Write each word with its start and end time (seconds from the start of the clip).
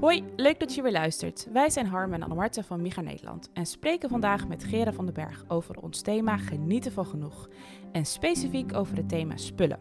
Hoi, 0.00 0.24
leuk 0.36 0.60
dat 0.60 0.74
je 0.74 0.82
weer 0.82 0.92
luistert. 0.92 1.46
Wij 1.52 1.70
zijn 1.70 1.86
Harm 1.86 2.12
en 2.12 2.22
Annemarte 2.22 2.62
van 2.62 2.82
Miga 2.82 3.00
Nederland 3.00 3.50
en 3.52 3.66
spreken 3.66 4.08
vandaag 4.08 4.48
met 4.48 4.64
Gera 4.64 4.92
van 4.92 5.04
den 5.04 5.14
Berg 5.14 5.44
over 5.48 5.80
ons 5.82 6.00
thema 6.00 6.36
genieten 6.36 6.92
van 6.92 7.06
genoeg. 7.06 7.48
En 7.92 8.06
specifiek 8.06 8.74
over 8.74 8.96
het 8.96 9.08
thema 9.08 9.36
spullen. 9.36 9.78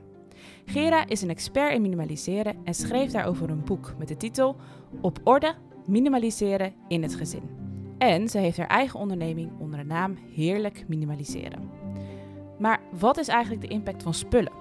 Gera 0.65 1.07
is 1.07 1.21
een 1.21 1.29
expert 1.29 1.73
in 1.73 1.81
minimaliseren 1.81 2.55
en 2.63 2.73
schreef 2.73 3.11
daarover 3.11 3.49
een 3.49 3.63
boek 3.63 3.93
met 3.97 4.07
de 4.07 4.17
titel 4.17 4.55
Op 5.01 5.19
orde, 5.23 5.55
minimaliseren 5.85 6.73
in 6.87 7.03
het 7.03 7.15
gezin. 7.15 7.49
En 7.97 8.29
ze 8.29 8.37
heeft 8.37 8.57
haar 8.57 8.67
eigen 8.67 8.99
onderneming 8.99 9.51
onder 9.59 9.79
de 9.79 9.85
naam 9.85 10.17
Heerlijk 10.35 10.83
Minimaliseren. 10.87 11.69
Maar 12.57 12.81
wat 12.99 13.17
is 13.17 13.27
eigenlijk 13.27 13.61
de 13.61 13.73
impact 13.73 14.03
van 14.03 14.13
spullen? 14.13 14.53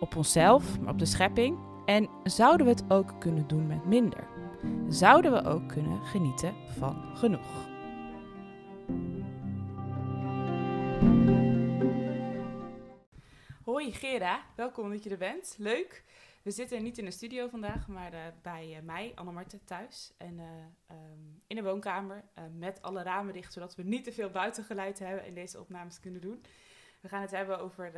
Op 0.00 0.16
onszelf, 0.16 0.80
maar 0.80 0.92
op 0.92 0.98
de 0.98 1.06
schepping? 1.06 1.58
En 1.84 2.08
zouden 2.22 2.66
we 2.66 2.72
het 2.72 2.84
ook 2.88 3.14
kunnen 3.18 3.46
doen 3.46 3.66
met 3.66 3.84
minder? 3.84 4.33
Zouden 4.88 5.32
we 5.32 5.44
ook 5.48 5.68
kunnen 5.68 6.04
genieten 6.04 6.54
van 6.78 7.16
genoeg? 7.16 7.72
Hoi 13.64 13.92
Gera, 13.92 14.42
welkom 14.56 14.90
dat 14.90 15.04
je 15.04 15.10
er 15.10 15.18
bent. 15.18 15.54
Leuk. 15.58 16.04
We 16.42 16.50
zitten 16.50 16.82
niet 16.82 16.98
in 16.98 17.04
de 17.04 17.10
studio 17.10 17.48
vandaag, 17.48 17.88
maar 17.88 18.14
uh, 18.14 18.20
bij 18.42 18.76
uh, 18.76 18.82
mij, 18.82 19.12
Annemarte, 19.14 19.64
thuis. 19.64 20.12
En 20.16 20.38
uh, 20.38 20.44
um, 20.90 21.42
in 21.46 21.56
de 21.56 21.62
woonkamer 21.62 22.24
met 22.56 22.82
alle 22.82 23.02
ramen 23.02 23.32
dicht, 23.32 23.52
zodat 23.52 23.74
we 23.74 23.82
niet 23.82 24.04
te 24.04 24.12
veel 24.12 24.30
buitengeluid 24.30 24.98
hebben 24.98 25.24
en 25.24 25.34
deze 25.34 25.60
opnames 25.60 26.00
kunnen 26.00 26.20
doen. 26.20 26.44
We 27.00 27.08
gaan 27.08 27.20
het 27.20 27.30
hebben 27.30 27.58
over 27.58 27.92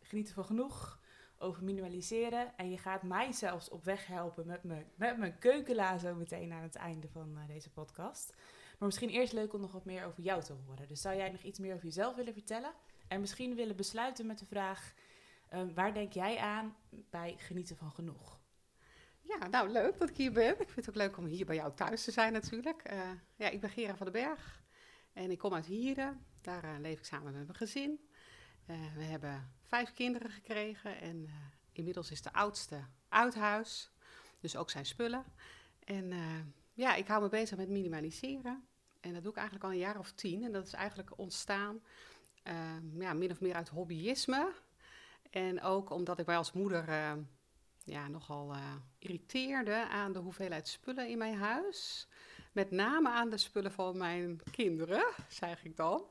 genieten 0.00 0.34
van 0.34 0.44
genoeg, 0.44 1.00
over 1.38 1.64
minimaliseren. 1.64 2.56
En 2.56 2.70
je 2.70 2.78
gaat 2.78 3.02
mij 3.02 3.32
zelfs 3.32 3.68
op 3.68 3.84
weg 3.84 4.06
helpen 4.06 4.46
met, 4.46 4.64
me, 4.64 4.84
met 4.94 5.18
mijn 5.18 5.38
keukenla 5.38 5.98
zo 5.98 6.14
meteen 6.14 6.52
aan 6.52 6.62
het 6.62 6.76
einde 6.76 7.08
van 7.08 7.38
deze 7.46 7.70
podcast. 7.70 8.34
Maar 8.78 8.88
misschien 8.88 9.10
eerst 9.10 9.32
leuk 9.32 9.52
om 9.52 9.60
nog 9.60 9.72
wat 9.72 9.84
meer 9.84 10.04
over 10.04 10.22
jou 10.22 10.42
te 10.42 10.52
horen. 10.52 10.88
Dus 10.88 11.00
zou 11.00 11.16
jij 11.16 11.30
nog 11.30 11.42
iets 11.42 11.58
meer 11.58 11.74
over 11.74 11.84
jezelf 11.84 12.14
willen 12.14 12.32
vertellen? 12.32 12.72
En 13.08 13.20
misschien 13.20 13.54
willen 13.54 13.76
besluiten 13.76 14.26
met 14.26 14.38
de 14.38 14.46
vraag... 14.46 14.94
Um, 15.54 15.74
waar 15.74 15.94
denk 15.94 16.12
jij 16.12 16.38
aan 16.38 16.76
bij 17.10 17.34
genieten 17.38 17.76
van 17.76 17.92
genoeg? 17.92 18.40
Ja, 19.20 19.46
nou 19.46 19.68
leuk 19.68 19.98
dat 19.98 20.08
ik 20.08 20.16
hier 20.16 20.32
ben. 20.32 20.60
Ik 20.60 20.68
vind 20.68 20.86
het 20.86 20.88
ook 20.88 21.02
leuk 21.02 21.16
om 21.16 21.24
hier 21.24 21.46
bij 21.46 21.56
jou 21.56 21.74
thuis 21.74 22.04
te 22.04 22.10
zijn 22.10 22.32
natuurlijk. 22.32 22.92
Uh, 22.92 23.10
ja, 23.36 23.48
ik 23.48 23.60
ben 23.60 23.70
Gera 23.70 23.96
van 23.96 24.12
den 24.12 24.22
Berg 24.22 24.62
en 25.12 25.30
ik 25.30 25.38
kom 25.38 25.54
uit 25.54 25.66
Hieren. 25.66 26.26
Daar 26.42 26.64
uh, 26.64 26.70
leef 26.80 26.98
ik 26.98 27.04
samen 27.04 27.32
met 27.32 27.46
mijn 27.46 27.54
gezin. 27.54 28.08
Uh, 28.66 28.76
we 28.94 29.02
hebben 29.02 29.50
vijf 29.62 29.92
kinderen 29.92 30.30
gekregen 30.30 31.00
en 31.00 31.28
inmiddels 31.72 32.10
is 32.10 32.22
de 32.22 32.32
oudste 32.32 32.84
uit 33.08 33.34
huis. 33.34 33.90
Dus 34.40 34.56
ook 34.56 34.70
zijn 34.70 34.86
spullen. 34.86 35.24
En 35.84 36.12
ja, 36.72 36.94
ik 36.94 37.06
hou 37.06 37.22
me 37.22 37.28
bezig 37.28 37.56
met 37.56 37.68
minimaliseren. 37.68 38.66
En 39.00 39.12
dat 39.12 39.22
doe 39.22 39.30
ik 39.30 39.38
eigenlijk 39.38 39.66
al 39.66 39.72
een 39.72 39.84
jaar 39.84 39.98
of 39.98 40.12
tien. 40.12 40.44
En 40.44 40.52
dat 40.52 40.66
is 40.66 40.72
eigenlijk 40.72 41.18
ontstaan 41.18 41.80
ja, 42.98 43.12
min 43.12 43.30
of 43.30 43.40
meer 43.40 43.54
uit 43.54 43.68
hobbyisme. 43.68 44.52
En 45.30 45.62
ook 45.62 45.90
omdat 45.90 46.18
ik 46.18 46.26
mij 46.26 46.36
als 46.36 46.52
moeder 46.52 46.88
uh, 46.88 47.12
ja, 47.84 48.08
nogal 48.08 48.54
irriteerde 48.98 49.88
aan 49.88 50.12
de 50.12 50.18
hoeveelheid 50.18 50.68
spullen 50.68 51.08
in 51.08 51.18
mijn 51.18 51.36
huis. 51.36 52.08
Met 52.56 52.70
name 52.70 53.08
aan 53.08 53.30
de 53.30 53.38
spullen 53.38 53.72
van 53.72 53.96
mijn 53.96 54.40
kinderen, 54.50 55.04
zeg 55.28 55.64
ik 55.64 55.76
dan. 55.76 56.04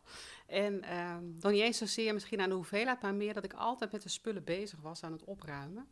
En 0.48 0.84
uh, 0.84 1.18
dan 1.22 1.52
niet 1.52 1.62
eens 1.62 1.78
zozeer 1.78 2.14
misschien 2.14 2.42
aan 2.42 2.50
de 2.50 2.56
hoeveelheid, 2.56 3.02
maar 3.02 3.14
meer 3.16 3.34
dat 3.34 3.44
ik 3.44 3.54
altijd 3.54 3.92
met 3.92 4.02
de 4.02 4.10
spullen 4.10 4.44
bezig 4.44 4.80
was 4.82 5.04
aan 5.04 5.12
het 5.12 5.24
opruimen. 5.24 5.88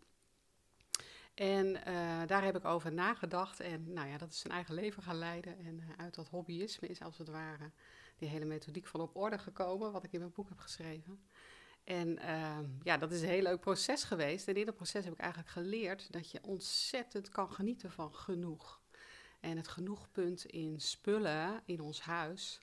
En 1.34 1.66
uh, 1.68 2.22
daar 2.26 2.44
heb 2.44 2.56
ik 2.56 2.66
over 2.66 2.94
nagedacht. 2.94 3.60
En 3.60 3.94
nou 3.94 4.08
ja, 4.08 4.18
dat 4.18 4.32
is 4.32 4.44
een 4.44 4.52
eigen 4.52 4.74
leven 4.74 5.04
gaan 5.04 5.18
leiden. 5.18 5.58
En 5.58 5.82
uit 5.98 6.16
dat 6.16 6.28
hobbyisme 6.28 6.88
is 6.88 7.02
als 7.02 7.18
het 7.18 7.30
ware 7.30 7.72
die 8.16 8.30
hele 8.30 8.46
methodiek 8.46 8.88
van 8.88 9.02
op 9.02 9.16
orde 9.16 9.38
gekomen, 9.38 9.92
wat 9.92 10.04
ik 10.04 10.14
in 10.14 10.20
mijn 10.20 10.32
boek 10.32 10.50
heb 10.50 10.60
geschreven. 10.60 11.24
En 11.84 12.20
uh, 12.20 12.58
ja, 12.84 12.98
dat 12.98 13.12
is 13.12 13.22
een 13.22 13.28
heel 13.28 13.42
leuk 13.42 13.60
proces 13.60 14.04
geweest. 14.04 14.48
En 14.48 14.56
in 14.56 14.66
dat 14.66 14.76
proces 14.76 15.04
heb 15.04 15.14
ik 15.14 15.20
eigenlijk 15.20 15.52
geleerd 15.52 16.12
dat 16.12 16.32
je 16.32 16.40
ontzettend 16.44 17.30
kan 17.30 17.54
genieten 17.54 17.92
van 17.92 18.14
genoeg. 18.16 18.82
En 19.44 19.58
het 19.58 19.68
genoegpunt 19.68 20.46
in 20.46 20.80
spullen 20.80 21.62
in 21.66 21.82
ons 21.82 22.02
huis, 22.02 22.60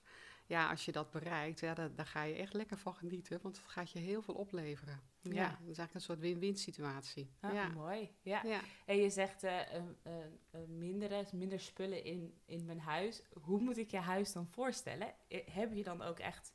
ja, 0.47 0.71
als 0.71 0.85
je 0.85 0.93
dat 0.93 1.11
bereikt, 1.11 1.61
ja, 1.61 1.75
daar, 1.75 1.95
daar 1.95 2.07
ga 2.07 2.23
je 2.23 2.35
echt 2.35 2.55
lekker 2.55 2.79
van 2.79 2.95
genieten, 2.95 3.39
want 3.43 3.57
het 3.57 3.67
gaat 3.67 3.91
je 3.91 3.99
heel 3.99 4.23
veel 4.23 4.35
opleveren. 4.35 5.01
Ja, 5.21 5.33
ja 5.33 5.49
dat 5.49 5.59
is 5.59 5.65
eigenlijk 5.65 5.95
een 5.95 6.01
soort 6.01 6.19
win-win 6.19 6.57
situatie. 6.57 7.31
Ah, 7.41 7.55
ja. 7.55 7.69
Mooi, 7.69 8.11
ja. 8.23 8.43
ja. 8.45 8.61
En 8.87 8.97
je 8.97 9.11
zegt 9.11 9.45
uh, 9.45 9.51
uh, 9.51 9.83
uh, 10.07 10.61
minder, 10.69 11.25
minder 11.33 11.61
spullen 11.61 12.05
in, 12.05 12.35
in 12.45 12.65
mijn 12.65 12.81
huis. 12.81 13.23
Hoe 13.41 13.61
moet 13.61 13.77
ik 13.77 13.91
je 13.91 13.99
huis 13.99 14.33
dan 14.33 14.47
voorstellen? 14.47 15.15
Heb 15.29 15.73
je 15.75 15.83
dan 15.83 16.03
ook 16.03 16.19
echt 16.19 16.53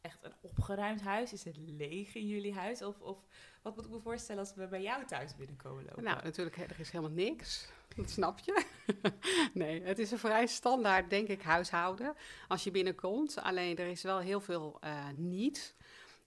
echt 0.00 0.24
een 0.24 0.34
opgeruimd 0.40 1.00
huis? 1.00 1.32
Is 1.32 1.44
het 1.44 1.56
leeg 1.56 2.14
in 2.14 2.26
jullie 2.26 2.54
huis? 2.54 2.82
Of, 2.82 3.00
of 3.00 3.18
wat 3.62 3.76
moet 3.76 3.84
ik 3.84 3.90
me 3.90 4.00
voorstellen 4.00 4.40
als 4.40 4.54
we 4.54 4.66
bij 4.66 4.82
jou 4.82 5.04
thuis 5.04 5.36
binnenkomen 5.36 5.84
lopen? 5.84 6.02
Nou, 6.02 6.22
natuurlijk, 6.22 6.56
er 6.56 6.80
is 6.80 6.90
helemaal 6.90 7.14
niks. 7.14 7.68
Snap 8.08 8.38
je. 8.38 8.64
nee, 9.54 9.82
het 9.82 9.98
is 9.98 10.10
een 10.10 10.18
vrij 10.18 10.46
standaard, 10.46 11.10
denk 11.10 11.28
ik, 11.28 11.42
huishouden 11.42 12.14
als 12.48 12.64
je 12.64 12.70
binnenkomt. 12.70 13.38
Alleen 13.38 13.76
er 13.76 13.86
is 13.86 14.02
wel 14.02 14.18
heel 14.18 14.40
veel 14.40 14.78
uh, 14.84 15.08
niet. 15.16 15.74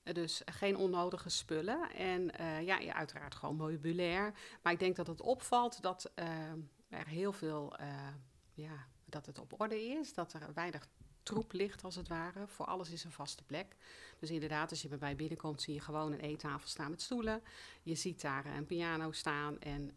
Dus 0.03 0.41
geen 0.45 0.77
onnodige 0.77 1.29
spullen. 1.29 1.91
En 1.91 2.31
uh, 2.41 2.61
ja, 2.61 2.93
uiteraard 2.93 3.35
gewoon 3.35 3.57
meubilair. 3.57 4.33
Maar 4.61 4.73
ik 4.73 4.79
denk 4.79 4.95
dat 4.95 5.07
het 5.07 5.21
opvalt 5.21 5.81
dat 5.81 6.11
uh, 6.15 6.25
er 6.89 7.07
heel 7.07 7.33
veel, 7.33 7.75
ja, 8.53 8.87
dat 9.05 9.25
het 9.25 9.39
op 9.39 9.61
orde 9.61 9.83
is. 9.83 10.13
Dat 10.13 10.33
er 10.33 10.53
weinig 10.53 10.87
troep 11.23 11.51
ligt, 11.51 11.83
als 11.83 11.95
het 11.95 12.07
ware. 12.07 12.47
Voor 12.47 12.65
alles 12.65 12.89
is 12.89 13.03
een 13.03 13.11
vaste 13.11 13.43
plek. 13.43 13.75
Dus 14.19 14.29
inderdaad, 14.29 14.69
als 14.69 14.81
je 14.81 14.87
bij 14.87 14.97
mij 14.99 15.15
binnenkomt, 15.15 15.61
zie 15.61 15.73
je 15.73 15.81
gewoon 15.81 16.11
een 16.11 16.19
eettafel 16.19 16.67
staan 16.67 16.89
met 16.89 17.01
stoelen. 17.01 17.43
Je 17.83 17.95
ziet 17.95 18.21
daar 18.21 18.45
een 18.45 18.65
piano 18.65 19.11
staan 19.11 19.59
en... 19.59 19.93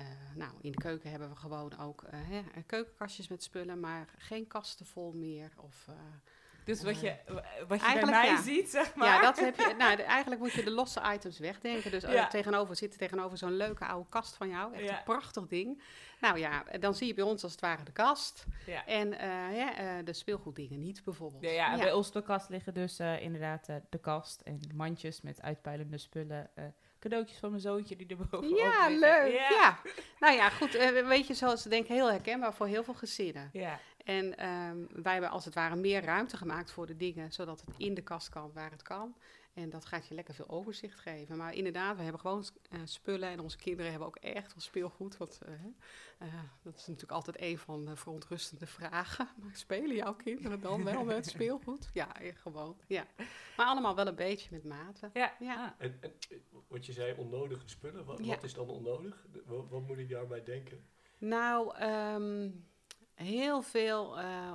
uh, 0.00 0.06
nou, 0.34 0.52
in 0.60 0.72
de 0.72 0.78
keuken 0.78 1.10
hebben 1.10 1.28
we 1.28 1.36
gewoon 1.36 1.78
ook 1.78 2.02
uh, 2.02 2.10
hè, 2.12 2.62
keukenkastjes 2.66 3.28
met 3.28 3.42
spullen, 3.42 3.80
maar 3.80 4.08
geen 4.18 4.46
kasten 4.46 4.86
vol 4.86 5.12
meer. 5.12 5.52
Of, 5.56 5.88
dus 6.64 6.82
wat 6.82 7.00
je, 7.00 7.16
wat 7.68 7.80
je 7.80 7.92
bij 7.92 8.04
mij 8.04 8.26
ja. 8.26 8.42
ziet, 8.42 8.70
zeg 8.70 8.94
maar. 8.94 9.06
Ja, 9.06 9.20
dat 9.20 9.38
heb 9.38 9.56
je. 9.56 9.74
Nou, 9.78 9.96
de, 9.96 10.02
eigenlijk 10.02 10.40
moet 10.40 10.52
je 10.52 10.64
de 10.64 10.70
losse 10.70 11.02
items 11.14 11.38
wegdenken. 11.38 11.90
Dus 11.90 12.02
ja. 12.02 12.26
tegenover 12.26 12.76
zit 12.76 12.92
er 12.92 12.98
tegenover 12.98 13.38
zo'n 13.38 13.56
leuke 13.56 13.86
oude 13.86 14.08
kast 14.08 14.36
van 14.36 14.48
jou. 14.48 14.74
Echt 14.74 14.84
ja. 14.84 14.98
een 14.98 15.04
prachtig 15.04 15.46
ding. 15.46 15.82
Nou 16.20 16.38
ja, 16.38 16.64
dan 16.80 16.94
zie 16.94 17.06
je 17.06 17.14
bij 17.14 17.24
ons 17.24 17.42
als 17.42 17.52
het 17.52 17.60
ware 17.60 17.84
de 17.84 17.92
kast. 17.92 18.46
Ja. 18.66 18.86
En 18.86 19.10
de 20.04 20.12
speelgoeddingen 20.12 20.80
niet 20.80 21.04
bijvoorbeeld. 21.04 21.42
Ja, 21.42 21.76
bij 21.76 21.92
ons 21.92 22.12
de 22.12 22.22
kast 22.22 22.48
liggen 22.48 22.74
dus 22.74 23.00
inderdaad 23.00 23.66
de 23.88 23.98
kast 24.00 24.40
en 24.40 24.60
mandjes 24.74 25.20
met 25.20 25.42
uitpuilende 25.42 25.98
spullen. 25.98 26.50
Cadeautjes 27.04 27.38
van 27.38 27.50
mijn 27.50 27.62
zoontje 27.62 27.96
die 27.96 28.06
er 28.06 28.16
bovenop 28.16 28.58
Ja, 28.58 28.88
leuk. 28.88 29.32
Ja. 29.32 29.48
ja. 29.50 29.78
Nou 30.20 30.34
ja, 30.34 30.50
goed. 30.50 30.72
weet 31.06 31.26
je, 31.26 31.34
zoals 31.34 31.62
denk 31.62 31.82
ik 31.82 31.88
heel 31.88 32.10
herkenbaar 32.10 32.54
voor 32.54 32.66
heel 32.66 32.84
veel 32.84 32.94
gezinnen. 32.94 33.50
Ja. 33.52 33.80
En 34.04 34.46
um, 34.48 34.88
wij 35.02 35.12
hebben 35.12 35.30
als 35.30 35.44
het 35.44 35.54
ware 35.54 35.76
meer 35.76 36.04
ruimte 36.04 36.36
gemaakt 36.36 36.72
voor 36.72 36.86
de 36.86 36.96
dingen, 36.96 37.32
zodat 37.32 37.60
het 37.60 37.74
in 37.76 37.94
de 37.94 38.02
kast 38.02 38.28
kan 38.28 38.50
waar 38.54 38.70
het 38.70 38.82
kan. 38.82 39.14
En 39.54 39.70
dat 39.70 39.84
gaat 39.84 40.06
je 40.06 40.14
lekker 40.14 40.34
veel 40.34 40.48
overzicht 40.48 41.00
geven. 41.00 41.36
Maar 41.36 41.54
inderdaad, 41.54 41.96
we 41.96 42.02
hebben 42.02 42.20
gewoon 42.20 42.44
uh, 42.72 42.80
spullen 42.84 43.28
en 43.28 43.40
onze 43.40 43.56
kinderen 43.56 43.90
hebben 43.90 44.08
ook 44.08 44.16
echt 44.16 44.54
wel 44.54 44.62
speelgoed. 44.62 45.16
Want 45.16 45.40
uh, 45.48 45.52
uh, 46.28 46.34
dat 46.62 46.74
is 46.76 46.86
natuurlijk 46.86 47.12
altijd 47.12 47.40
een 47.40 47.58
van 47.58 47.84
de 47.84 47.96
verontrustende 47.96 48.66
vragen. 48.66 49.28
Maar 49.42 49.54
spelen 49.54 49.96
jouw 49.96 50.14
kinderen 50.14 50.60
dan 50.60 50.84
wel 50.84 51.04
met 51.04 51.26
speelgoed? 51.26 51.90
Ja, 51.92 52.12
gewoon. 52.34 52.76
Ja. 52.86 53.06
Maar 53.56 53.66
allemaal 53.66 53.94
wel 53.94 54.06
een 54.06 54.14
beetje 54.14 54.48
met 54.50 54.64
mate. 54.64 55.10
Ja. 55.12 55.36
ja. 55.40 55.74
En, 55.78 55.98
en 56.00 56.12
wat 56.68 56.86
je 56.86 56.92
zei, 56.92 57.14
onnodige 57.18 57.68
spullen. 57.68 58.04
Wat, 58.04 58.18
ja. 58.18 58.26
wat 58.26 58.42
is 58.42 58.54
dan 58.54 58.68
onnodig? 58.68 59.26
Wat, 59.44 59.68
wat, 59.68 59.86
moet 59.86 59.98
ik 59.98 60.08
daarbij 60.08 60.42
denken? 60.44 60.84
Nou, 61.18 61.82
um, 61.82 62.66
heel 63.14 63.62
veel, 63.62 64.18
uh, 64.18 64.52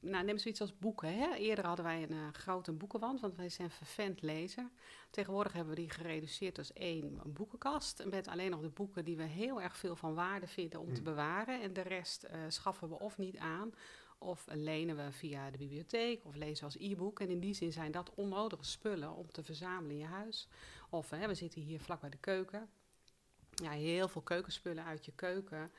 nou 0.00 0.24
neem 0.24 0.38
zoiets 0.38 0.60
als 0.60 0.78
boeken. 0.78 1.14
Hè? 1.18 1.34
Eerder 1.34 1.66
hadden 1.66 1.84
wij 1.84 2.02
een 2.02 2.12
uh, 2.12 2.28
grote 2.32 2.72
boekenwand, 2.72 3.20
want 3.20 3.36
wij 3.36 3.48
zijn 3.48 3.70
vervent 3.70 4.22
lezer. 4.22 4.70
Tegenwoordig 5.10 5.52
hebben 5.52 5.74
we 5.74 5.80
die 5.80 5.90
gereduceerd 5.90 6.58
als 6.58 6.72
één 6.72 7.20
boekenkast. 7.26 8.04
Met 8.04 8.28
alleen 8.28 8.50
nog 8.50 8.60
de 8.60 8.68
boeken 8.68 9.04
die 9.04 9.16
we 9.16 9.22
heel 9.22 9.62
erg 9.62 9.76
veel 9.76 9.96
van 9.96 10.14
waarde 10.14 10.46
vinden 10.46 10.80
om 10.80 10.88
mm. 10.88 10.94
te 10.94 11.02
bewaren. 11.02 11.62
En 11.62 11.72
de 11.72 11.80
rest 11.80 12.26
schaffen 12.48 12.88
we 12.88 12.98
of 12.98 13.18
niet 13.18 13.36
aan, 13.36 13.74
of 14.18 14.46
lenen 14.48 14.96
we 14.96 15.12
via 15.12 15.50
de 15.50 15.58
bibliotheek, 15.58 16.24
of 16.24 16.34
lezen 16.34 16.64
als 16.64 16.76
e-book. 16.78 17.20
En 17.20 17.28
in 17.28 17.40
die 17.40 17.54
zin 17.54 17.72
zijn 17.72 17.92
dat 17.92 18.14
onnodige 18.14 18.64
spullen 18.64 19.14
om 19.14 19.32
te 19.32 19.42
verzamelen 19.42 19.90
in 19.90 19.98
je 19.98 20.04
huis. 20.04 20.48
Of 20.90 21.10
hè, 21.10 21.26
we 21.26 21.34
zitten 21.34 21.60
hier 21.60 21.80
vlak 21.80 22.00
bij 22.00 22.10
de 22.10 22.18
keuken. 22.18 22.68
Ja, 23.50 23.70
heel 23.70 24.08
veel 24.08 24.22
keukenspullen 24.22 24.84
uit 24.84 25.04
je 25.04 25.12
keuken 25.12 25.70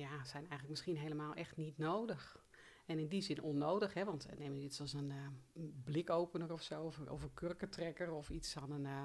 ja, 0.00 0.24
zijn 0.24 0.40
eigenlijk 0.42 0.68
misschien 0.68 0.96
helemaal 0.96 1.34
echt 1.34 1.56
niet 1.56 1.78
nodig. 1.78 2.44
En 2.86 2.98
in 2.98 3.08
die 3.08 3.20
zin 3.22 3.42
onnodig, 3.42 3.94
hè, 3.94 4.04
want 4.04 4.26
neem 4.38 4.54
je 4.56 4.62
iets 4.62 4.80
als 4.80 4.92
een 4.92 5.10
uh, 5.10 5.62
blikopener 5.84 6.52
of 6.52 6.62
zo, 6.62 6.82
of, 6.82 6.98
of, 7.08 7.22
een 7.22 7.34
kurkentrekker 7.34 8.12
of 8.12 8.30
iets 8.30 8.56
aan 8.56 8.70
een, 8.70 8.84
uh, 8.84 9.04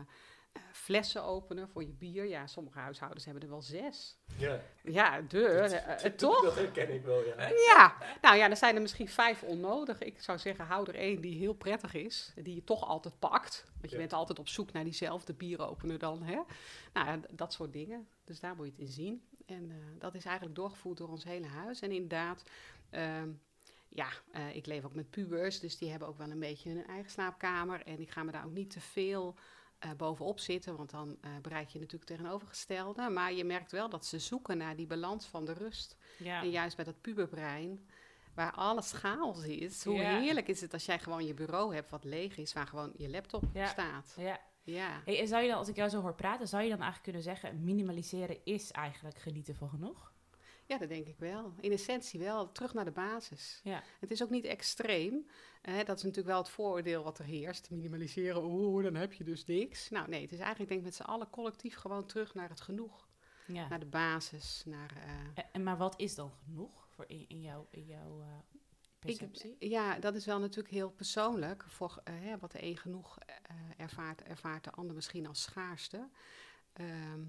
eh, 0.52 0.62
flessen 0.72 1.24
openen 1.24 1.70
voor 1.70 1.84
je 1.84 1.92
bier. 1.94 2.26
Ja, 2.26 2.48
sommige 2.48 2.80
huishoudens 2.80 3.26
hebben 3.26 3.44
er 3.44 3.50
wel 3.50 3.62
zes. 3.62 4.18
Ja, 4.38 4.62
Ja, 4.84 5.22
de, 5.22 5.28
Dat- 5.42 5.72
eh, 5.72 5.94
eh, 5.94 6.02
dat- 6.04 6.18
toch? 6.18 6.44
Dat 6.44 6.56
herken 6.56 6.94
ik 6.94 7.04
wel, 7.04 7.24
ja. 7.26 7.48
Ja, 7.50 7.96
nou 8.22 8.36
ja, 8.38 8.50
er 8.50 8.58
zijn 8.58 8.76
er 8.76 8.82
misschien 8.82 9.08
vijf 9.10 9.44
onnodig. 9.44 10.00
Ik 10.02 10.22
zou 10.22 10.38
zeggen, 10.38 10.66
hou 10.66 10.88
er 10.90 10.96
één 10.96 11.22
die 11.22 11.38
heel 11.38 11.54
prettig 11.54 11.94
is, 11.94 12.34
die 12.36 12.56
je 12.56 12.64
toch 12.64 12.84
altijd 12.88 13.20
pakt. 13.20 13.64
Want 13.80 13.90
je 13.90 13.96
Ja. 13.96 13.98
bent 13.98 14.14
altijd 14.14 14.40
op 14.40 14.48
zoek 14.48 14.72
naar 14.72 14.84
diezelfde 14.84 15.34
bieropener 15.34 16.00
dan, 16.00 16.24
hè? 16.24 16.40
Nou, 16.94 17.22
dat 17.30 17.54
soort 17.54 17.74
dingen. 17.74 18.08
Dus 18.24 18.40
daar 18.40 18.56
moet 18.56 18.66
je 18.66 18.72
het 18.72 18.82
in 18.82 18.88
zien. 18.88 19.28
En 19.46 19.72
eh, 19.72 19.78
dat 20.00 20.16
is 20.16 20.26
eigenlijk 20.26 20.56
doorgevoerd 20.56 20.98
door 20.98 21.10
ons 21.10 21.24
hele 21.24 21.48
huis. 21.48 21.80
En 21.82 21.92
inderdaad, 21.92 22.44
ehm, 22.90 23.30
ja, 23.90 24.08
eh, 24.32 24.56
ik 24.56 24.66
leef 24.66 24.84
ook 24.86 24.96
met 24.96 25.10
pubers, 25.10 25.60
dus 25.60 25.78
die 25.78 25.90
hebben 25.90 26.08
ook 26.08 26.18
wel 26.18 26.32
een 26.32 26.40
beetje 26.40 26.70
hun 26.70 26.86
eigen 26.86 27.12
slaapkamer. 27.12 27.82
En 27.86 28.00
ik 28.00 28.10
ga 28.12 28.24
me 28.24 28.32
daar 28.32 28.46
ook 28.46 28.54
niet 28.54 28.70
te 28.70 28.82
veel 28.82 29.36
eh, 29.80 29.92
bovenop 29.98 30.40
zitten, 30.40 30.76
want 30.76 30.90
dan 30.90 31.18
eh, 31.22 31.32
bereik 31.42 31.70
je 31.70 31.80
natuurlijk 31.80 32.10
tegenovergestelde. 32.12 33.10
Maar 33.10 33.34
je 33.34 33.44
merkt 33.44 33.72
wel 33.72 33.90
dat 33.90 34.06
ze 34.06 34.20
zoeken 34.20 34.58
naar 34.58 34.76
die 34.76 34.88
balans 34.88 35.26
van 35.26 35.46
de 35.46 35.54
rust. 35.54 35.96
Ja. 36.18 36.42
En 36.42 36.50
juist 36.50 36.76
bij 36.76 36.86
dat 36.86 37.02
puberbrein, 37.02 37.88
waar 38.34 38.52
alles 38.52 38.92
chaos 38.92 39.44
is, 39.46 39.84
hoe 39.84 39.96
Ja. 39.96 40.20
heerlijk 40.20 40.48
is 40.48 40.62
het 40.62 40.74
als 40.74 40.86
jij 40.86 41.00
gewoon 41.00 41.26
je 41.26 41.34
bureau 41.34 41.74
hebt 41.76 41.90
wat 41.90 42.04
leeg 42.04 42.38
is, 42.38 42.54
waar 42.54 42.68
gewoon 42.68 42.92
je 42.98 43.10
laptop 43.10 43.44
Ja. 43.54 43.66
staat. 43.68 44.14
ja. 44.18 44.40
Ja. 44.66 45.02
Hey, 45.06 45.20
en 45.20 45.28
zou 45.28 45.42
je 45.44 45.50
dan, 45.50 45.58
als 45.58 45.68
ik 45.68 45.76
jou 45.76 45.90
zo 45.90 46.02
hoor 46.02 46.16
praten, 46.16 46.48
zou 46.48 46.64
je 46.64 46.70
dan 46.70 46.82
eigenlijk 46.82 47.04
kunnen 47.04 47.22
zeggen, 47.22 47.64
minimaliseren 47.64 48.38
is 48.44 48.72
eigenlijk 48.72 49.18
genieten 49.18 49.56
van 49.56 49.70
genoeg? 49.70 50.14
ja, 50.68 50.78
dat 50.78 50.90
denk 50.90 51.08
ik 51.08 51.20
wel. 51.20 51.54
In 51.60 51.72
essentie 51.72 52.20
wel, 52.20 52.52
terug 52.52 52.74
naar 52.74 52.86
de 52.86 52.92
basis. 52.92 53.62
Ja. 53.64 53.84
Het 54.00 54.12
is 54.12 54.24
ook 54.24 54.30
niet 54.30 54.46
extreem. 54.46 55.28
Dat 55.62 55.98
is 55.98 56.04
natuurlijk 56.04 56.28
wel 56.28 56.38
het 56.38 56.50
vooroordeel 56.50 57.04
wat 57.04 57.20
er 57.20 57.26
heerst. 57.26 57.70
Minimaliseren, 57.70 58.44
oeh, 58.44 58.84
dan 58.84 58.96
heb 58.96 59.14
je 59.14 59.24
dus 59.24 59.46
niks. 59.46 59.90
Nou 59.90 60.10
nee, 60.10 60.22
het 60.22 60.32
is 60.32 60.40
eigenlijk 60.40 60.70
denk 60.70 60.80
ik 60.82 60.86
met 60.86 60.96
z'n 60.96 61.04
allen 61.04 61.30
collectief 61.30 61.76
gewoon 61.76 62.06
terug 62.06 62.34
naar 62.34 62.50
het 62.50 62.62
genoeg. 62.62 63.08
Ja. 63.48 63.68
Naar 63.68 63.80
de 63.80 63.86
basis, 63.86 64.64
naar... 64.66 64.94
eh, 65.36 65.44
En, 65.52 65.64
maar 65.64 65.78
wat 65.78 66.00
is 66.00 66.16
dan 66.16 66.32
genoeg 66.32 66.88
voor 66.90 67.06
in, 67.08 67.26
in 67.28 67.42
jouw, 67.42 67.68
in 67.70 67.86
jouw 67.86 68.22
Ik, 69.06 69.56
ja, 69.60 70.00
dat 70.00 70.16
is 70.16 70.26
wel 70.26 70.40
natuurlijk 70.40 70.74
heel 70.74 70.90
persoonlijk. 70.90 71.64
Voor, 71.68 72.02
eh, 72.04 72.14
hè, 72.18 72.38
wat 72.38 72.52
de 72.52 72.64
een 72.64 72.78
genoeg 72.78 73.18
eh, 73.20 73.56
ervaart, 73.78 74.24
ervaart 74.24 74.64
de 74.64 74.72
ander 74.72 74.96
misschien 74.96 75.28
als 75.28 75.42
schaarste. 75.42 76.10
Ehm, 76.74 77.24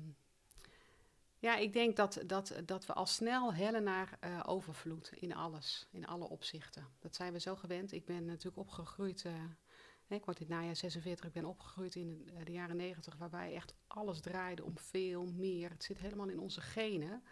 ja, 1.39 1.57
ik 1.57 1.73
denk 1.73 1.97
dat, 1.97 2.23
dat, 2.27 2.55
dat 2.65 2.87
we 2.87 2.93
al 2.93 3.07
snel 3.07 3.55
hellen 3.55 3.83
naar 3.83 4.17
eh, 4.21 4.43
overvloed 4.47 5.13
in 5.13 5.35
alles, 5.35 5.89
in 5.91 6.07
alle 6.07 6.29
opzichten. 6.29 6.87
Dat 6.99 7.15
zijn 7.15 7.33
we 7.33 7.41
zo 7.41 7.57
gewend. 7.57 7.93
Ik 7.93 8.05
ben 8.05 8.25
natuurlijk 8.25 8.57
opgegroeid, 8.57 9.23
hè, 9.23 10.15
ik 10.17 10.25
word 10.25 10.39
dit 10.39 10.49
najaar 10.49 10.77
46, 10.77 11.27
ik 11.27 11.33
ben 11.33 11.45
opgegroeid 11.45 11.95
in 11.95 12.25
de, 12.25 12.45
de 12.45 12.53
jaren 12.53 12.77
90, 12.77 13.17
waarbij 13.17 13.55
echt 13.55 13.75
alles 13.87 14.21
draaide 14.21 14.65
om 14.65 14.79
veel 14.79 15.27
meer. 15.27 15.71
Het 15.71 15.85
zit 15.85 15.99
helemaal 15.99 16.29
in 16.29 16.41
onze 16.41 16.61
genen. 16.61 17.23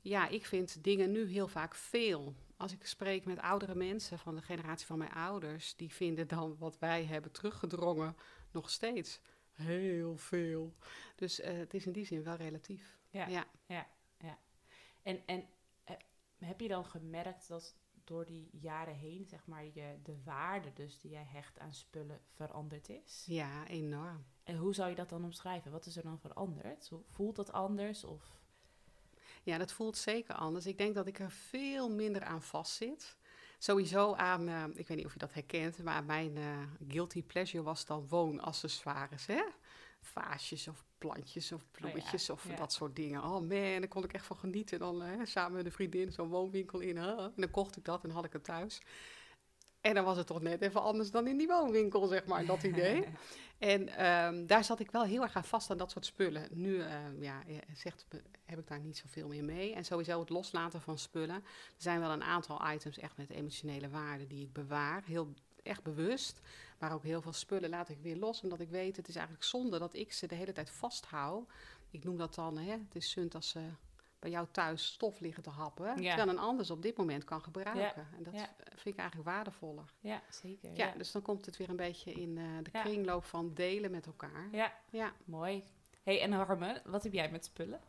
Ja, 0.00 0.28
ik 0.28 0.46
vind 0.46 0.84
dingen 0.84 1.12
nu 1.12 1.24
heel 1.24 1.48
vaak 1.48 1.74
veel. 1.74 2.34
Als 2.62 2.72
ik 2.72 2.86
spreek 2.86 3.24
met 3.24 3.38
oudere 3.38 3.74
mensen 3.74 4.18
van 4.18 4.34
de 4.34 4.42
generatie 4.42 4.86
van 4.86 4.98
mijn 4.98 5.12
ouders, 5.12 5.76
die 5.76 5.92
vinden 5.92 6.28
dan 6.28 6.56
wat 6.58 6.78
wij 6.78 7.04
hebben 7.04 7.32
teruggedrongen 7.32 8.16
nog 8.50 8.70
steeds 8.70 9.20
heel 9.52 10.16
veel. 10.16 10.74
Dus 11.16 11.40
eh, 11.40 11.56
het 11.56 11.74
is 11.74 11.86
in 11.86 11.92
die 11.92 12.04
zin 12.04 12.22
wel 12.22 12.34
relatief. 12.34 12.98
Ja. 13.10 13.46
ja. 13.66 13.86
En, 15.02 15.26
en 15.26 15.44
eh, 15.84 15.96
heb 16.38 16.60
je 16.60 16.68
dan 16.68 16.84
gemerkt 16.84 17.48
dat 17.48 17.76
door 18.04 18.26
die 18.26 18.48
jaren 18.52 18.94
heen, 18.94 19.26
zeg 19.26 19.46
maar, 19.46 19.64
je, 19.64 19.98
de 20.02 20.22
waarde 20.24 20.72
dus 20.72 20.98
die 20.98 21.10
jij 21.10 21.26
hecht 21.26 21.58
aan 21.58 21.74
spullen 21.74 22.20
veranderd 22.28 22.88
is? 22.88 23.24
Ja, 23.26 23.66
enorm. 23.66 24.24
En 24.42 24.56
hoe 24.56 24.74
zou 24.74 24.90
je 24.90 24.96
dat 24.96 25.08
dan 25.08 25.24
omschrijven? 25.24 25.70
Wat 25.70 25.86
is 25.86 25.96
er 25.96 26.02
dan 26.02 26.18
veranderd? 26.18 26.90
Voelt 27.08 27.36
dat 27.36 27.52
anders? 27.52 28.04
Of... 28.04 28.41
Ja, 29.42 29.58
dat 29.58 29.72
voelt 29.72 29.96
zeker 29.96 30.34
anders. 30.34 30.66
Ik 30.66 30.78
denk 30.78 30.94
dat 30.94 31.06
ik 31.06 31.18
er 31.18 31.30
veel 31.30 31.90
minder 31.90 32.24
aan 32.24 32.42
vastzit. 32.42 33.16
Sowieso 33.58 34.14
aan, 34.14 34.48
eh, 34.48 34.64
ik 34.74 34.88
weet 34.88 34.96
niet 34.96 35.06
of 35.06 35.12
je 35.12 35.18
dat 35.18 35.34
herkent, 35.34 35.82
maar 35.82 36.04
mijn 36.04 36.36
eh, 36.36 36.58
guilty 36.88 37.22
pleasure 37.22 37.62
was 37.62 37.86
dan 37.86 38.06
woonaccessoires, 38.08 39.26
hè? 39.26 39.42
Vaasjes 40.00 40.68
of 40.68 40.84
plantjes 40.98 41.52
of 41.52 41.64
bloemetjes 41.70 42.30
of 42.30 42.48
ja. 42.48 42.56
dat 42.56 42.72
soort 42.72 42.96
dingen. 42.96 43.22
Oh 43.22 43.30
man, 43.30 43.48
daar 43.48 43.88
kon 43.88 44.04
ik 44.04 44.12
echt 44.12 44.26
van 44.26 44.36
genieten. 44.36 44.78
Dan 44.78 45.02
eh, 45.02 45.20
samen 45.24 45.52
met 45.52 45.64
een 45.64 45.72
vriendin 45.72 46.12
zo'n 46.12 46.28
woonwinkel 46.28 46.80
in. 46.80 46.96
hè. 46.96 47.16
En 47.16 47.32
dan 47.36 47.50
kocht 47.50 47.76
ik 47.76 47.84
dat 47.84 48.04
en 48.04 48.10
had 48.10 48.24
ik 48.24 48.32
het 48.32 48.44
thuis. 48.44 48.80
En 49.82 49.94
dan 49.94 50.04
was 50.04 50.16
het 50.16 50.26
toch 50.26 50.40
net 50.42 50.60
even 50.62 50.82
anders 50.82 51.10
dan 51.10 51.26
in 51.26 51.36
die 51.36 51.46
woonwinkel, 51.46 52.06
zeg 52.06 52.24
maar, 52.24 52.46
dat 52.46 52.62
idee. 52.62 53.04
En 53.58 53.88
ehm, 53.88 54.46
daar 54.46 54.64
zat 54.64 54.80
ik 54.80 54.90
wel 54.90 55.02
heel 55.02 55.22
erg 55.22 55.36
aan 55.36 55.44
vast 55.44 55.70
aan 55.70 55.76
dat 55.76 55.90
soort 55.90 56.06
spullen. 56.06 56.48
Nu 56.50 56.80
ehm, 56.80 57.22
ja, 57.22 57.42
eh, 57.46 57.56
zegt, 57.74 58.06
me- 58.10 58.22
heb 58.44 58.58
ik 58.58 58.68
daar 58.68 58.80
niet 58.80 58.96
zoveel 58.96 59.28
meer 59.28 59.44
mee. 59.44 59.74
En 59.74 59.84
sowieso 59.84 60.20
het 60.20 60.28
loslaten 60.28 60.80
van 60.80 60.98
spullen. 60.98 61.34
Er 61.36 61.42
zijn 61.76 62.00
wel 62.00 62.10
een 62.10 62.22
aantal 62.22 62.70
items 62.72 62.98
echt 62.98 63.16
met 63.16 63.30
emotionele 63.30 63.88
waarde 63.88 64.26
die 64.26 64.42
ik 64.42 64.52
bewaar. 64.52 65.02
Heel 65.04 65.32
echt 65.62 65.82
bewust. 65.82 66.40
Maar 66.78 66.92
ook 66.92 67.02
heel 67.02 67.22
veel 67.22 67.32
spullen 67.32 67.70
laat 67.70 67.88
ik 67.88 67.98
weer 68.02 68.16
los. 68.16 68.42
Omdat 68.42 68.60
ik 68.60 68.68
weet, 68.68 68.96
het 68.96 69.08
is 69.08 69.14
eigenlijk 69.16 69.44
zonde 69.46 69.78
dat 69.78 69.94
ik 69.94 70.12
ze 70.12 70.26
de 70.26 70.34
hele 70.34 70.52
tijd 70.52 70.70
vasthoud. 70.70 71.48
Ik 71.90 72.04
noem 72.04 72.16
dat 72.16 72.34
dan, 72.34 72.58
hè, 72.58 72.70
het 72.70 72.94
is 72.94 73.10
sunt 73.10 73.34
als 73.34 73.48
ze 73.48 73.60
bij 74.22 74.30
jou 74.30 74.46
thuis 74.50 74.86
stof 74.86 75.20
liggen 75.20 75.42
te 75.42 75.50
happen. 75.50 76.02
Ja. 76.02 76.14
Terwijl 76.14 76.28
een 76.38 76.44
ander 76.44 76.66
ze 76.66 76.72
op 76.72 76.82
dit 76.82 76.96
moment 76.96 77.24
kan 77.24 77.42
gebruiken. 77.42 78.06
En 78.16 78.22
dat 78.22 78.34
ja. 78.34 78.54
vind 78.68 78.94
ik 78.94 78.96
eigenlijk 78.96 79.28
waardevoller. 79.28 79.84
Ja, 80.00 80.22
zeker. 80.30 80.70
Ja, 80.74 80.86
Ja, 80.86 80.94
dus 80.96 81.12
dan 81.12 81.22
komt 81.22 81.46
het 81.46 81.56
weer 81.56 81.68
een 81.68 81.76
beetje 81.76 82.12
in 82.12 82.38
eh, 82.38 82.44
de 82.62 82.70
Ja. 82.72 82.82
kringloop 82.82 83.24
van 83.24 83.54
delen 83.54 83.90
met 83.90 84.06
elkaar. 84.06 84.48
ja 84.52 84.72
Ja. 84.90 85.12
mooi. 85.24 85.64
hey, 86.02 86.20
en 86.20 86.32
Harme, 86.32 86.82
wat 86.84 87.02
heb 87.02 87.12
jij 87.12 87.30
met 87.30 87.44
spullen? 87.44 87.80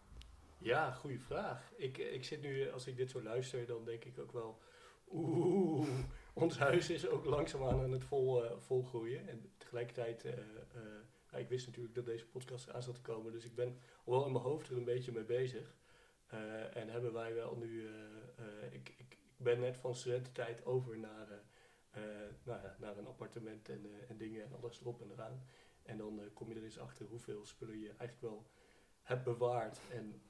Ja, 0.57 0.91
goede 0.91 1.19
vraag. 1.19 1.71
Ik, 1.75 1.97
ik 1.97 2.23
zit 2.23 2.41
nu, 2.41 2.71
als 2.71 2.87
ik 2.87 2.97
dit 2.97 3.09
zo 3.09 3.21
luister, 3.23 3.65
dan 3.65 3.85
denk 3.85 4.03
ik 4.03 4.19
ook 4.19 4.31
wel... 4.31 4.61
Oeh, 5.11 5.87
ons 6.33 6.57
huis 6.57 6.89
is 6.89 7.07
ook 7.07 7.25
langzaamaan 7.25 7.79
aan 7.83 7.91
het 7.91 8.03
vol, 8.03 8.45
eh, 8.45 8.57
volgroeien. 8.57 9.27
En 9.27 9.51
tegelijkertijd, 9.57 10.23
eh, 10.23 10.33
eh, 10.33 11.39
ik 11.39 11.49
wist 11.49 11.65
natuurlijk 11.67 11.95
dat 11.95 12.05
deze 12.05 12.25
podcast 12.25 12.69
aan 12.71 12.83
zat 12.83 12.95
te 12.95 13.01
komen. 13.01 13.31
Dus 13.31 13.45
ik 13.45 13.55
ben 13.55 13.77
al 14.05 14.13
wel 14.13 14.25
in 14.25 14.31
mijn 14.31 14.43
hoofd 14.43 14.69
er 14.69 14.77
een 14.77 14.83
beetje 14.83 15.11
mee 15.11 15.23
bezig. 15.23 15.73
Eh, 16.33 16.75
en 16.75 16.89
hebben 16.89 17.13
wij 17.13 17.33
wel 17.33 17.55
nu... 17.55 17.87
eh, 17.87 17.93
eh, 18.35 18.73
ik, 18.73 18.93
ik, 18.97 19.17
ben 19.37 19.59
net 19.59 19.77
van 19.77 19.95
studententijd 19.95 20.65
over 20.65 20.97
naar, 20.97 21.27
nou 22.43 22.61
ja, 22.61 22.75
naar 22.79 22.97
een 22.97 23.07
appartement 23.07 23.69
en, 23.69 23.85
en 24.07 24.17
dingen 24.17 24.43
en 24.43 24.53
alles 24.53 24.79
erop 24.81 25.01
en 25.01 25.11
eraan. 25.11 25.43
En 25.83 25.97
dan 25.97 26.29
kom 26.33 26.49
je 26.49 26.55
er 26.55 26.63
eens 26.63 26.79
achter 26.79 27.05
hoeveel 27.05 27.45
spullen 27.45 27.79
je 27.79 27.87
eigenlijk 27.87 28.21
wel 28.21 28.47
hebt 29.01 29.23
bewaard. 29.23 29.79
En 29.91 30.21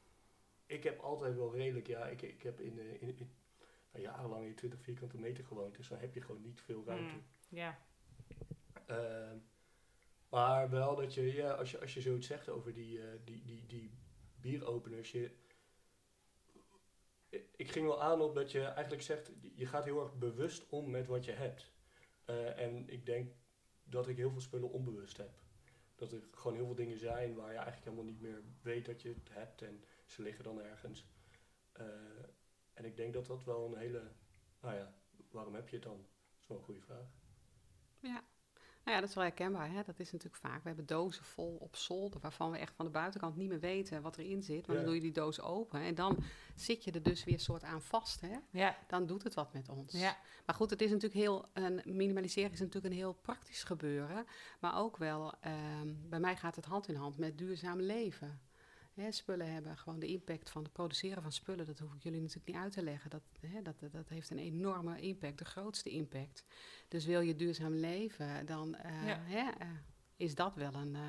ik 0.66 0.84
heb 0.84 1.00
altijd 1.00 1.36
wel 1.36 1.56
redelijk, 1.56 1.88
ja, 1.88 2.08
ik, 2.08 2.22
ik 2.22 2.44
heb 2.44 2.60
in, 2.60 2.80
in, 2.80 3.18
in 3.18 3.32
nou, 3.92 4.04
jarenlang 4.04 4.46
in 4.46 4.56
20 4.56 4.82
vierkante 4.82 5.18
meter 5.18 5.44
gewoond, 5.44 5.76
dus 5.76 5.88
dan 5.88 6.00
heb 6.00 6.14
je 6.14 6.22
gewoon 6.22 6.42
niet 6.42 6.62
veel 6.62 6.84
ruimte. 6.86 7.16
Mm, 7.16 7.26
ja. 7.50 7.80
Ehm, 8.86 9.38
maar 10.30 10.70
wel 10.70 10.96
dat 10.96 11.14
je, 11.14 11.34
ja, 11.34 11.52
als 11.52 11.72
je, 11.72 11.80
als 11.80 11.94
je 11.94 12.02
zoiets 12.02 12.28
zegt 12.28 12.50
over 12.50 12.74
die, 12.74 13.00
die, 13.24 13.44
die, 13.44 13.66
die 13.66 13.92
bieropeners, 14.40 15.12
je, 15.12 15.32
ik 17.64 17.72
ging 17.72 17.86
wel 17.86 18.02
aan 18.02 18.22
op 18.22 18.36
dat 18.36 18.52
je 18.52 18.64
eigenlijk 18.64 19.02
zegt, 19.02 19.32
je 19.56 19.66
gaat 19.66 19.84
heel 19.84 20.02
erg 20.02 20.18
bewust 20.18 20.70
om 20.70 20.90
met 20.90 21.08
wat 21.08 21.26
je 21.26 21.32
hebt. 21.32 21.72
Eh, 22.26 22.60
en 22.60 22.90
ik 22.90 23.06
denk 23.06 23.34
dat 23.84 24.08
ik 24.08 24.18
heel 24.18 24.32
veel 24.32 24.42
spullen 24.42 24.72
onbewust 24.72 25.18
heb. 25.18 25.32
Dat 25.96 26.12
er 26.12 26.22
gewoon 26.32 26.58
heel 26.58 26.66
veel 26.66 26.76
dingen 26.76 26.98
zijn 26.98 27.36
waar 27.36 27.52
je 27.52 27.58
eigenlijk 27.58 27.86
helemaal 27.86 28.12
niet 28.12 28.22
meer 28.22 28.44
weet 28.62 28.86
dat 28.86 29.02
je 29.02 29.10
het 29.10 29.30
hebt 29.32 29.62
en 29.62 29.84
ze 30.06 30.22
liggen 30.22 30.44
dan 30.44 30.62
ergens. 30.62 31.06
Eh, 31.72 31.86
en 32.74 32.86
ik 32.86 32.96
denk 32.96 33.14
dat 33.14 33.26
dat 33.26 33.44
wel 33.44 33.66
een 33.66 33.78
hele, 33.78 34.12
nou 34.62 34.76
ja, 34.76 34.96
waarom 35.32 35.56
heb 35.56 35.70
je 35.70 35.76
het 35.76 35.86
dan? 35.86 35.98
Dat 35.98 36.42
is 36.42 36.48
wel 36.48 36.58
een 36.58 36.64
goede 36.64 36.82
vraag. 36.82 37.08
Ja. 38.00 38.24
Nou 38.84 38.96
ja, 38.96 39.02
dat 39.02 39.10
is 39.10 39.16
wel 39.16 39.24
herkenbaar. 39.24 39.72
Hè? 39.72 39.84
Dat 39.84 40.00
is 40.00 40.12
natuurlijk 40.12 40.42
vaak. 40.42 40.62
We 40.62 40.68
hebben 40.68 40.86
dozen 40.86 41.24
vol 41.24 41.58
op 41.60 41.76
zolder 41.76 42.20
waarvan 42.20 42.52
we 42.52 42.58
echt 42.58 42.74
van 42.76 42.86
de 42.86 42.92
buitenkant 42.92 43.36
niet 43.36 43.50
meer 43.50 43.60
weten 43.60 44.02
wat 44.02 44.18
erin 44.18 44.44
zit. 44.44 44.68
Maar 44.68 44.76
Ja. 44.76 44.82
dan 44.82 44.86
doe 44.86 44.96
je 44.96 45.02
die 45.02 45.12
doos 45.12 45.42
open 45.42 45.80
en 45.82 45.96
dan 45.96 46.24
zit 46.56 46.84
je 46.84 46.92
er 46.92 47.04
dus 47.04 47.24
weer 47.24 47.40
soort 47.40 47.64
aan 47.64 47.82
vast. 47.82 48.22
Hè? 48.22 48.36
Ja, 48.52 48.78
Dan 48.88 49.06
doet 49.06 49.24
het 49.24 49.34
wat 49.34 49.54
met 49.54 49.70
ons. 49.70 49.92
ja. 49.94 50.18
Maar 50.46 50.56
goed, 50.56 50.70
het 50.70 50.82
is 50.82 50.90
natuurlijk 50.92 51.20
heel, 51.22 51.46
een 51.54 51.82
minimaliseren 51.86 52.52
is 52.52 52.60
natuurlijk 52.60 52.94
een 52.94 53.00
heel 53.00 53.14
praktisch 53.14 53.64
gebeuren. 53.64 54.26
Maar 54.60 54.78
ook 54.78 54.98
wel, 54.98 55.34
ehm, 55.40 55.94
bij 56.10 56.20
mij 56.20 56.36
gaat 56.36 56.56
het 56.56 56.66
hand 56.66 56.88
in 56.88 56.96
hand 56.96 57.18
met 57.18 57.38
duurzaam 57.38 57.80
leven. 57.82 58.42
Hè, 58.94 59.12
spullen 59.12 59.54
hebben 59.54 59.78
gewoon 59.78 60.00
de 60.00 60.08
impact 60.08 60.50
van 60.50 60.64
het 60.64 60.72
produceren 60.74 61.22
van 61.22 61.32
spullen. 61.32 61.66
Dat 61.66 61.80
hoef 61.80 61.94
ik 61.94 62.04
jullie 62.04 62.20
natuurlijk 62.22 62.48
niet 62.48 62.56
uit 62.58 62.72
te 62.72 62.84
leggen. 62.84 63.10
Dat, 63.10 63.22
hè, 63.40 63.62
dat, 63.62 63.76
dat 63.92 64.10
heeft 64.10 64.30
een 64.30 64.38
enorme 64.38 65.00
impact, 65.00 65.38
de 65.38 65.46
grootste 65.46 65.90
impact. 65.90 66.46
Dus 66.88 67.06
wil 67.06 67.22
je 67.22 67.36
duurzaam 67.36 67.74
leven, 67.74 68.46
dan 68.46 68.76
eh, 68.76 69.08
Ja. 69.08 69.20
hè, 69.22 69.50
eh, 69.50 69.68
is 70.18 70.36
dat 70.36 70.56
wel 70.56 70.74
een... 70.74 70.96
eh, 70.96 71.02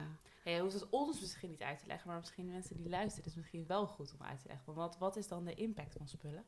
Ja, 0.44 0.50
je 0.52 0.60
hoeft 0.60 0.74
het 0.74 0.88
ons 0.90 1.20
misschien 1.20 1.50
niet 1.50 1.62
uit 1.62 1.78
te 1.78 1.86
leggen, 1.86 2.08
maar 2.08 2.18
misschien 2.18 2.46
de 2.46 2.52
mensen 2.52 2.76
die 2.76 2.88
luisteren 2.88 3.18
is 3.20 3.32
het 3.32 3.36
misschien 3.36 3.66
wel 3.66 3.86
goed 3.86 4.12
om 4.18 4.26
uit 4.26 4.40
te 4.40 4.46
leggen. 4.48 4.64
Want 4.66 4.76
wat, 4.78 4.98
wat 4.98 5.16
is 5.16 5.28
dan 5.28 5.44
de 5.44 5.54
impact 5.54 5.94
van 5.98 6.08
spullen? 6.08 6.44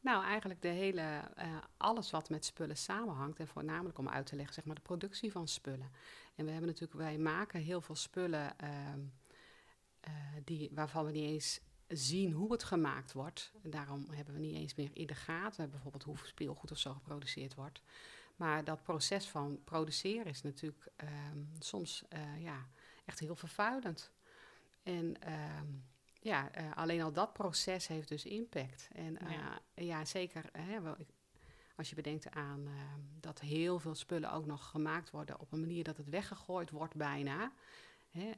Nou, 0.00 0.24
eigenlijk 0.24 0.62
de 0.62 0.68
hele, 0.68 1.20
eh, 1.34 1.56
alles 1.76 2.10
wat 2.10 2.28
met 2.30 2.44
spullen 2.44 2.76
samenhangt. 2.76 3.38
En 3.38 3.46
voornamelijk 3.48 3.98
om 3.98 4.08
uit 4.08 4.26
te 4.26 4.36
leggen, 4.36 4.54
zeg 4.54 4.64
maar, 4.64 4.74
de 4.74 4.80
productie 4.80 5.32
van 5.32 5.48
spullen. 5.48 5.90
En 6.34 6.44
we 6.44 6.50
hebben 6.50 6.68
natuurlijk, 6.68 7.00
wij 7.00 7.18
maken 7.18 7.60
heel 7.60 7.80
veel 7.80 7.94
spullen 7.94 8.58
ehm, 8.58 9.00
eh, 10.06 10.12
die, 10.44 10.70
waarvan 10.72 11.04
we 11.04 11.10
niet 11.10 11.28
eens 11.28 11.60
zien 11.88 12.32
hoe 12.32 12.52
het 12.52 12.64
gemaakt 12.64 13.12
wordt. 13.12 13.52
En 13.62 13.70
daarom 13.70 14.06
hebben 14.10 14.34
we 14.34 14.40
niet 14.40 14.54
eens 14.54 14.74
meer 14.74 14.90
in 14.92 15.06
de 15.06 15.14
gaten, 15.14 15.70
bijvoorbeeld 15.70 16.02
hoe 16.02 16.18
speelgoed 16.22 16.70
of 16.70 16.78
zo 16.78 16.92
geproduceerd 16.92 17.54
wordt. 17.54 17.82
Maar 18.36 18.64
dat 18.64 18.82
proces 18.82 19.28
van 19.28 19.60
produceren 19.64 20.26
is 20.26 20.42
natuurlijk 20.42 20.88
ehm, 20.96 21.38
soms 21.58 22.04
eh, 22.08 22.42
ja, 22.42 22.66
echt 23.04 23.18
heel 23.18 23.36
vervuilend. 23.36 24.12
En 24.82 25.20
ehm, 25.20 25.66
ja, 26.20 26.50
eh, 26.52 26.76
alleen 26.76 27.02
al 27.02 27.12
dat 27.12 27.32
proces 27.32 27.86
heeft 27.86 28.08
dus 28.08 28.24
impact. 28.24 28.88
En 28.92 29.18
uh, 29.22 29.30
ja. 29.30 29.60
ja. 29.74 30.04
zeker 30.04 30.44
hè, 30.52 30.80
wel, 30.80 30.96
als 31.76 31.88
je 31.88 31.94
bedenkt 31.94 32.30
aan 32.30 32.66
ehm, 32.66 33.00
dat 33.20 33.40
heel 33.40 33.78
veel 33.78 33.94
spullen 33.94 34.32
ook 34.32 34.46
nog 34.46 34.66
gemaakt 34.66 35.10
worden 35.10 35.40
op 35.40 35.52
een 35.52 35.60
manier 35.60 35.84
dat 35.84 35.96
het 35.96 36.08
weggegooid 36.08 36.70
wordt 36.70 36.94
bijna. 36.94 37.52
Hè, 38.10 38.30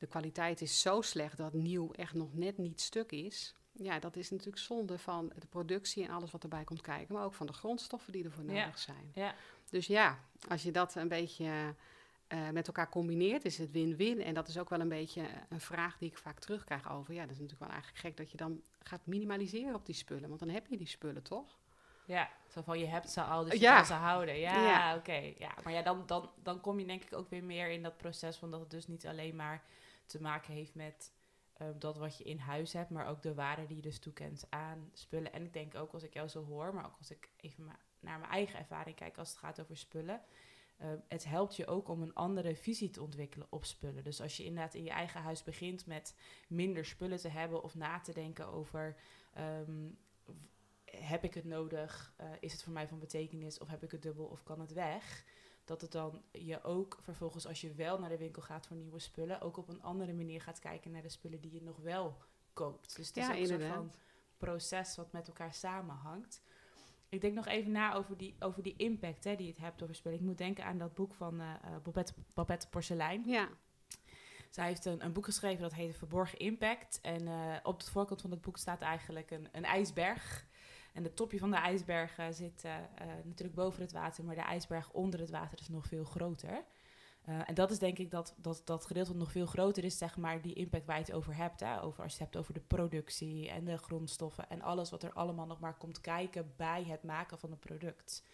de 0.00 0.06
kwaliteit 0.06 0.60
is 0.60 0.80
zo 0.80 1.00
slecht 1.00 1.36
dat 1.36 1.52
nieuw 1.52 1.92
echt 1.92 2.14
nog 2.14 2.34
net 2.34 2.58
niet 2.58 2.80
stuk 2.80 3.12
is. 3.12 3.54
Ja, 3.72 3.98
dat 3.98 4.16
is 4.16 4.30
natuurlijk 4.30 4.58
zonde 4.58 4.98
van 4.98 5.32
de 5.38 5.46
productie 5.46 6.04
en 6.04 6.10
alles 6.10 6.30
wat 6.30 6.42
erbij 6.42 6.64
komt 6.64 6.80
kijken, 6.80 7.14
maar 7.14 7.24
ook 7.24 7.34
van 7.34 7.46
de 7.46 7.52
grondstoffen 7.52 8.12
die 8.12 8.24
ervoor 8.24 8.44
nodig 8.44 8.78
zijn. 8.78 9.10
Ja. 9.14 9.34
Dus 9.70 9.86
ja, 9.86 10.18
als 10.48 10.62
je 10.62 10.70
dat 10.70 10.94
een 10.94 11.08
beetje 11.08 11.74
uh, 12.28 12.48
met 12.50 12.66
elkaar 12.66 12.88
combineert, 12.88 13.44
is 13.44 13.58
het 13.58 13.70
win-win. 13.70 14.22
En 14.22 14.34
dat 14.34 14.48
is 14.48 14.58
ook 14.58 14.68
wel 14.68 14.80
een 14.80 14.88
beetje 14.88 15.22
een 15.48 15.60
vraag 15.60 15.98
die 15.98 16.08
ik 16.08 16.18
vaak 16.18 16.38
terugkrijg 16.38 16.92
over. 16.92 17.14
Ja, 17.14 17.22
dat 17.22 17.30
is 17.30 17.38
natuurlijk 17.38 17.60
wel 17.60 17.72
eigenlijk 17.72 18.00
gek 18.00 18.16
dat 18.16 18.30
je 18.30 18.36
dan 18.36 18.62
gaat 18.82 19.06
minimaliseren 19.06 19.74
op 19.74 19.86
die 19.86 19.94
spullen, 19.94 20.28
want 20.28 20.40
dan 20.40 20.48
heb 20.48 20.66
je 20.66 20.76
die 20.76 20.86
spullen 20.86 21.22
toch? 21.22 21.58
Ja, 22.04 22.30
zo 22.48 22.62
van 22.62 22.78
je 22.78 22.86
hebt 22.86 23.10
ze 23.10 23.22
al, 23.22 23.44
dus 23.44 23.52
je 23.52 23.60
ja. 23.60 23.76
kan 23.76 23.86
ze 23.86 23.92
houden. 23.92 24.38
Ja, 24.38 24.64
ja. 24.64 24.96
oké. 24.96 25.32
Ja, 25.38 25.54
maar 25.64 25.72
ja, 25.72 25.82
dan, 25.82 26.02
dan, 26.06 26.30
dan 26.42 26.60
kom 26.60 26.78
je 26.78 26.86
denk 26.86 27.02
ik 27.02 27.12
ook 27.12 27.30
weer 27.30 27.44
meer 27.44 27.68
in 27.70 27.82
dat 27.82 27.96
proces 27.96 28.36
van 28.36 28.50
dat 28.50 28.60
het 28.60 28.70
dus 28.70 28.86
niet 28.86 29.06
alleen 29.06 29.36
maar 29.36 29.62
te 30.10 30.20
maken 30.20 30.52
heeft 30.52 30.74
met 30.74 31.12
uh, 31.62 31.68
dat 31.78 31.98
wat 31.98 32.18
je 32.18 32.24
in 32.24 32.38
huis 32.38 32.72
hebt, 32.72 32.90
maar 32.90 33.06
ook 33.06 33.22
de 33.22 33.34
waarde 33.34 33.66
die 33.66 33.76
je 33.76 33.82
dus 33.82 33.98
toekent 33.98 34.46
aan 34.50 34.90
spullen. 34.92 35.32
En 35.32 35.44
ik 35.44 35.52
denk 35.52 35.74
ook 35.74 35.92
als 35.92 36.02
ik 36.02 36.14
jou 36.14 36.28
zo 36.28 36.44
hoor, 36.44 36.74
maar 36.74 36.86
ook 36.86 36.98
als 36.98 37.10
ik 37.10 37.30
even 37.36 37.64
naar 38.00 38.18
mijn 38.18 38.30
eigen 38.30 38.58
ervaring 38.58 38.96
kijk 38.96 39.18
als 39.18 39.28
het 39.28 39.38
gaat 39.38 39.60
over 39.60 39.76
spullen. 39.76 40.20
Uh, 40.80 40.86
het 41.08 41.24
helpt 41.24 41.56
je 41.56 41.66
ook 41.66 41.88
om 41.88 42.02
een 42.02 42.14
andere 42.14 42.56
visie 42.56 42.90
te 42.90 43.02
ontwikkelen 43.02 43.46
op 43.50 43.64
spullen. 43.64 44.04
Dus 44.04 44.20
als 44.20 44.36
je 44.36 44.44
inderdaad 44.44 44.74
in 44.74 44.84
je 44.84 44.90
eigen 44.90 45.20
huis 45.20 45.42
begint 45.42 45.86
met 45.86 46.14
minder 46.48 46.84
spullen 46.84 47.18
te 47.18 47.28
hebben 47.28 47.62
of 47.62 47.74
na 47.74 48.00
te 48.00 48.12
denken 48.12 48.46
over 48.46 48.96
um, 49.38 49.98
heb 50.84 51.24
ik 51.24 51.34
het 51.34 51.44
nodig, 51.44 52.14
uh, 52.20 52.26
is 52.40 52.52
het 52.52 52.62
voor 52.62 52.72
mij 52.72 52.88
van 52.88 52.98
betekenis 52.98 53.58
of 53.58 53.68
heb 53.68 53.82
ik 53.82 53.90
het 53.90 54.02
dubbel 54.02 54.24
of 54.24 54.42
kan 54.42 54.60
het 54.60 54.72
weg? 54.72 55.24
Dat 55.70 55.80
het 55.80 55.92
dan 55.92 56.22
je 56.32 56.62
ook 56.62 56.98
vervolgens, 57.00 57.46
als 57.46 57.60
je 57.60 57.74
wel 57.74 57.98
naar 57.98 58.08
de 58.08 58.18
winkel 58.18 58.42
gaat 58.42 58.66
voor 58.66 58.76
nieuwe 58.76 58.98
spullen, 58.98 59.40
ook 59.40 59.56
op 59.56 59.68
een 59.68 59.82
andere 59.82 60.12
manier 60.12 60.40
gaat 60.40 60.58
kijken 60.58 60.90
naar 60.90 61.02
de 61.02 61.08
spullen 61.08 61.40
die 61.40 61.52
je 61.52 61.62
nog 61.62 61.76
wel 61.76 62.16
koopt. 62.52 62.96
Dus 62.96 63.06
het 63.06 63.16
is 63.16 63.28
een 63.28 63.46
soort 63.46 63.64
van 63.64 63.92
proces 64.36 64.96
wat 64.96 65.12
met 65.12 65.28
elkaar 65.28 65.54
samenhangt. 65.54 66.42
Ik 67.08 67.20
denk 67.20 67.34
nog 67.34 67.46
even 67.46 67.72
na 67.72 67.94
over 67.94 68.16
die, 68.16 68.36
over 68.38 68.62
die 68.62 68.76
impact 68.76 69.24
hè, 69.24 69.36
die 69.36 69.48
het 69.48 69.58
hebt 69.58 69.82
over 69.82 69.94
spullen. 69.94 70.18
Ik 70.18 70.24
moet 70.24 70.38
denken 70.38 70.64
aan 70.64 70.78
dat 70.78 70.94
boek 70.94 71.14
van 71.14 71.40
uh, 71.40 71.54
Babette, 71.82 72.12
Babette 72.34 72.68
Porcelein. 72.68 73.22
Ja. 73.26 73.48
Zij 74.50 74.66
heeft 74.66 74.84
een, 74.84 75.04
een 75.04 75.12
boek 75.12 75.24
geschreven 75.24 75.62
dat 75.62 75.74
heet 75.74 75.96
Verborgen 75.96 76.38
Impact. 76.38 76.98
En 77.02 77.22
uh, 77.22 77.56
op 77.62 77.80
de 77.84 77.90
voorkant 77.90 78.20
van 78.20 78.30
het 78.30 78.40
boek 78.40 78.56
staat 78.56 78.80
eigenlijk 78.80 79.30
een, 79.30 79.48
een 79.52 79.64
ijsberg. 79.64 80.46
En 80.92 81.04
het 81.04 81.16
topje 81.16 81.38
van 81.38 81.50
de 81.50 81.56
ijsberg 81.56 82.18
uh, 82.18 82.26
zit 82.30 82.64
uh, 82.64 82.72
uh, 82.72 83.06
natuurlijk 83.24 83.54
boven 83.54 83.82
het 83.82 83.92
water, 83.92 84.24
maar 84.24 84.34
de 84.34 84.40
ijsberg 84.40 84.90
onder 84.92 85.20
het 85.20 85.30
water 85.30 85.60
is 85.60 85.68
nog 85.68 85.86
veel 85.86 86.04
groter. 86.04 86.64
en 87.24 87.54
dat 87.54 87.70
is 87.70 87.78
denk 87.78 87.98
ik 87.98 88.10
dat, 88.10 88.34
dat 88.36 88.62
dat 88.64 88.86
gedeelte 88.86 89.14
nog 89.14 89.30
veel 89.30 89.46
groter 89.46 89.84
is, 89.84 89.98
zeg 89.98 90.16
maar, 90.16 90.42
die 90.42 90.54
impact 90.54 90.86
waar 90.86 90.98
je 90.98 91.04
het 91.04 91.12
over 91.12 91.36
hebt. 91.36 91.60
Hè? 91.60 91.82
Over 91.82 92.02
als 92.02 92.12
je 92.12 92.18
het 92.18 92.32
hebt 92.32 92.36
over 92.36 92.54
de 92.54 92.66
productie 92.66 93.50
en 93.50 93.64
de 93.64 93.78
grondstoffen 93.78 94.50
en 94.50 94.62
alles 94.62 94.90
wat 94.90 95.02
er 95.02 95.12
allemaal 95.12 95.46
nog 95.46 95.60
maar 95.60 95.76
komt 95.76 96.00
kijken 96.00 96.52
bij 96.56 96.84
het 96.84 97.02
maken 97.02 97.38
van 97.38 97.50
een 97.50 97.58
product. 97.58 98.24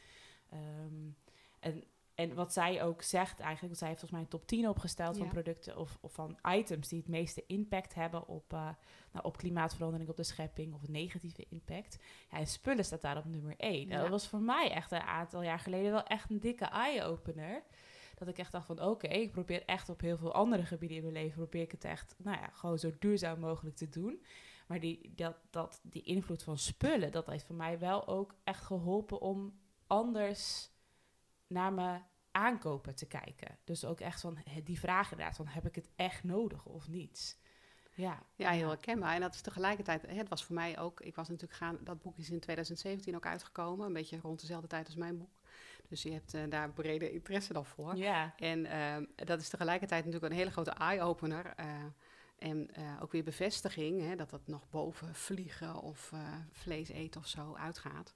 Um, 0.53 1.17
en 1.61 1.85
en 2.17 2.35
wat 2.35 2.53
zij 2.53 2.83
ook 2.83 3.03
zegt 3.03 3.41
eigenlijk, 3.41 3.77
zij 3.77 3.89
heeft 3.89 4.01
volgens 4.01 4.11
mij 4.11 4.21
een 4.21 4.39
top 4.39 4.47
10 4.47 4.69
opgesteld 4.69 5.17
ja. 5.17 5.23
van 5.23 5.33
producten 5.33 5.77
of, 5.77 5.99
of, 6.01 6.13
van 6.13 6.39
items 6.49 6.89
die 6.89 6.99
het 6.99 7.09
meeste 7.09 7.45
impact 7.47 7.95
hebben 7.95 8.29
op, 8.29 8.53
uh, 8.53 8.69
nou, 9.13 9.25
op 9.25 9.37
klimaatverandering, 9.37 10.11
op 10.11 10.17
de 10.17 10.23
schepping 10.23 10.75
of 10.75 10.83
een 10.83 10.93
negatieve 10.93 11.47
impact. 11.49 11.99
Ja, 12.31 12.39
en 12.39 12.47
spullen 12.47 12.85
staat 12.85 13.03
daar 13.03 13.17
op 13.17 13.25
nummer 13.25 13.55
1. 13.57 13.89
Ja. 13.89 14.01
Dat 14.01 14.09
was 14.09 14.29
voor 14.29 14.41
mij 14.41 14.71
echt 14.71 14.93
een 14.93 15.01
aantal 15.01 15.43
jaar 15.43 15.59
geleden 15.59 15.91
wel 15.93 16.03
echt 16.03 16.31
een 16.31 16.41
dikke 16.41 16.65
eye-opener. 16.65 17.63
Dat 18.15 18.29
ik 18.29 18.39
echt 18.39 18.53
dacht 18.53 18.67
van 18.67 18.81
oké, 18.81 19.07
okay, 19.07 19.21
ik 19.21 19.33
probeer 19.33 19.65
echt 19.65 19.89
op 19.89 20.01
heel 20.01 20.17
veel 20.17 20.33
andere 20.33 20.65
gebieden 20.65 20.97
in 20.97 21.03
mijn 21.03 21.15
leven, 21.15 21.37
probeer 21.37 21.63
ik 21.63 21.73
het 21.73 21.85
echt, 21.85 22.15
nou 22.19 22.39
ja, 22.41 22.49
gewoon 22.53 22.79
zo 22.79 22.91
duurzaam 22.99 23.41
mogelijk 23.41 23.77
te 23.77 23.89
doen. 23.89 24.23
Maar 24.67 24.81
die, 24.81 25.13
dat, 25.15 25.37
dat, 25.51 25.81
die 25.83 26.03
invloed 26.03 26.43
van 26.43 26.59
spullen, 26.59 27.13
dat 27.13 27.27
heeft 27.27 27.45
voor 27.45 27.57
mij 27.57 27.79
wel 27.79 28.07
ook 28.07 28.35
echt 28.45 28.65
geholpen 28.65 29.21
om 29.21 29.59
anders 29.87 30.71
naar 31.47 31.73
mijn 31.73 32.05
aankopen 32.31 32.95
te 32.95 33.07
kijken. 33.07 33.59
Dus 33.65 33.85
ook 33.85 34.01
echt 34.01 34.21
van 34.21 34.39
die 34.65 34.79
vraag 34.79 35.11
inderdaad, 35.11 35.37
van 35.37 35.47
heb 35.47 35.67
ik 35.67 35.75
het 35.75 35.89
echt 35.97 36.25
nodig 36.25 36.65
of 36.65 36.89
niet? 36.89 37.39
Ja, 37.97 38.23
ja 38.35 38.51
heel 38.51 38.69
herkenbaar. 38.69 39.15
En 39.15 39.21
dat 39.21 39.35
is 39.35 39.41
tegelijkertijd, 39.41 40.03
het 40.07 40.29
was 40.29 40.45
voor 40.45 40.55
mij 40.55 40.79
ook, 40.79 41.01
ik 41.01 41.15
was 41.15 41.29
natuurlijk 41.29 41.59
gaan, 41.59 41.79
dat 41.81 42.03
boek 42.03 42.19
is 42.19 42.31
in 42.31 42.41
2017 42.41 43.15
ook 43.15 43.27
uitgekomen, 43.27 43.87
een 43.87 43.93
beetje 43.93 44.21
rond 44.21 44.41
dezelfde 44.41 44.69
tijd 44.69 44.87
als 44.87 44.97
mijn 44.97 45.19
boek. 45.19 45.41
Dus 45.89 46.03
je 46.03 46.13
hebt 46.13 46.35
uh, 46.35 46.43
daar 46.49 46.73
brede 46.73 47.13
interesse 47.13 47.53
dan 47.53 47.67
voor. 47.67 47.97
Ja. 47.97 48.35
En 48.37 48.65
uh, 48.65 48.97
dat 49.27 49.41
is 49.41 49.49
tegelijkertijd 49.49 50.05
natuurlijk 50.05 50.33
een 50.33 50.39
hele 50.39 50.51
grote 50.51 50.71
eye-opener. 50.71 51.55
Uh, 51.61 51.67
en 52.39 52.71
ook 53.01 53.13
weer 53.13 53.25
bevestiging, 53.25 54.01
hè, 54.01 54.17
dat 54.17 54.31
dat 54.31 54.47
nog 54.47 54.69
boven 54.71 55.15
vliegen 55.15 55.81
of 55.81 56.13
vlees 56.51 56.89
eten 56.89 57.21
of 57.21 57.27
zo 57.27 57.55
uitgaat. 57.55 58.15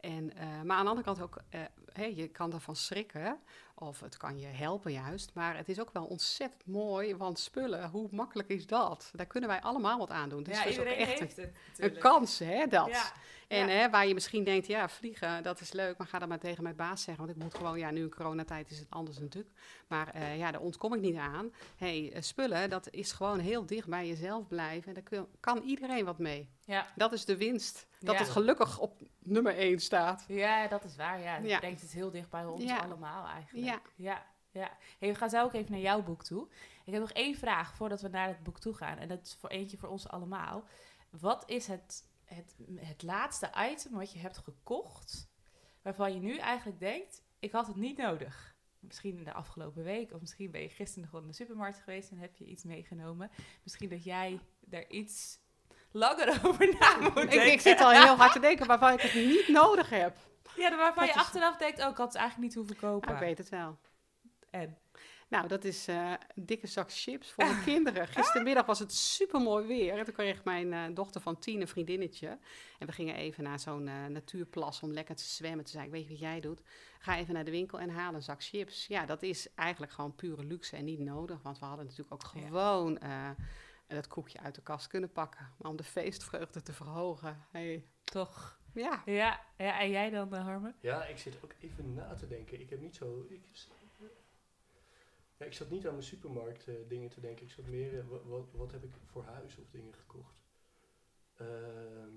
En, 0.00 0.32
uh, 0.36 0.62
maar 0.62 0.76
aan 0.76 0.84
de 0.84 0.90
andere 0.90 1.02
kant 1.02 1.20
ook, 1.20 1.36
uh, 1.54 1.60
hey, 1.92 2.14
je 2.14 2.28
kan 2.28 2.50
daarvan 2.50 2.76
schrikken. 2.76 3.40
Of 3.74 4.00
het 4.00 4.16
kan 4.16 4.38
je 4.38 4.46
helpen 4.46 4.92
juist. 4.92 5.30
Maar 5.34 5.56
het 5.56 5.68
is 5.68 5.80
ook 5.80 5.92
wel 5.92 6.04
ontzettend 6.04 6.66
mooi. 6.66 7.16
Want 7.16 7.38
spullen, 7.38 7.88
hoe 7.90 8.08
makkelijk 8.10 8.48
is 8.48 8.66
dat? 8.66 9.10
Daar 9.14 9.26
kunnen 9.26 9.48
wij 9.48 9.60
allemaal 9.60 9.98
wat 9.98 10.10
aan 10.10 10.28
doen. 10.28 10.42
Dus 10.42 10.56
ja, 10.56 10.64
is 10.64 10.70
iedereen 10.70 10.92
ook 10.92 10.98
echt 10.98 11.18
heeft 11.18 11.36
het. 11.36 11.52
Een 11.76 11.98
kans, 11.98 12.38
hè, 12.38 12.66
dat. 12.66 12.88
Ja. 12.88 13.12
En 13.48 13.68
ja. 13.68 13.74
hè, 13.74 13.90
waar 13.90 14.06
je 14.06 14.14
misschien 14.14 14.44
denkt, 14.44 14.66
ja, 14.66 14.88
vliegen, 14.88 15.42
dat 15.42 15.60
is 15.60 15.72
leuk. 15.72 15.98
Maar 15.98 16.06
ga 16.06 16.18
dat 16.18 16.28
maar 16.28 16.38
tegen 16.38 16.62
mijn 16.62 16.76
baas 16.76 17.02
zeggen. 17.02 17.24
Want 17.24 17.36
ik 17.36 17.42
moet 17.42 17.54
gewoon, 17.54 17.78
ja, 17.78 17.90
nu 17.90 18.02
in 18.02 18.14
coronatijd 18.14 18.70
is 18.70 18.78
het 18.78 18.90
anders 18.90 19.18
natuurlijk. 19.18 19.54
Maar 19.86 20.16
uh, 20.16 20.38
ja, 20.38 20.50
daar 20.50 20.60
ontkom 20.60 20.94
ik 20.94 21.00
niet 21.00 21.16
aan. 21.16 21.52
hey, 21.76 22.12
spullen, 22.18 22.70
dat 22.70 22.90
is 22.90 23.12
gewoon 23.12 23.38
heel 23.38 23.66
dicht 23.66 23.88
bij 23.88 24.06
jezelf 24.06 24.48
blijven. 24.48 24.94
En 24.94 25.02
daar 25.02 25.24
kan 25.40 25.62
iedereen 25.62 26.04
wat 26.04 26.18
mee. 26.18 26.48
Ja. 26.64 26.86
Dat 26.96 27.12
is 27.12 27.24
de 27.24 27.36
winst. 27.36 27.87
Dat 28.00 28.14
Ja. 28.14 28.20
het 28.20 28.30
gelukkig 28.30 28.78
op 28.78 29.00
nummer 29.18 29.56
1 29.58 29.78
staat. 29.80 30.24
Ja, 30.28 30.68
dat 30.68 30.84
is 30.84 30.96
waar. 30.96 31.20
Ja, 31.20 31.36
Ja. 31.36 31.54
ik 31.54 31.60
denk 31.60 31.80
het 31.80 31.92
heel 31.92 32.10
dicht 32.10 32.30
bij 32.30 32.44
ons 32.46 32.62
Ja. 32.64 32.78
allemaal 32.78 33.26
eigenlijk. 33.26 33.66
Ja. 33.66 33.80
ja. 33.96 34.26
ja. 34.50 34.76
Hey, 34.98 35.08
we 35.08 35.14
gaan 35.14 35.30
zo 35.30 35.42
ook 35.42 35.52
even 35.52 35.70
naar 35.70 35.80
jouw 35.80 36.02
boek 36.02 36.24
toe. 36.24 36.48
Ik 36.84 36.92
heb 36.92 37.00
nog 37.02 37.12
één 37.12 37.34
vraag 37.36 37.74
voordat 37.74 38.00
we 38.00 38.08
naar 38.08 38.28
het 38.28 38.42
boek 38.42 38.60
toe 38.60 38.74
gaan. 38.74 38.98
En 38.98 39.08
dat 39.08 39.26
is 39.26 39.34
voor 39.40 39.48
eentje 39.50 39.76
voor 39.76 39.88
ons 39.88 40.08
allemaal. 40.08 40.64
Wat 41.10 41.50
is 41.50 41.66
het, 41.66 42.08
het, 42.24 42.56
het 42.76 43.02
laatste 43.02 43.50
item 43.70 43.92
wat 43.92 44.12
je 44.12 44.18
hebt 44.18 44.38
gekocht... 44.38 45.28
waarvan 45.82 46.14
je 46.14 46.20
nu 46.20 46.36
eigenlijk 46.36 46.80
denkt, 46.80 47.22
ik 47.38 47.52
had 47.52 47.66
het 47.66 47.76
niet 47.76 47.96
nodig? 47.96 48.56
Misschien 48.78 49.16
in 49.18 49.24
de 49.24 49.32
afgelopen 49.32 49.82
week, 49.84 50.12
of 50.12 50.20
misschien 50.20 50.50
ben 50.50 50.60
je 50.60 50.68
gisteren 50.68 51.02
nog 51.02 51.10
wel 51.12 51.20
in 51.20 51.26
de 51.26 51.32
supermarkt 51.34 51.78
geweest 51.78 52.10
en 52.10 52.18
heb 52.18 52.36
je 52.36 52.44
iets 52.44 52.64
meegenomen. 52.64 53.30
Misschien 53.62 53.88
dat 53.88 54.04
jij 54.04 54.40
daar 54.60 54.88
iets 54.88 55.38
langer 55.92 56.28
over 56.46 56.76
na 56.80 56.96
moet 57.00 57.22
Ik, 57.22 57.30
denken. 57.30 57.52
ik 57.52 57.60
zit 57.60 57.80
al 57.80 57.90
heel 57.90 58.16
hard 58.16 58.32
te 58.32 58.40
denken 58.48 58.66
waarvan 58.66 58.92
ik 58.92 59.00
het 59.00 59.14
niet 59.14 59.48
nodig 59.48 59.90
heb. 59.90 60.16
Ja, 60.56 60.76
waarvan 60.76 61.04
Dat 61.04 61.14
je 61.14 61.20
is- 61.20 61.26
achteraf 61.26 61.56
denkt, 61.56 61.82
oh, 61.82 61.90
ik 61.90 61.96
had 61.96 62.06
het 62.12 62.16
eigenlijk 62.16 62.48
niet 62.48 62.54
hoeven 62.54 62.76
kopen. 62.76 63.08
Ah, 63.08 63.14
ik 63.14 63.20
weet 63.20 63.38
het 63.38 63.48
wel. 63.48 63.78
En? 64.50 64.78
Nou, 65.28 65.48
dat 65.48 65.64
is 65.64 65.88
eh, 65.88 66.10
een 66.34 66.46
dikke 66.46 66.66
zak 66.66 66.92
chips 66.92 67.30
voor 67.32 67.44
mijn 67.44 67.64
kinderen. 67.64 68.06
Gistermiddag 68.16 68.66
was 68.66 68.78
het 68.78 68.92
super 68.94 69.40
mooi 69.40 69.66
weer. 69.66 69.98
En 69.98 70.04
toen 70.04 70.14
kreeg 70.14 70.44
mijn 70.44 70.72
eh, 70.72 70.82
dochter 70.94 71.20
van 71.20 71.38
tien 71.38 71.60
een 71.60 71.68
vriendinnetje. 71.68 72.38
En 72.78 72.86
we 72.86 72.92
gingen 72.92 73.14
even 73.14 73.44
naar 73.44 73.58
zo'n 73.60 73.88
eh, 73.88 73.94
natuurplas 74.06 74.80
om 74.82 74.92
lekker 74.92 75.14
te 75.16 75.22
zwemmen. 75.24 75.64
Toen 75.64 75.72
zei 75.72 75.84
ik, 75.84 75.90
weet 75.90 76.02
je 76.04 76.08
wat 76.08 76.18
jij 76.18 76.40
doet? 76.40 76.60
Ga 76.98 77.16
even 77.16 77.34
naar 77.34 77.44
de 77.44 77.50
winkel 77.50 77.80
en 77.80 77.90
haal 77.90 78.14
een 78.14 78.22
zak 78.22 78.42
chips. 78.44 78.86
Ja, 78.86 79.06
dat 79.06 79.22
is 79.22 79.54
eigenlijk 79.54 79.92
gewoon 79.92 80.14
pure 80.14 80.44
luxe 80.44 80.76
en 80.76 80.84
niet 80.84 81.00
nodig. 81.00 81.42
Want 81.42 81.58
we 81.58 81.64
hadden 81.64 81.84
natuurlijk 81.84 82.12
ook 82.12 82.30
Ja. 82.34 83.34
Eh, 83.88 83.94
dat 83.96 84.06
koekje 84.08 84.40
uit 84.40 84.54
de 84.54 84.62
kast 84.62 84.86
kunnen 84.86 85.12
pakken. 85.12 85.52
Maar 85.58 85.70
om 85.70 85.76
de 85.76 85.84
feestvreugde 85.84 86.62
te 86.62 86.72
verhogen. 86.72 87.46
Hey. 87.50 87.84
Toch. 88.04 88.60
Ja, 88.72 89.02
Ja, 89.06 89.40
ja, 89.56 89.80
en 89.80 89.90
jij 89.90 90.10
dan, 90.10 90.34
uh, 90.34 90.42
Harmen? 90.42 90.76
Ja, 90.80 91.04
ik 91.04 91.18
zit 91.18 91.34
ook 91.44 91.54
even 91.60 91.94
na 91.94 92.14
te 92.14 92.26
denken. 92.28 92.60
Ik 92.60 92.70
heb 92.70 92.80
niet 92.80 92.96
zo. 92.96 93.26
Ik, 93.28 93.40
ja, 95.36 95.44
ik 95.46 95.52
zat 95.52 95.70
niet 95.70 95.86
aan 95.86 95.92
mijn 95.92 96.04
supermarkt 96.04 96.68
eh, 96.68 96.74
dingen 96.88 97.08
te 97.10 97.20
denken. 97.20 97.44
Ik 97.46 97.50
zat 97.52 97.66
meer. 97.66 97.98
eh, 97.98 98.06
wa- 98.08 98.22
wat, 98.24 98.46
wat 98.52 98.70
heb 98.70 98.84
ik 98.84 98.90
voor 99.04 99.24
huis 99.24 99.58
of 99.58 99.70
dingen 99.70 99.94
gekocht? 99.94 100.34
Ehm, 101.36 102.12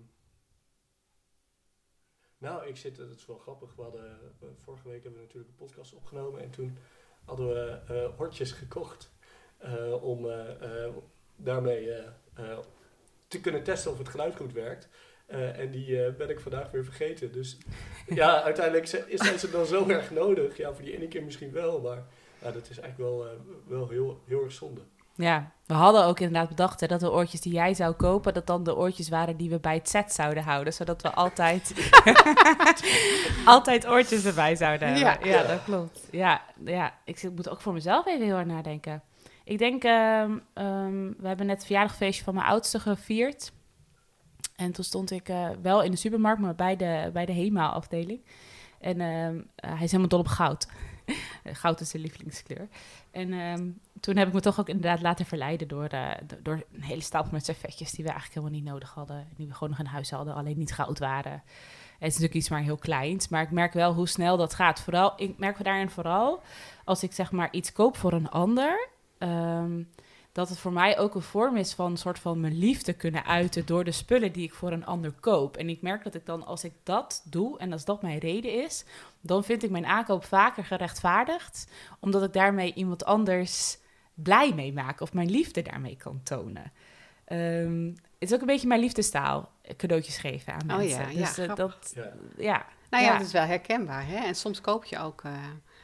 Nou, 2.37 2.67
ik 2.67 2.77
zit, 2.77 2.95
dat 2.95 3.09
is 3.09 3.25
wel 3.25 3.37
grappig. 3.37 3.75
We 3.75 3.81
hadden, 3.81 4.19
eh, 4.41 4.47
vorige 4.57 4.87
week 4.89 5.03
hebben 5.03 5.19
we 5.19 5.25
natuurlijk 5.25 5.51
een 5.51 5.65
podcast 5.65 5.93
opgenomen 5.93 6.41
en 6.41 6.49
toen 6.51 6.77
hadden 7.25 7.47
we 7.47 7.81
eh 7.87 8.17
hortjes 8.17 8.51
gekocht 8.51 9.11
eh, 9.57 10.03
om 10.03 10.25
eh, 10.29 10.85
eh, 10.85 10.93
daarmee 11.43 11.91
eh, 11.91 12.03
eh, 12.33 12.57
te 13.27 13.39
kunnen 13.41 13.63
testen 13.63 13.91
of 13.91 13.98
het 13.98 14.10
geluid 14.10 14.36
goed 14.36 14.53
werkt. 14.53 14.88
Eh, 15.25 15.60
en 15.60 15.71
die 15.71 16.03
eh, 16.05 16.13
ben 16.13 16.29
ik 16.29 16.39
vandaag 16.39 16.71
weer 16.71 16.83
vergeten. 16.83 17.31
Dus 17.31 17.57
ja, 18.21 18.41
uiteindelijk 18.43 18.88
zijn 19.13 19.39
ze 19.39 19.50
dan 19.51 19.65
zo 19.65 19.88
erg 19.88 20.12
nodig. 20.12 20.57
Ja, 20.57 20.74
voor 20.74 20.83
die 20.83 20.95
ene 20.98 21.07
keer 21.07 21.24
misschien 21.24 21.51
wel, 21.51 21.81
maar 21.81 22.03
ja, 22.41 22.51
dat 22.51 22.69
is 22.69 22.79
eigenlijk 22.79 22.98
wel, 23.10 23.25
eh, 23.25 23.31
wel 23.67 23.89
heel, 23.89 24.21
heel 24.27 24.43
erg 24.43 24.51
zonde. 24.51 24.81
Ja, 25.15 25.51
we 25.65 25.74
hadden 25.74 26.05
ook 26.05 26.19
inderdaad 26.19 26.50
bedacht 26.50 26.79
hè, 26.79 26.88
dat 26.88 27.00
de 27.00 27.12
oortjes 27.12 27.41
die 27.41 27.53
jij 27.53 27.74
zou 27.74 27.93
kopen, 27.93 28.33
dat 28.33 28.48
dan 28.48 28.63
de 28.63 28.75
oortjes 28.75 29.10
waren 29.10 29.38
die 29.38 29.50
we 29.50 29.60
bij 29.60 29.74
het 29.75 29.89
set 29.89 30.13
zouden 30.13 30.43
houden. 30.43 30.74
Zodat 30.74 31.01
we 31.01 31.12
altijd, 31.12 31.74
altijd 33.45 33.88
oortjes 33.88 34.25
erbij 34.25 34.55
zouden 34.55 34.88
hebben. 34.88 35.05
Ja. 35.07 35.17
Ja, 35.38 35.41
Ja. 35.41 35.48
dat 35.48 35.63
klopt. 35.63 36.00
Ja, 36.12 36.41
ja, 36.65 36.93
ik 37.05 37.17
zit- 37.17 37.36
moet 37.36 37.50
ook 37.50 37.62
voor 37.62 37.74
mezelf 37.74 38.05
even 38.07 38.25
heel 38.25 38.36
hard 38.36 38.48
nadenken. 38.48 39.03
Ik 39.43 39.57
denk, 39.57 39.83
ehm, 39.83 40.38
ehm, 40.53 41.12
we 41.17 41.27
hebben 41.27 41.45
net 41.45 41.55
het 41.55 41.65
verjaardagfeestje 41.65 42.24
van 42.24 42.33
mijn 42.33 42.45
oudste 42.45 42.79
gevierd. 42.79 43.51
En 44.55 44.71
toen 44.71 44.83
stond 44.83 45.12
ik 45.12 45.29
eh, 45.29 45.50
wel 45.62 45.81
in 45.83 45.91
de 45.91 45.98
supermarkt, 45.98 46.41
maar 46.41 46.55
bij 46.55 46.75
de, 46.75 47.10
bij 47.13 47.25
de 47.25 47.33
HEMA-afdeling. 47.33 48.21
En 48.79 49.01
ehm, 49.01 49.41
eh, 49.55 49.69
hij 49.74 49.83
is 49.83 49.91
helemaal 49.91 50.07
dol 50.07 50.19
op 50.19 50.27
goud. 50.27 50.67
goud 51.43 51.79
is 51.79 51.89
zijn 51.89 52.01
lievelingskleur. 52.01 52.67
En 53.12 53.81
toen 54.00 54.17
heb 54.17 54.27
ik 54.27 54.33
me 54.33 54.39
toch 54.39 54.60
ook 54.60 54.69
inderdaad 54.69 55.01
laten 55.01 55.25
verleiden 55.25 55.67
door, 55.67 55.86
eh, 55.86 56.12
do- 56.25 56.38
door 56.43 56.63
een 56.74 56.83
hele 56.83 57.01
stapel 57.01 57.31
met 57.31 57.45
servetjes 57.45 57.91
die 57.91 58.03
we 58.05 58.12
eigenlijk 58.12 58.39
helemaal 58.39 58.60
niet 58.62 58.71
nodig 58.71 58.93
hadden. 58.93 59.27
Die 59.36 59.48
we 59.48 59.53
gewoon 59.53 59.69
nog 59.69 59.79
in 59.79 59.86
huis 59.86 60.12
hadden, 60.12 60.33
alleen 60.36 60.57
niet 60.57 60.74
goud 60.74 61.00
waren. 61.00 61.31
En 61.31 62.07
het 62.07 62.13
is 62.13 62.19
natuurlijk 62.19 62.33
iets 62.33 62.50
maar 62.50 62.62
heel 62.62 62.77
kleins, 62.77 63.27
maar 63.27 63.41
ik 63.41 63.51
merk 63.51 63.74
wel 63.74 63.93
hoe 63.93 64.07
snel 64.07 64.38
dat 64.38 64.53
gaat. 64.53 64.81
Vooral, 64.81 65.13
ik 65.15 65.38
merk 65.38 65.63
daarin 65.63 65.89
vooral 65.89 66.41
als 66.86 67.03
ik 67.03 67.13
zeg 67.13 67.31
maar 67.31 67.51
iets 67.51 67.74
koop 67.74 67.98
voor 67.98 68.13
een 68.13 68.29
ander. 68.29 68.89
Ehm, 69.21 69.83
dat 70.31 70.49
het 70.49 70.57
voor 70.57 70.73
mij 70.73 70.99
ook 70.99 71.15
een 71.15 71.21
vorm 71.21 71.57
is 71.57 71.73
van 71.73 71.91
een 71.91 71.97
soort 71.97 72.19
van 72.19 72.39
mijn 72.39 72.57
liefde 72.57 72.93
kunnen 72.93 73.25
uiten 73.25 73.65
door 73.65 73.83
de 73.83 73.91
spullen 73.91 74.31
die 74.31 74.43
ik 74.43 74.53
voor 74.53 74.71
een 74.71 74.85
ander 74.85 75.11
koop. 75.11 75.57
En 75.57 75.69
ik 75.69 75.81
merk 75.81 76.03
dat 76.03 76.15
ik 76.15 76.25
dan, 76.25 76.45
als 76.45 76.63
ik 76.63 76.73
dat 76.83 77.23
doe 77.25 77.59
en 77.59 77.71
als 77.71 77.85
dat 77.85 78.01
mijn 78.01 78.17
reden 78.17 78.63
is, 78.63 78.85
dan 79.21 79.43
vind 79.43 79.63
ik 79.63 79.69
mijn 79.69 79.85
aankoop 79.85 80.25
vaker 80.25 80.65
gerechtvaardigd, 80.65 81.67
omdat 81.99 82.23
ik 82.23 82.33
daarmee 82.33 82.73
iemand 82.73 83.05
anders 83.05 83.77
blij 84.13 84.53
mee 84.53 84.73
maak 84.73 85.01
of 85.01 85.13
mijn 85.13 85.29
liefde 85.31 85.61
daarmee 85.61 85.95
kan 85.97 86.19
tonen. 86.23 86.71
Ehm, 87.25 87.85
het 88.19 88.29
is 88.29 88.33
ook 88.33 88.41
een 88.41 88.45
beetje 88.47 88.67
mijn 88.67 88.79
liefdestaal, 88.79 89.51
cadeautjes 89.77 90.17
geven 90.17 90.53
aan 90.53 90.71
Oh 90.71 90.77
mensen. 90.77 90.99
ja, 91.01 91.09
ja, 91.09 91.17
dus 91.19 91.37
eh, 91.37 91.43
grappig. 91.43 91.79
dat, 91.79 91.91
Ja. 91.95 92.11
ja. 92.37 92.65
Nou 92.89 93.03
ja, 93.03 93.11
Ja. 93.11 93.17
dat 93.17 93.27
is 93.27 93.33
wel 93.33 93.43
herkenbaar. 93.45 94.07
Hè? 94.07 94.15
En 94.15 94.35
soms 94.35 94.61
koop 94.61 94.85
je 94.85 94.97
ook 94.99 95.21
eh, 95.23 95.31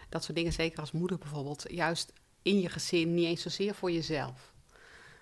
dat 0.10 0.24
soort 0.24 0.38
dingen, 0.38 0.54
zeker 0.54 0.80
als 0.80 0.92
moeder 0.92 1.18
bijvoorbeeld, 1.18 1.66
juist 1.70 2.14
in 2.48 2.60
je 2.60 2.70
gezin, 2.70 3.14
niet 3.14 3.26
eens 3.26 3.42
zozeer 3.42 3.76
voor 3.76 3.92
jezelf. 3.92 4.54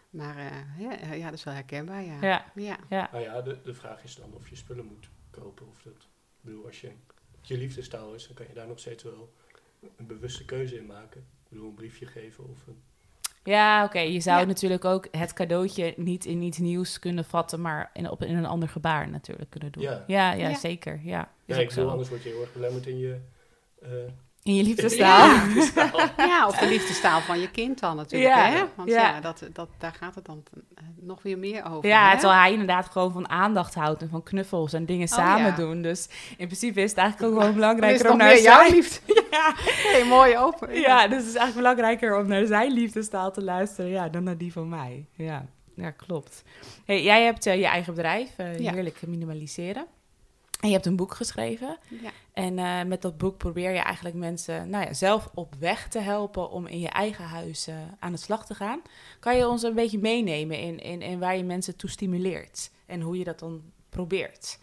Maar 0.10 0.38
eh, 0.38 0.79
ja, 0.79 1.00
eh, 1.00 1.17
ja, 1.17 1.25
dat 1.25 1.34
is 1.34 1.44
wel 1.44 1.53
herkenbaar, 1.53 2.03
ja. 2.03 2.17
Ja, 2.22 2.46
Ja. 2.55 2.77
ja. 2.89 3.10
Nou 3.12 3.24
ja, 3.24 3.41
de, 3.41 3.58
de 3.63 3.74
vraag 3.74 4.03
is 4.03 4.15
dan 4.15 4.34
of 4.34 4.50
je 4.50 4.55
spullen 4.55 4.86
moet 4.86 5.10
kopen. 5.29 5.67
Of 5.67 5.82
dat, 5.84 5.94
ik 5.94 6.41
bedoel, 6.41 6.65
als 6.65 6.82
je, 6.82 6.91
je 7.41 7.58
liefdestaal 7.58 8.13
is, 8.13 8.25
dan 8.27 8.36
kan 8.36 8.46
je 8.48 8.53
daar 8.53 8.67
nog 8.67 8.79
steeds 8.79 9.03
wel 9.03 9.34
een 9.98 10.08
bewuste 10.08 10.46
keuze 10.46 10.77
in 10.77 10.86
maken. 10.86 11.20
Ik 11.22 11.50
bedoel, 11.50 11.67
een 11.67 11.74
briefje 11.75 12.05
geven 12.05 12.50
of 12.50 12.67
een... 12.67 12.82
Ja, 13.44 13.84
oké. 13.84 14.00
Je 14.00 14.20
zou 14.20 14.39
Ja. 14.39 14.46
natuurlijk 14.46 14.86
ook 14.86 15.08
het 15.12 15.34
cadeautje 15.34 15.94
niet 15.98 16.25
in 16.25 16.41
iets 16.41 16.58
nieuws 16.58 17.00
kunnen 17.00 17.25
vatten, 17.25 17.62
maar 17.62 17.89
in, 17.94 18.10
op, 18.10 18.24
in 18.24 18.36
een 18.36 18.46
ander 18.46 18.70
gebaar 18.70 19.10
natuurlijk 19.10 19.50
kunnen 19.50 19.72
doen. 19.72 19.84
Ja. 19.84 20.03
ja, 20.08 20.32
ja, 20.34 20.48
Ja. 20.50 20.55
zeker. 20.55 21.00
Ja, 21.03 21.32
is 21.46 21.55
Ja, 21.55 21.62
ik 21.62 21.67
bedoel, 21.70 21.84
zo. 21.86 21.89
anders 21.91 22.10
word 22.10 22.24
je 22.24 22.29
heel 22.29 22.41
erg 22.41 22.53
belemmerd 22.53 22.88
in 22.88 22.98
je... 22.98 23.20
eh, 23.82 23.89
In 24.46 24.56
je 24.56 24.64
liefdestaal. 24.64 25.28
Ja. 25.28 26.14
ja, 26.18 26.48
of 26.48 26.58
de 26.58 26.68
liefdestaal 26.68 27.22
van 27.22 27.40
je 27.40 27.52
kind 27.52 27.80
dan 27.80 27.96
natuurlijk. 27.96 28.36
Ja, 28.36 28.50
hè? 28.50 28.64
Want 28.75 28.90
ja. 28.90 29.02
ja, 29.02 29.22
dat, 29.22 29.48
dat, 29.54 29.70
daar 29.78 29.94
gaat 29.94 30.16
het 30.16 30.25
dan 30.25 30.44
eh, 30.75 30.84
nog 31.00 31.22
weer 31.22 31.38
meer 31.38 31.66
over. 31.66 31.90
Ja, 31.90 32.10
hè? 32.10 32.18
terwijl 32.20 32.40
hij 32.40 32.52
inderdaad 32.52 32.86
gewoon 32.90 33.12
van 33.12 33.30
aandacht 33.30 33.75
houdt 33.75 34.02
en 34.02 34.10
van 34.10 34.24
knuffels 34.24 34.74
en 34.74 34.86
dingen 34.86 35.08
Oh, 35.08 35.13
samen 35.13 35.46
ja. 35.46 35.56
doen. 35.56 35.82
Dus 35.82 36.10
in 36.38 36.46
principe 36.48 36.82
is 36.82 36.89
het 36.89 37.00
eigenlijk 37.00 37.34
ook 37.34 37.39
gewoon 37.39 37.54
belangrijker 37.56 38.12
om 38.12 38.17
naar 38.17 38.34
meer 38.34 38.41
jouw 38.41 38.60
zijn... 38.60 38.72
liefde. 38.74 39.00
Ja, 39.32 39.54
Hey, 39.91 40.04
mooi 40.06 40.38
open. 40.38 40.80
ja, 40.80 41.08
dus 41.08 41.17
het 41.17 41.28
is 41.28 41.36
eigenlijk 41.36 41.56
belangrijker 41.56 42.17
om 42.17 42.28
naar 42.28 42.46
zijn 42.46 42.72
liefdestaal 42.72 43.32
te 43.32 43.43
luisteren 43.43 43.91
ja, 43.91 44.10
dan 44.10 44.24
naar 44.24 44.38
die 44.38 44.52
van 44.52 44.69
mij. 44.69 45.06
Ja, 45.15 45.46
ja 45.76 45.91
klopt. 45.91 46.43
Hey, 46.86 47.04
jij 47.04 47.24
hebt 47.24 47.46
eh, 47.46 47.56
je 47.60 47.65
eigen 47.65 47.93
bedrijf, 47.93 48.30
eh, 48.38 48.60
Ja. 48.60 48.72
Heerlijk 48.74 49.02
Minimaliseren. 49.08 49.86
En 50.65 50.71
je 50.71 50.78
hebt 50.78 50.89
een 50.89 50.95
boek 50.95 51.13
geschreven. 51.13 51.78
Ja. 52.01 52.12
En 52.34 52.60
eh, 52.60 52.84
met 52.84 53.01
dat 53.01 53.17
boek 53.17 53.38
probeer 53.38 53.71
je 53.71 53.80
eigenlijk 53.80 54.15
mensen 54.15 54.69
nou 54.69 54.86
ja, 54.86 54.93
zelf 54.93 55.30
op 55.34 55.56
weg 55.60 55.88
te 55.88 55.99
helpen 55.99 56.49
om 56.49 56.67
in 56.67 56.80
je 56.80 56.89
eigen 56.89 57.25
huis 57.25 57.67
eh, 57.67 57.75
aan 57.99 58.12
de 58.12 58.17
slag 58.17 58.45
te 58.45 58.56
gaan. 58.56 58.82
Kan 59.19 59.38
je 59.38 59.47
ons 59.47 59.63
een 59.63 59.73
beetje 59.73 59.99
meenemen 59.99 60.60
in, 60.60 60.80
in, 60.80 61.01
in 61.01 61.19
waar 61.19 61.38
je 61.38 61.43
mensen 61.43 61.75
toe 61.75 61.89
stimuleert 61.89 62.71
en 62.86 63.01
hoe 63.01 63.17
je 63.17 63.23
dat 63.23 63.39
dan 63.39 63.62
probeert? 63.89 64.60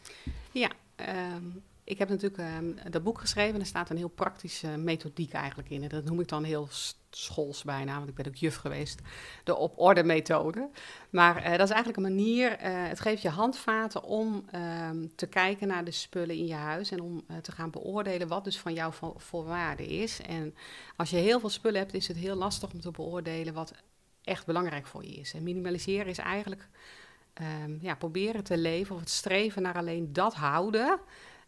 Ehm, 0.97 1.45
ik 1.85 1.99
heb 1.99 2.09
natuurlijk 2.09 2.43
ehm, 2.43 2.91
dat 2.91 3.03
boek 3.03 3.21
geschreven 3.21 3.55
en 3.55 3.61
er 3.61 3.67
staat 3.67 3.91
een 3.91 3.97
heel 3.97 4.09
praktische 4.09 4.69
methodiek 4.69 5.33
eigenlijk 5.33 5.71
in. 5.71 5.83
En 5.83 5.89
dat 5.89 6.05
noem 6.05 6.21
ik 6.21 6.29
dan 6.29 6.45
heel 6.45 6.69
schools 7.17 7.63
bijna, 7.63 7.97
want 7.97 8.09
ik 8.09 8.15
ben 8.15 8.27
ook 8.27 8.35
juf 8.35 8.57
geweest. 8.57 9.01
De 9.45 9.57
op 9.57 9.79
orde 9.79 10.05
methode. 10.05 10.71
Maar 11.11 11.37
eh, 11.37 11.51
dat 11.51 11.69
is 11.69 11.75
eigenlijk 11.75 11.97
een 11.97 12.15
manier, 12.17 12.53
eh, 12.53 12.71
het 12.89 13.01
geeft 13.01 13.23
je 13.23 13.29
handvaten 13.29 14.03
om 14.03 14.45
ehm, 14.51 15.07
te 15.15 15.27
kijken 15.27 15.69
naar 15.69 15.85
de 15.85 15.91
spullen 15.91 16.37
in 16.37 16.47
je 16.47 16.55
huis. 16.55 16.91
En 16.91 17.01
om 17.01 17.23
eh, 17.27 17.37
te 17.37 17.53
gaan 17.53 17.71
beoordelen 17.71 18.29
wat 18.29 18.45
dus 18.45 18.59
van 18.59 18.73
jou 18.73 18.93
voor, 18.93 19.15
voor 19.17 19.45
waarde 19.45 19.87
is. 19.87 20.21
En 20.21 20.55
als 20.97 21.11
je 21.11 21.17
heel 21.17 21.41
veel 21.41 21.49
spullen 21.49 21.81
hebt, 21.81 21.95
is 21.95 22.09
het 22.09 22.17
heel 22.17 22.37
lastig 22.37 22.73
om 22.73 22.81
te 22.81 22.91
beoordelen 22.91 23.55
wat 23.55 23.73
echt 24.25 24.47
belangrijk 24.47 24.87
voor 24.87 25.05
je 25.05 25.15
is. 25.15 25.35
En 25.35 25.43
minimaliseren 25.43 26.07
is 26.07 26.19
eigenlijk 26.19 26.69
ehm, 27.33 27.77
ja, 27.81 27.95
proberen 27.95 28.45
te 28.45 28.57
leven 28.57 28.95
of 28.95 29.01
het 29.01 29.11
streven 29.11 29.63
naar 29.63 29.77
alleen 29.77 30.13
dat 30.13 30.35
houden 30.35 31.01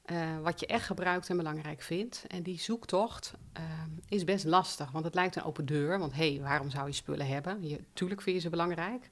eh, 0.05 0.41
wat 0.43 0.61
je 0.61 0.67
echt 0.67 0.87
gebruikt 0.87 1.31
en 1.31 1.37
belangrijk 1.37 1.83
vindt. 1.83 2.25
En 2.29 2.43
die 2.43 2.59
zoektocht 2.59 3.33
ehm, 3.53 3.91
is 4.09 4.25
best 4.25 4.45
lastig, 4.45 4.91
want 4.91 5.05
het 5.05 5.15
lijkt 5.15 5.37
een 5.37 5.43
open 5.43 5.67
deur. 5.67 5.99
Want 5.99 6.13
hé, 6.13 6.33
hey, 6.33 6.41
waarom 6.41 6.71
zou 6.71 6.87
je 6.87 6.93
spullen 6.93 7.27
hebben? 7.27 7.69
Je, 7.69 7.81
tuurlijk 7.93 8.23
vind 8.23 8.37
je 8.37 8.43
ze 8.43 8.51
belangrijk. 8.51 9.11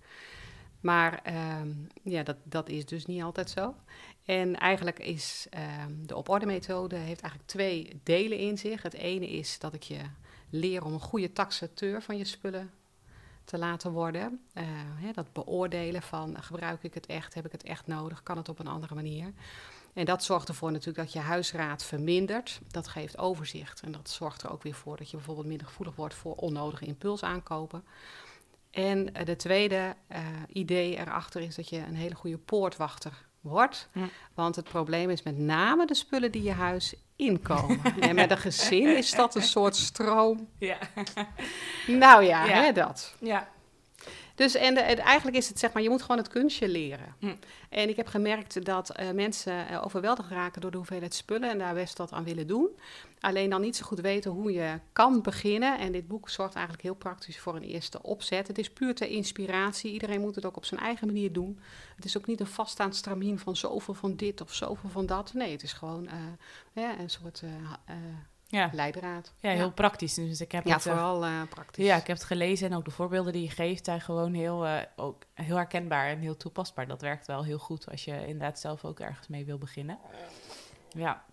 Maar 0.81 1.20
ehm, 1.22 1.70
ja, 2.02 2.22
dat, 2.22 2.37
dat 2.42 2.68
is 2.68 2.87
dus 2.87 3.07
niet 3.07 3.22
altijd 3.22 3.50
zo. 3.50 3.74
En 4.24 4.59
eigenlijk 4.59 4.98
is 4.98 5.46
ehm, 5.50 5.92
de 6.07 6.16
op 6.16 6.28
orde 6.28 6.46
methode 6.46 6.96
heeft 6.96 7.20
eigenlijk 7.20 7.50
twee 7.50 8.00
delen 8.02 8.38
in 8.38 8.59
zich. 8.59 8.83
Het 8.83 8.94
ene 8.94 9.31
is 9.31 9.59
dat 9.59 9.74
ik 9.74 9.83
je 9.83 10.00
leer 10.50 10.85
om 10.85 10.92
een 10.92 11.00
goede 11.00 11.33
taxateur 11.33 12.02
van 12.02 12.16
je 12.16 12.24
spullen 12.24 12.70
te 13.44 13.59
laten 13.59 13.92
worden. 13.92 14.40
Eh, 14.52 14.64
hè, 14.74 15.12
dat 15.12 15.33
beoordelen 15.33 16.02
van 16.02 16.42
gebruik 16.42 16.83
ik 16.83 16.94
het 16.94 17.07
echt, 17.07 17.35
heb 17.35 17.46
ik 17.46 17.52
het 17.52 17.62
echt 17.62 17.87
nodig, 17.87 18.22
kan 18.22 18.37
het 18.37 18.48
op 18.48 18.59
een 18.59 18.66
andere 18.66 18.94
manier. 18.94 19.33
En 19.92 20.05
dat 20.05 20.24
zorgt 20.24 20.48
ervoor 20.48 20.72
natuurlijk 20.72 20.98
dat 20.98 21.12
je 21.12 21.18
huisraad 21.18 21.85
vermindert. 21.85 22.61
Dat 22.70 22.88
geeft 22.88 23.18
overzicht 23.18 23.81
en 23.81 23.92
dat 23.92 24.11
zorgt 24.11 24.42
er 24.42 24.52
ook 24.52 24.62
weer 24.62 24.74
voor 24.74 24.96
dat 24.96 25.11
je 25.11 25.16
bijvoorbeeld 25.16 25.46
minder 25.46 25.66
gevoelig 25.66 25.94
wordt 25.94 26.14
voor 26.14 26.35
onnodige 26.35 26.85
impulsaankopen. 26.85 27.85
En 28.70 29.14
eh, 29.14 29.26
de 29.26 29.37
tweede 29.37 29.96
eh, 30.07 30.20
idee 30.48 30.98
erachter 30.98 31.40
is 31.40 31.55
dat 31.55 31.68
je 31.68 31.78
een 31.78 31.94
hele 31.94 32.14
goede 32.14 32.38
poortwachter 32.38 33.12
wordt. 33.40 33.88
Ja. 33.92 34.09
Want 34.35 34.57
het 34.57 34.64
probleem 34.64 35.11
is 35.11 35.22
met 35.22 35.38
name 35.38 35.87
de 35.87 35.94
spullen 35.94 36.33
die 36.33 36.42
je 36.42 36.52
huis 36.52 36.94
inkomen. 37.16 37.81
en 38.00 38.14
met 38.14 38.31
een 38.31 38.38
gezin 38.38 38.96
is 38.96 39.11
dat 39.11 39.35
een 39.35 39.42
soort 39.42 39.76
stroom. 39.76 40.48
Ja. 40.59 40.78
Nou 41.87 42.24
ja, 42.24 42.44
Ja. 42.44 42.62
Hè, 42.62 42.72
dat. 42.72 43.16
ja. 43.20 43.48
Dus 44.35 44.55
en, 44.55 44.75
de- 44.75 44.81
en 44.81 44.99
eigenlijk 44.99 45.37
is 45.37 45.49
het 45.49 45.59
zeg 45.59 45.73
maar, 45.73 45.83
je 45.83 45.88
moet 45.90 46.01
gewoon 46.03 46.16
het 46.16 46.29
kunstje 46.29 46.68
leren. 46.68 47.14
Hm. 47.18 47.35
En 47.68 47.88
ik 47.88 47.97
heb 47.97 48.07
gemerkt 48.07 48.64
dat 48.64 48.90
eh, 48.90 49.11
mensen 49.11 49.68
eh, 49.68 49.85
overweldigd 49.85 50.31
raken 50.31 50.61
door 50.61 50.71
de 50.71 50.77
hoeveelheid 50.77 51.14
spullen 51.14 51.51
en 51.51 51.59
daar 51.59 51.75
best 51.75 51.99
wat 51.99 52.12
aan 52.12 52.25
willen 52.25 52.47
doen. 52.47 52.68
Alleen 53.21 53.51
dan 53.51 53.61
niet 53.61 53.77
zo 53.77 53.85
goed 53.87 54.01
weten 54.01 54.31
hoe 54.31 54.53
je 54.53 54.79
kan 54.92 55.23
beginnen. 55.23 55.79
En 55.79 55.92
dit 55.92 56.09
boek 56.09 56.29
zorgt 56.29 56.55
eigenlijk 56.55 56.85
heel 56.85 56.95
praktisch 56.95 57.38
voor 57.38 57.57
een 57.57 57.62
eerste 57.62 58.03
opzet. 58.03 58.49
Het 58.49 58.59
is 58.59 58.71
puur 58.71 58.95
ter 58.95 59.09
inspiratie. 59.09 59.92
Iedereen 59.92 60.21
moet 60.21 60.35
het 60.35 60.45
ook 60.47 60.57
op 60.57 60.64
zijn 60.64 60.81
eigen 60.81 61.07
manier 61.07 61.33
doen. 61.33 61.61
Het 61.97 62.05
is 62.05 62.16
ook 62.16 62.27
niet 62.27 62.40
een 62.40 62.47
vaststaand 62.47 62.97
stramien 62.97 63.38
van 63.38 63.57
zoveel 63.57 63.95
van 63.95 64.16
dit 64.16 64.40
of 64.40 64.55
zoveel 64.55 64.90
van 64.90 65.07
dat. 65.07 65.35
Nee, 65.35 65.53
het 65.53 65.62
is 65.62 65.73
gewoon 65.73 66.07
eh, 66.07 66.14
ja, 66.73 66.99
een 66.99 67.11
soort 67.11 67.42
eh, 67.42 67.51
eh, 67.87 67.97
Ja. 68.53 68.71
leidraad. 68.73 69.33
ja, 69.38 69.51
heel 69.51 69.73
praktisch. 69.73 70.15
Dus 70.15 70.41
ik 70.41 70.53
heb 70.53 70.67
Ja, 70.67 70.75
het, 70.75 70.87
eh, 70.87 70.93
vooral 70.93 71.25
eh, 71.25 71.43
praktisch. 71.49 71.85
Ja, 71.85 71.97
ik 71.97 72.07
heb 72.07 72.17
het 72.17 72.27
gelezen 72.27 72.71
en 72.71 72.77
ook 72.77 72.85
de 72.85 72.91
voorbeelden 72.91 73.33
die 73.33 73.43
je 73.43 73.51
geeft 73.51 73.85
zijn 73.85 74.01
gewoon 74.01 74.35
heel, 74.35 74.67
eh, 74.67 74.83
ook 74.97 75.23
heel 75.35 75.57
herkenbaar 75.57 76.09
en 76.09 76.19
heel 76.19 76.37
toepasbaar. 76.37 76.87
Dat 76.87 77.01
werkt 77.01 77.27
wel 77.27 77.45
heel 77.45 77.59
goed 77.59 77.91
als 77.91 78.05
je 78.05 78.27
inderdaad 78.27 78.61
zelf 78.61 78.85
ook 78.85 79.01
ergens 79.01 79.29
mee 79.29 79.45
wil 79.45 79.59
beginnen. 79.59 79.99
Ja. 80.88 81.25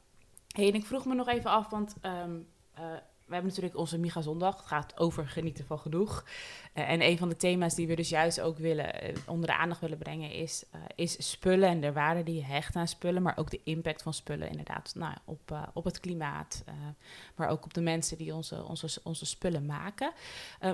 Hey, 0.56 0.68
en 0.68 0.74
ik 0.74 0.86
vroeg 0.86 1.06
me 1.06 1.14
nog 1.14 1.28
even 1.28 1.50
af, 1.52 1.70
want 1.70 1.96
ehm, 2.02 2.38
eh, 2.74 2.84
we 3.30 3.36
hebben 3.36 3.52
natuurlijk 3.52 3.80
onze 3.80 3.98
Miga 3.98 4.22
Zondag. 4.22 4.58
Het 4.58 4.66
gaat 4.66 5.00
over 5.00 5.28
genieten 5.28 5.66
van 5.66 5.80
genoeg. 5.80 6.26
Eh, 6.74 6.90
en 6.90 7.02
een 7.02 7.18
van 7.18 7.30
de 7.30 7.36
thema's 7.36 7.76
die 7.76 7.88
we 7.88 7.96
dus 7.96 8.10
juist 8.10 8.42
ook 8.42 8.58
willen, 8.58 9.02
eh, 9.02 9.16
onder 9.26 9.48
de 9.48 9.56
aandacht 9.56 9.82
willen 9.82 9.98
brengen, 9.98 10.32
is, 10.32 10.64
eh, 10.72 10.82
is 10.96 11.30
spullen 11.30 11.70
en 11.70 11.82
de 11.82 11.92
waarde 11.92 12.24
die 12.24 12.36
je 12.36 12.44
hecht 12.44 12.76
aan 12.76 12.88
spullen. 12.88 13.22
Maar 13.22 13.38
ook 13.38 13.50
de 13.50 13.62
impact 13.64 14.02
van 14.02 14.14
spullen 14.14 14.50
inderdaad 14.50 14.92
nou, 14.96 15.16
op, 15.26 15.70
op 15.74 15.84
het 15.84 16.00
klimaat. 16.00 16.64
maar 17.36 17.50
ook 17.50 17.64
op 17.64 17.74
de 17.74 17.82
mensen 17.82 18.18
die 18.18 18.34
onze, 18.34 18.64
onze, 18.64 19.00
onze 19.04 19.26
spullen 19.26 19.66
maken. 19.66 20.12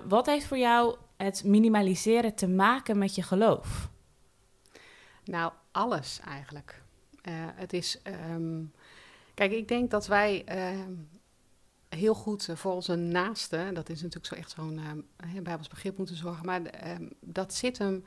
Wat 0.08 0.26
heeft 0.26 0.46
voor 0.46 0.58
jou 0.58 0.98
het 1.18 1.44
minimaliseren 1.44 2.36
te 2.36 2.48
maken 2.48 2.98
met 2.98 3.16
je 3.16 3.22
geloof? 3.22 3.90
Nou, 5.24 5.54
alles 5.72 6.20
eigenlijk. 6.20 6.82
Het 7.56 7.74
is. 7.74 8.02
ehm, 8.02 8.64
kijk, 9.34 9.52
ik 9.52 9.68
denk 9.68 9.92
dat 9.92 10.08
wij 10.08 10.44
ehm, 10.46 10.94
heel 11.96 12.14
goed 12.14 12.50
eh, 12.50 12.56
voor 12.56 12.74
onze 12.74 12.96
naasten, 12.96 13.74
dat 13.74 13.90
is 13.90 14.02
natuurlijk 14.02 14.26
zo 14.26 14.36
echt 14.36 14.52
zo'n 14.52 14.80
uh, 15.36 15.42
Bijbels 15.42 15.68
begrip 15.68 15.98
moeten 15.98 16.16
zorgen, 16.16 16.46
maar 16.46 16.66
ehm, 16.66 17.10
dat 17.20 17.54
zit 17.54 17.78
hem 17.78 18.04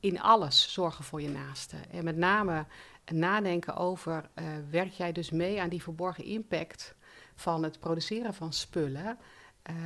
in 0.00 0.20
alles, 0.20 0.72
zorgen 0.72 1.04
voor 1.04 1.22
je 1.22 1.28
naasten. 1.28 1.90
En 1.90 2.04
met 2.04 2.16
name 2.16 2.66
nadenken 3.04 3.76
over, 3.76 4.30
eh, 4.34 4.44
werk 4.70 4.92
jij 4.92 5.12
dus 5.12 5.30
mee 5.30 5.60
aan 5.60 5.68
die 5.68 5.82
verborgen 5.82 6.24
impact 6.24 6.94
van 7.34 7.62
het 7.62 7.80
produceren 7.80 8.34
van 8.34 8.52
spullen? 8.52 9.18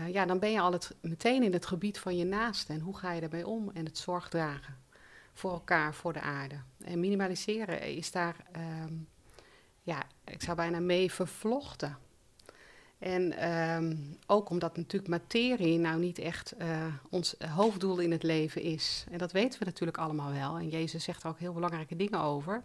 Ja, 0.09 0.27
dan 0.27 0.39
ben 0.39 0.51
je 0.51 0.61
al 0.61 0.73
het, 0.73 0.97
meteen 1.01 1.43
in 1.43 1.53
het 1.53 1.67
gebied 1.67 1.99
van 1.99 2.17
je 2.17 2.25
naasten. 2.25 2.75
En 2.75 2.81
hoe 2.81 2.97
ga 2.97 3.13
je 3.13 3.21
daarmee 3.21 3.47
om 3.47 3.71
en 3.75 3.85
het 3.85 3.99
zorg 3.99 4.29
dragen? 4.29 4.81
voor 5.41 5.53
elkaar, 5.53 5.95
voor 5.95 6.13
de 6.13 6.21
aarde. 6.21 6.61
En 6.85 7.01
minimaliseren 7.01 7.83
is 7.83 8.11
daar, 8.11 8.37
ehm, 8.53 8.95
ja, 9.83 10.03
ik 10.25 10.43
zou 10.43 10.57
bijna 10.57 10.81
mee 10.81 11.13
vervlochten. 11.13 11.99
En 13.01 13.33
ehm, 13.33 13.97
ook 14.27 14.51
omdat 14.51 14.77
natuurlijk 14.77 15.11
materie 15.11 15.79
nou 15.79 15.99
niet 16.01 16.19
echt 16.19 16.53
eh, 16.53 16.87
ons 17.11 17.35
hoofddoel 17.55 17.99
in 17.99 18.11
het 18.11 18.23
leven 18.23 18.63
is. 18.63 19.05
En 19.11 19.19
dat 19.19 19.33
weten 19.33 19.59
we 19.59 19.65
natuurlijk 19.65 19.99
allemaal 19.99 20.33
wel. 20.33 20.57
En 20.57 20.69
Jezus 20.69 21.05
zegt 21.05 21.23
er 21.23 21.29
ook 21.29 21.39
heel 21.39 21.53
belangrijke 21.53 21.97
dingen 21.97 22.21
over. 22.21 22.63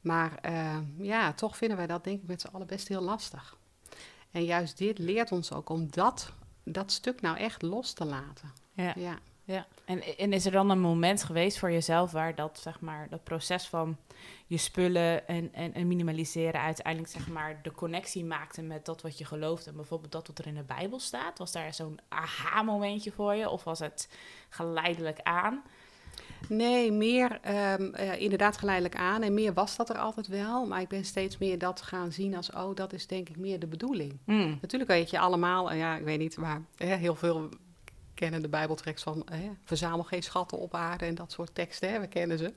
Maar 0.00 0.38
eh, 0.40 0.78
ja, 0.98 1.32
toch 1.32 1.56
vinden 1.56 1.76
wij 1.76 1.86
dat 1.86 2.04
denk 2.04 2.22
ik 2.22 2.28
met 2.28 2.40
z'n 2.40 2.46
allen 2.52 2.66
best 2.66 2.88
heel 2.88 3.02
lastig. 3.02 3.56
En 4.30 4.44
juist 4.44 4.78
dit 4.78 4.98
leert 4.98 5.32
ons 5.32 5.52
ook 5.52 5.68
om 5.68 5.90
dat, 5.90 6.32
dat 6.64 6.92
stuk 6.92 7.20
nou 7.20 7.36
echt 7.36 7.62
los 7.62 7.92
te 7.92 8.04
laten. 8.04 8.52
Ja. 8.72 8.92
Ja. 8.96 9.18
Ja, 9.46 9.66
en, 9.84 10.16
en 10.18 10.32
is 10.32 10.46
er 10.46 10.52
dan 10.52 10.70
een 10.70 10.80
moment 10.80 11.22
geweest 11.22 11.58
voor 11.58 11.70
jezelf 11.70 12.10
waar 12.10 12.34
dat, 12.34 12.58
zeg 12.62 12.80
maar, 12.80 13.08
dat 13.10 13.24
proces 13.24 13.66
van 13.66 13.96
je 14.46 14.56
spullen 14.56 15.28
en, 15.28 15.52
en, 15.52 15.74
en 15.74 15.86
minimaliseren 15.86 16.60
uiteindelijk, 16.60 17.12
zeg 17.12 17.28
maar, 17.28 17.62
de 17.62 17.72
connectie 17.72 18.24
maakte 18.24 18.62
met 18.62 18.84
dat 18.84 19.02
wat 19.02 19.18
je 19.18 19.24
gelooft 19.24 19.66
en 19.66 19.76
bijvoorbeeld 19.76 20.12
dat 20.12 20.26
wat 20.26 20.38
er 20.38 20.46
in 20.46 20.54
de 20.54 20.62
Bijbel 20.62 20.98
staat? 20.98 21.38
Was 21.38 21.52
daar 21.52 21.74
zo'n 21.74 21.98
aha-momentje 22.08 23.12
voor 23.12 23.34
je 23.34 23.48
of 23.48 23.64
was 23.64 23.78
het 23.78 24.08
geleidelijk 24.48 25.20
aan? 25.22 25.62
Nee, 26.48 26.92
meer 26.92 27.38
ehm, 27.42 27.94
eh, 27.94 28.20
inderdaad 28.20 28.56
geleidelijk 28.56 28.96
aan. 28.96 29.22
En 29.22 29.34
meer 29.34 29.52
was 29.52 29.76
dat 29.76 29.88
er 29.88 29.98
altijd 29.98 30.26
wel. 30.26 30.66
Maar 30.66 30.80
ik 30.80 30.88
ben 30.88 31.04
steeds 31.04 31.38
meer 31.38 31.58
dat 31.58 31.82
gaan 31.82 32.12
zien 32.12 32.36
als, 32.36 32.50
oh, 32.50 32.74
dat 32.74 32.92
is 32.92 33.06
denk 33.06 33.28
ik 33.28 33.36
meer 33.36 33.58
de 33.58 33.66
bedoeling. 33.66 34.18
Hmm. 34.24 34.58
Natuurlijk 34.60 34.90
weet 34.90 35.10
je 35.10 35.18
allemaal, 35.18 35.70
eh, 35.70 35.78
ja, 35.78 35.96
ik 35.96 36.04
weet 36.04 36.18
niet, 36.18 36.36
maar 36.36 36.62
hè, 36.76 36.94
heel 36.94 37.14
veel 37.14 37.48
kennen 38.14 38.42
de 38.42 38.48
Bijbeltekst 38.48 39.04
van 39.04 39.26
hè, 39.30 39.50
verzamel 39.64 40.04
geen 40.04 40.22
schatten 40.22 40.58
op 40.58 40.74
aarde 40.74 41.04
en 41.04 41.14
dat 41.14 41.32
soort 41.32 41.54
teksten, 41.54 41.90
hè, 41.90 42.00
we 42.00 42.06
kennen 42.06 42.38
ze. 42.38 42.54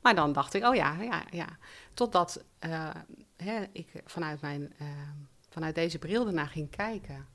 Maar 0.00 0.14
dan 0.14 0.32
dacht 0.32 0.54
ik, 0.54 0.64
oh 0.64 0.74
ja, 0.74 1.02
ja, 1.02 1.24
ja. 1.30 1.46
Totdat 1.94 2.44
eh, 2.58 2.90
hè, 3.36 3.64
ik 3.72 3.88
vanuit, 4.04 4.40
mijn, 4.40 4.72
eh, 4.78 4.86
vanuit 5.48 5.74
deze 5.74 5.98
bril 5.98 6.26
ernaar 6.26 6.48
ging 6.48 6.70
kijken. 6.70 7.26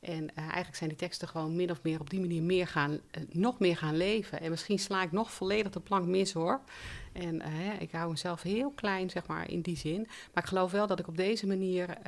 En 0.00 0.34
eh, 0.34 0.42
eigenlijk 0.42 0.76
zijn 0.76 0.88
die 0.88 0.98
teksten 0.98 1.28
gewoon 1.28 1.56
min 1.56 1.70
of 1.70 1.82
meer 1.82 2.00
op 2.00 2.10
die 2.10 2.20
manier 2.20 2.42
meer 2.42 2.66
gaan, 2.66 3.00
nog 3.28 3.58
meer 3.58 3.76
gaan 3.76 3.96
leven. 3.96 4.40
En 4.40 4.50
misschien 4.50 4.78
sla 4.78 5.02
ik 5.02 5.12
nog 5.12 5.32
volledig 5.32 5.72
de 5.72 5.80
plank 5.80 6.06
mis 6.06 6.32
hoor. 6.32 6.60
En 7.12 7.42
ik 7.80 7.92
hou 7.92 8.10
mezelf 8.10 8.42
heel 8.42 8.70
klein, 8.70 9.10
zeg 9.10 9.26
maar, 9.26 9.50
in 9.50 9.60
die 9.60 9.76
zin. 9.76 10.02
Maar 10.34 10.42
ik 10.42 10.48
geloof 10.48 10.70
wel 10.70 10.86
dat 10.86 10.98
ik 10.98 11.08
op 11.08 11.16
deze 11.16 11.46
manier 11.46 11.98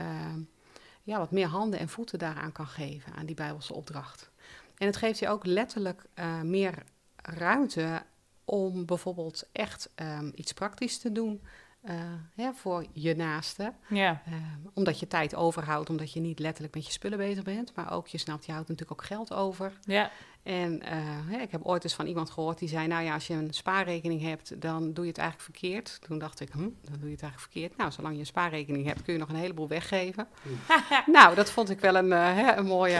ja, 1.08 1.18
wat 1.18 1.30
meer 1.30 1.46
handen 1.46 1.78
en 1.78 1.88
voeten 1.88 2.18
daaraan 2.18 2.52
kan 2.52 2.66
geven, 2.66 3.12
aan 3.12 3.26
die 3.26 3.34
Bijbelse 3.34 3.74
opdracht. 3.74 4.27
En 4.78 4.86
het 4.86 4.96
geeft 4.96 5.18
je 5.18 5.28
ook 5.28 5.46
letterlijk 5.46 6.04
eh, 6.14 6.40
meer 6.40 6.82
ruimte 7.16 8.02
om 8.44 8.86
bijvoorbeeld 8.86 9.48
echt 9.52 9.90
ehm, 9.94 10.30
iets 10.34 10.52
praktisch 10.52 10.98
te 10.98 11.12
doen 11.12 11.42
eh, 11.80 12.48
voor 12.54 12.86
je 12.92 13.16
naaste. 13.16 13.72
Ja. 13.88 14.22
Eh, 14.26 14.34
omdat 14.74 15.00
je 15.00 15.06
tijd 15.06 15.34
overhoudt, 15.34 15.90
omdat 15.90 16.12
je 16.12 16.20
niet 16.20 16.38
letterlijk 16.38 16.74
met 16.74 16.86
je 16.86 16.92
spullen 16.92 17.18
bezig 17.18 17.44
bent. 17.44 17.74
Maar 17.74 17.92
ook, 17.92 18.06
je 18.06 18.18
snapt, 18.18 18.46
je 18.46 18.52
houdt 18.52 18.68
natuurlijk 18.68 19.00
ook 19.00 19.06
geld 19.06 19.32
over. 19.32 19.72
Ja. 19.80 20.10
En 20.48 20.82
eh, 20.82 20.96
hè, 21.26 21.38
ik 21.38 21.50
heb 21.50 21.64
ooit 21.64 21.84
eens 21.84 21.94
van 21.94 22.06
iemand 22.06 22.30
gehoord 22.30 22.58
die 22.58 22.68
zei... 22.68 22.86
nou 22.86 23.04
ja, 23.04 23.14
als 23.14 23.26
je 23.26 23.34
een 23.34 23.52
spaarrekening 23.54 24.22
hebt, 24.22 24.60
dan 24.60 24.92
doe 24.92 25.04
je 25.04 25.10
het 25.10 25.18
eigenlijk 25.18 25.50
verkeerd. 25.50 25.98
Toen 26.00 26.18
dacht 26.18 26.40
ik, 26.40 26.50
hm, 26.52 26.58
dan 26.58 26.70
doe 26.98 27.08
je 27.08 27.12
het 27.14 27.22
eigenlijk 27.22 27.40
verkeerd. 27.40 27.76
Nou, 27.76 27.90
zolang 27.92 28.14
je 28.14 28.20
een 28.20 28.26
spaarrekening 28.26 28.86
hebt, 28.86 29.02
kun 29.02 29.12
je 29.12 29.18
nog 29.18 29.28
een 29.28 29.34
heleboel 29.34 29.68
weggeven. 29.68 30.28
nou, 31.06 31.34
dat 31.34 31.50
vond 31.50 31.70
ik 31.70 31.80
wel 31.80 31.94
een, 31.96 32.12
eh, 32.12 32.34
hè, 32.34 32.56
een 32.56 32.66
mooie 32.66 32.98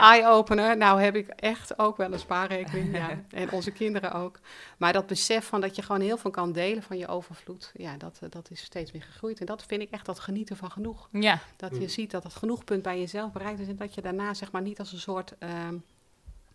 eye-opener. 0.00 0.76
Nou 0.76 1.00
heb 1.00 1.16
ik 1.16 1.28
echt 1.28 1.78
ook 1.78 1.96
wel 1.96 2.12
een 2.12 2.18
spaarrekening. 2.18 2.96
ja. 2.96 3.22
En 3.30 3.50
onze 3.50 3.70
kinderen 3.70 4.12
ook. 4.12 4.40
Maar 4.76 4.92
dat 4.92 5.06
besef 5.06 5.46
van 5.46 5.60
dat 5.60 5.76
je 5.76 5.82
gewoon 5.82 6.00
heel 6.00 6.16
veel 6.16 6.30
kan 6.30 6.52
delen 6.52 6.82
van 6.82 6.98
je 6.98 7.06
overvloed... 7.08 7.72
ja, 7.76 7.96
dat, 7.96 8.18
eh, 8.22 8.30
dat 8.30 8.50
is 8.50 8.60
steeds 8.64 8.92
meer 8.92 9.02
gegroeid. 9.02 9.40
En 9.40 9.46
dat 9.46 9.64
vind 9.66 9.82
ik 9.82 9.90
echt 9.90 10.06
dat 10.06 10.20
genieten 10.20 10.56
van 10.56 10.70
genoeg. 10.70 11.08
Ja. 11.12 11.38
Dat 11.56 11.70
je 11.74 11.80
Mm. 11.80 11.88
ziet 11.88 12.10
dat 12.10 12.22
het 12.22 12.34
genoegpunt 12.34 12.82
bij 12.82 12.98
jezelf 12.98 13.32
bereikt 13.32 13.60
is... 13.60 13.68
en 13.68 13.76
dat 13.76 13.94
je 13.94 14.00
daarna 14.02 14.34
zeg 14.34 14.52
maar 14.52 14.62
niet 14.62 14.78
als 14.78 14.92
een 14.92 14.98
soort... 14.98 15.34
ehm, 15.38 15.74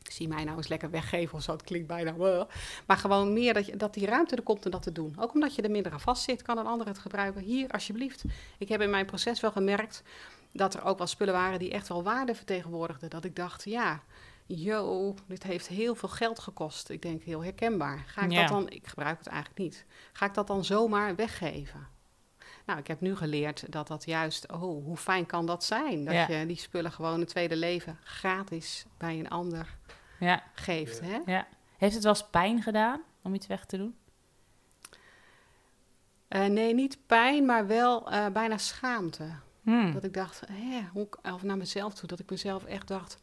zie 0.04 0.28
mij 0.28 0.44
nou 0.44 0.58
eens 0.58 0.68
lekker 0.68 0.90
weggeven 0.90 1.38
of 1.38 1.44
zo, 1.44 1.52
het 1.52 1.64
klinkt 1.64 1.88
bijna 1.88 2.16
wel. 2.18 2.48
Maar 2.88 2.98
gewoon 2.98 3.34
meer 3.34 3.54
dat, 3.54 3.66
je, 3.66 3.76
dat 3.78 3.94
die 3.94 4.06
ruimte 4.06 4.36
er 4.36 4.42
komt 4.42 4.66
om 4.66 4.72
dat 4.72 4.82
te 4.84 4.92
doen. 4.92 5.16
Ook 5.20 5.34
omdat 5.34 5.56
je 5.56 5.62
er 5.62 5.72
minder 5.72 5.92
aan 5.92 6.00
vast 6.00 6.24
zit, 6.24 6.42
kan 6.42 6.58
een 6.58 6.66
ander 6.66 6.88
het 6.88 6.98
gebruiken. 7.00 7.42
Hier, 7.42 7.70
alsjeblieft. 7.72 8.24
Ik 8.58 8.70
heb 8.70 8.82
in 8.82 8.90
mijn 8.90 9.06
proces 9.06 9.40
wel 9.40 9.52
gemerkt 9.52 10.04
dat 10.52 10.74
er 10.74 10.84
ook 10.84 10.98
wel 10.98 11.08
spullen 11.08 11.34
waren 11.34 11.60
die 11.60 11.72
echt 11.72 11.88
wel 11.88 12.04
waarde 12.04 12.36
vertegenwoordigden. 12.36 13.10
Dat 13.10 13.24
ik 13.26 13.36
dacht, 13.36 13.64
ja, 13.64 14.04
yo, 14.46 15.16
dit 15.28 15.44
heeft 15.44 15.68
heel 15.68 15.96
veel 15.96 16.10
geld 16.10 16.40
gekost. 16.40 16.90
Ik 16.90 17.02
denk, 17.02 17.24
heel 17.24 17.44
herkenbaar. 17.44 18.04
Ga 18.08 18.22
ik 18.22 18.32
Ja. 18.32 18.40
dat 18.40 18.50
dan, 18.50 18.70
ik 18.70 18.88
gebruik 18.88 19.18
het 19.18 19.28
eigenlijk 19.28 19.60
niet. 19.60 19.86
Ga 20.14 20.26
ik 20.26 20.34
dat 20.34 20.48
dan 20.48 20.66
zomaar 20.66 21.16
weggeven? 21.16 21.88
Nou, 22.70 22.82
ik 22.82 22.88
heb 22.88 23.02
nu 23.02 23.16
geleerd 23.16 23.72
dat 23.72 23.88
dat 23.88 24.06
juist, 24.06 24.52
oh, 24.52 24.60
hoe 24.86 24.98
fijn 24.98 25.26
kan 25.26 25.46
dat 25.46 25.64
zijn? 25.64 26.06
Dat 26.06 26.14
Ja. 26.14 26.28
je 26.28 26.46
die 26.46 26.58
spullen 26.58 26.92
gewoon 26.92 27.20
een 27.20 27.26
tweede 27.26 27.56
leven 27.56 27.98
gratis 28.04 28.86
bij 28.98 29.20
een 29.20 29.30
ander 29.30 29.78
Ja. 30.20 30.44
geeft. 30.54 31.00
Ja. 31.04 31.06
Hè? 31.06 31.32
ja. 31.32 31.48
Heeft 31.78 31.94
het 31.94 32.04
wel 32.04 32.14
eens 32.14 32.28
pijn 32.30 32.62
gedaan 32.62 33.02
om 33.22 33.34
iets 33.34 33.48
weg 33.48 33.66
te 33.66 33.78
doen? 33.78 33.96
Eh, 36.28 36.46
nee, 36.46 36.74
niet 36.74 36.98
pijn, 37.06 37.46
maar 37.46 37.68
wel 37.68 38.12
eh, 38.12 38.28
bijna 38.28 38.58
schaamte. 38.58 39.30
Hmm. 39.62 39.94
Dat 39.94 40.04
ik 40.04 40.14
dacht, 40.14 40.42
hè, 40.52 40.82
hoe, 40.94 41.08
of 41.22 41.44
naar 41.44 41.58
mezelf 41.58 41.94
toe, 41.94 42.08
dat 42.08 42.20
ik 42.20 42.30
mezelf 42.30 42.64
echt 42.66 42.88
dacht, 42.88 43.18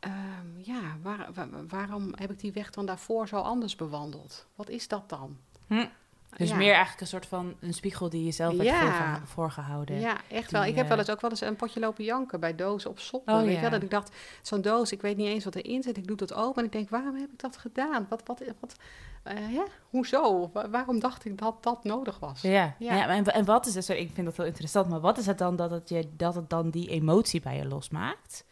ehm, 0.00 0.58
ja, 0.62 0.80
waar, 1.02 1.28
wa- 1.32 1.48
waarom 1.68 2.12
heb 2.14 2.30
ik 2.30 2.38
die 2.40 2.52
weg 2.52 2.70
dan 2.70 2.86
daarvoor 2.86 3.28
zo 3.28 3.36
anders 3.36 3.76
bewandeld? 3.76 4.46
Wat 4.54 4.68
is 4.68 4.88
dat 4.88 5.08
dan? 5.08 5.36
Hm. 5.66 5.86
Dus 6.36 6.48
Ja. 6.48 6.56
meer 6.56 6.70
eigenlijk 6.72 7.00
een 7.00 7.06
soort 7.06 7.26
van 7.26 7.54
een 7.60 7.74
spiegel 7.74 8.08
die 8.08 8.24
je 8.24 8.30
zelf 8.30 8.52
hebt 8.52 8.64
Ja. 8.64 8.80
voorgeha- 8.80 9.20
voorgehouden. 9.24 10.00
Ja, 10.00 10.16
echt 10.30 10.50
wel. 10.50 10.60
Die, 10.60 10.70
Ik 10.70 10.76
heb 10.76 10.86
wel 10.88 10.96
eh, 10.96 11.02
eens 11.02 11.10
ook 11.12 11.20
wel 11.20 11.30
eens 11.30 11.40
een 11.40 11.56
potje 11.56 11.80
lopen 11.80 12.04
janken 12.04 12.40
bij 12.40 12.54
dozen 12.54 12.90
op 12.90 12.98
soppen. 12.98 13.34
Oh, 13.34 13.40
weet 13.40 13.48
je 13.48 13.54
ja. 13.54 13.60
wel? 13.60 13.70
Dat 13.70 13.82
ik 13.82 13.90
dacht, 13.90 14.16
zo'n 14.42 14.60
doos, 14.60 14.92
ik 14.92 15.00
weet 15.00 15.16
niet 15.16 15.26
eens 15.26 15.44
wat 15.44 15.54
erin 15.54 15.82
zit. 15.82 15.96
Ik 15.96 16.06
doe 16.06 16.16
dat 16.16 16.34
open 16.34 16.58
en 16.60 16.64
ik 16.64 16.72
denk, 16.72 16.90
waarom 16.90 17.14
heb 17.16 17.30
ik 17.32 17.38
dat 17.38 17.56
gedaan? 17.56 18.06
Wat, 18.08 18.22
wat, 18.24 18.42
wat, 18.60 18.76
eh, 19.22 19.34
hè? 19.36 19.62
Hoezo? 19.90 20.50
Wa- 20.52 20.68
waarom 20.70 21.00
dacht 21.00 21.24
ik 21.24 21.38
dat 21.38 21.62
dat 21.62 21.84
nodig 21.84 22.18
was? 22.18 22.40
Ja, 22.42 22.50
Ja. 22.78 22.94
ja. 22.94 23.08
en, 23.08 23.24
en 23.24 23.44
wat 23.44 23.66
is 23.66 23.74
het, 23.74 23.84
sorry, 23.84 24.00
ik 24.00 24.10
vind 24.14 24.26
dat 24.26 24.36
heel 24.36 24.46
interessant, 24.46 24.88
maar 24.88 25.00
wat 25.00 25.18
is 25.18 25.26
het 25.26 25.38
dan 25.38 25.56
dat 25.56 25.70
het, 25.70 25.88
je, 25.88 26.08
dat 26.16 26.34
het 26.34 26.50
dan 26.50 26.70
die 26.70 26.88
emotie 26.88 27.40
bij 27.40 27.56
je 27.56 27.66
losmaakt? 27.66 28.44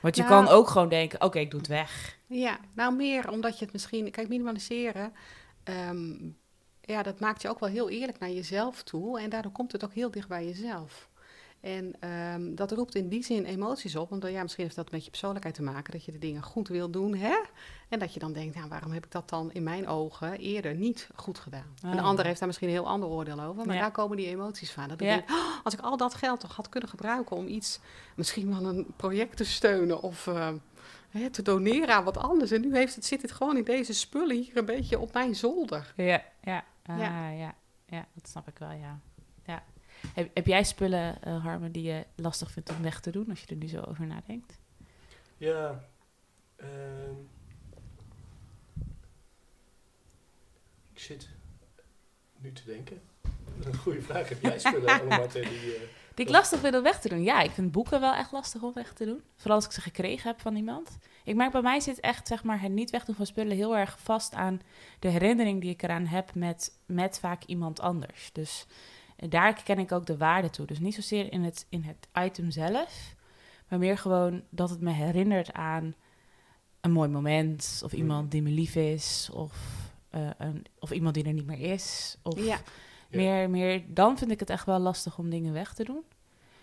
Want 0.00 0.16
je 0.16 0.22
Nou- 0.22 0.44
kan 0.44 0.54
ook 0.54 0.68
gewoon 0.68 0.88
denken, 0.88 1.22
oké, 1.22 1.38
ik 1.38 1.50
doe 1.50 1.60
het 1.60 1.68
weg. 1.68 2.18
Ja, 2.26 2.58
nou 2.74 2.94
meer 2.96 3.30
omdat 3.30 3.58
je 3.58 3.64
het 3.64 3.72
misschien... 3.72 4.10
Kijk, 4.10 4.28
minimaliseren, 4.28 5.12
ehm, 5.64 6.14
ja, 6.84 7.02
dat 7.02 7.20
maakt 7.20 7.42
je 7.42 7.48
ook 7.48 7.60
wel 7.60 7.68
heel 7.68 7.90
eerlijk 7.90 8.18
naar 8.18 8.30
jezelf 8.30 8.82
toe. 8.82 9.20
En 9.20 9.30
daardoor 9.30 9.52
komt 9.52 9.72
het 9.72 9.84
ook 9.84 9.92
heel 9.94 10.10
dicht 10.10 10.28
bij 10.28 10.44
jezelf. 10.44 11.10
En 11.60 11.94
ehm, 12.00 12.54
dat 12.54 12.72
roept 12.72 12.94
in 12.94 13.08
die 13.08 13.22
zin 13.24 13.44
emoties 13.44 13.96
op. 13.96 14.10
Omdat 14.10 14.30
ja, 14.30 14.42
misschien 14.42 14.64
heeft 14.64 14.76
dat 14.76 14.90
met 14.90 15.04
je 15.04 15.10
persoonlijkheid 15.10 15.54
te 15.56 15.62
maken. 15.62 15.92
Dat 15.92 16.04
je 16.04 16.12
de 16.12 16.18
dingen 16.18 16.42
goed 16.42 16.68
wil 16.68 16.90
doen, 16.90 17.14
hè? 17.14 17.36
En 17.88 17.98
dat 17.98 18.14
je 18.14 18.20
dan 18.20 18.32
denkt, 18.32 18.56
nou, 18.56 18.68
waarom 18.68 18.92
heb 18.92 19.04
ik 19.04 19.10
dat 19.10 19.28
dan 19.28 19.52
in 19.52 19.62
mijn 19.62 19.88
ogen 19.88 20.38
eerder 20.38 20.74
niet 20.74 21.08
goed 21.14 21.38
gedaan? 21.38 21.74
Ah, 21.82 21.90
een 21.90 21.96
ja. 21.96 22.02
ander 22.02 22.24
heeft 22.24 22.38
daar 22.38 22.46
misschien 22.48 22.68
een 22.68 22.74
heel 22.74 22.88
ander 22.88 23.08
oordeel 23.08 23.40
over. 23.40 23.66
Maar 23.66 23.74
Ja. 23.74 23.80
daar 23.80 23.90
komen 23.90 24.16
die 24.16 24.26
emoties 24.26 24.70
van. 24.70 24.88
Dat 24.88 25.00
ik 25.00 25.06
denk, 25.06 25.30
"Oh, 25.30 25.64
als 25.64 25.74
ik 25.74 25.80
al 25.80 25.96
dat 25.96 26.14
geld 26.14 26.40
toch 26.40 26.56
had 26.56 26.68
kunnen 26.68 26.88
gebruiken 26.88 27.36
om 27.36 27.46
iets... 27.46 27.80
Misschien 28.16 28.48
wel 28.60 28.68
een 28.68 28.86
project 28.96 29.36
te 29.36 29.44
steunen 29.44 30.02
of... 30.02 30.26
ehm, 30.26 30.56
hè, 31.08 31.30
te 31.30 31.42
doneren 31.42 31.94
aan 31.94 32.04
wat 32.04 32.16
anders. 32.16 32.50
En 32.50 32.60
nu 32.60 32.76
heeft 32.76 32.94
het, 32.94 33.04
zit 33.04 33.22
het 33.22 33.32
gewoon 33.32 33.56
in 33.56 33.64
deze 33.64 33.92
spullen 33.94 34.36
hier 34.36 34.56
een 34.56 34.64
beetje 34.64 34.98
op 34.98 35.12
mijn 35.12 35.34
zolder. 35.34 35.92
Ja, 35.96 36.22
ja, 36.42 36.64
ah, 36.82 36.98
Ja. 36.98 37.30
ja. 37.30 37.54
ja, 37.86 38.06
dat 38.14 38.28
snap 38.28 38.48
ik 38.48 38.58
wel, 38.58 38.70
ja. 38.72 39.00
ja. 39.46 39.64
Heb, 40.14 40.30
heb 40.34 40.46
jij 40.46 40.64
spullen, 40.64 41.22
eh 41.22 41.42
Harmen, 41.44 41.72
die 41.72 41.82
je 41.82 42.06
lastig 42.16 42.50
vindt 42.50 42.70
om 42.70 42.82
weg 42.82 43.00
te 43.00 43.10
doen 43.10 43.30
als 43.30 43.40
je 43.40 43.46
er 43.46 43.56
nu 43.56 43.68
zo 43.68 43.80
over 43.80 44.06
nadenkt? 44.06 44.58
Ja. 45.36 45.84
ehm, 46.56 47.14
ik 50.92 50.98
zit 50.98 51.28
nu 52.38 52.52
te 52.52 52.64
denken. 52.64 53.00
Een 53.64 53.76
goede 53.76 54.02
vraag. 54.02 54.28
Heb 54.28 54.42
jij 54.42 54.58
spullen, 54.58 54.88
Annemarte, 55.00 55.40
die... 55.40 55.74
eh, 55.74 55.82
Die 56.14 56.26
ik 56.26 56.30
lastig 56.30 56.60
vind 56.60 56.76
om 56.76 56.82
weg 56.82 57.00
te 57.00 57.08
doen. 57.08 57.22
Ja, 57.22 57.40
ik 57.40 57.50
vind 57.50 57.72
boeken 57.72 58.00
wel 58.00 58.14
echt 58.14 58.32
lastig 58.32 58.62
om 58.62 58.72
weg 58.74 58.92
te 58.92 59.04
doen. 59.04 59.22
Vooral 59.36 59.56
als 59.56 59.64
ik 59.64 59.72
ze 59.72 59.80
gekregen 59.80 60.30
heb 60.30 60.40
van 60.40 60.56
iemand. 60.56 60.98
Ik 61.24 61.34
merk 61.34 61.52
bij 61.52 61.62
mij 61.62 61.80
zit 61.80 62.00
echt 62.00 62.26
zeg 62.26 62.44
maar, 62.44 62.60
het 62.60 62.72
niet 62.72 62.90
wegdoen 62.90 63.14
van 63.14 63.26
spullen 63.26 63.56
heel 63.56 63.76
erg 63.76 63.98
vast 64.00 64.34
aan 64.34 64.60
de 64.98 65.08
herinnering 65.08 65.60
die 65.60 65.70
ik 65.70 65.82
eraan 65.82 66.06
heb 66.06 66.34
met, 66.34 66.78
met 66.86 67.18
vaak 67.18 67.44
iemand 67.44 67.80
anders. 67.80 68.30
Dus 68.32 68.66
daar 69.16 69.62
ken 69.62 69.78
ik 69.78 69.92
ook 69.92 70.06
de 70.06 70.16
waarde 70.16 70.50
toe. 70.50 70.66
Dus 70.66 70.78
niet 70.78 70.94
zozeer 70.94 71.32
in 71.32 71.42
het, 71.42 71.66
in 71.68 71.82
het 71.82 72.24
item 72.24 72.50
zelf, 72.50 73.14
maar 73.68 73.78
meer 73.78 73.98
gewoon 73.98 74.42
dat 74.50 74.70
het 74.70 74.80
me 74.80 74.90
herinnert 74.90 75.52
aan 75.52 75.94
een 76.80 76.92
mooi 76.92 77.08
moment. 77.08 77.80
Of 77.84 77.92
iemand 77.92 78.30
die 78.30 78.42
me 78.42 78.50
lief 78.50 78.74
is. 78.74 79.30
Of, 79.32 79.56
eh, 80.10 80.30
een, 80.38 80.64
of 80.78 80.90
iemand 80.90 81.14
die 81.14 81.24
er 81.24 81.32
niet 81.32 81.46
meer 81.46 81.72
is. 81.72 82.16
Of 82.22 82.44
Ja. 82.44 82.58
Meer, 83.12 83.50
meer, 83.50 83.82
dan 83.88 84.18
vind 84.18 84.30
ik 84.30 84.40
het 84.40 84.50
echt 84.50 84.66
wel 84.66 84.78
lastig 84.78 85.18
om 85.18 85.30
dingen 85.30 85.52
weg 85.52 85.74
te 85.74 85.84
doen. 85.84 86.02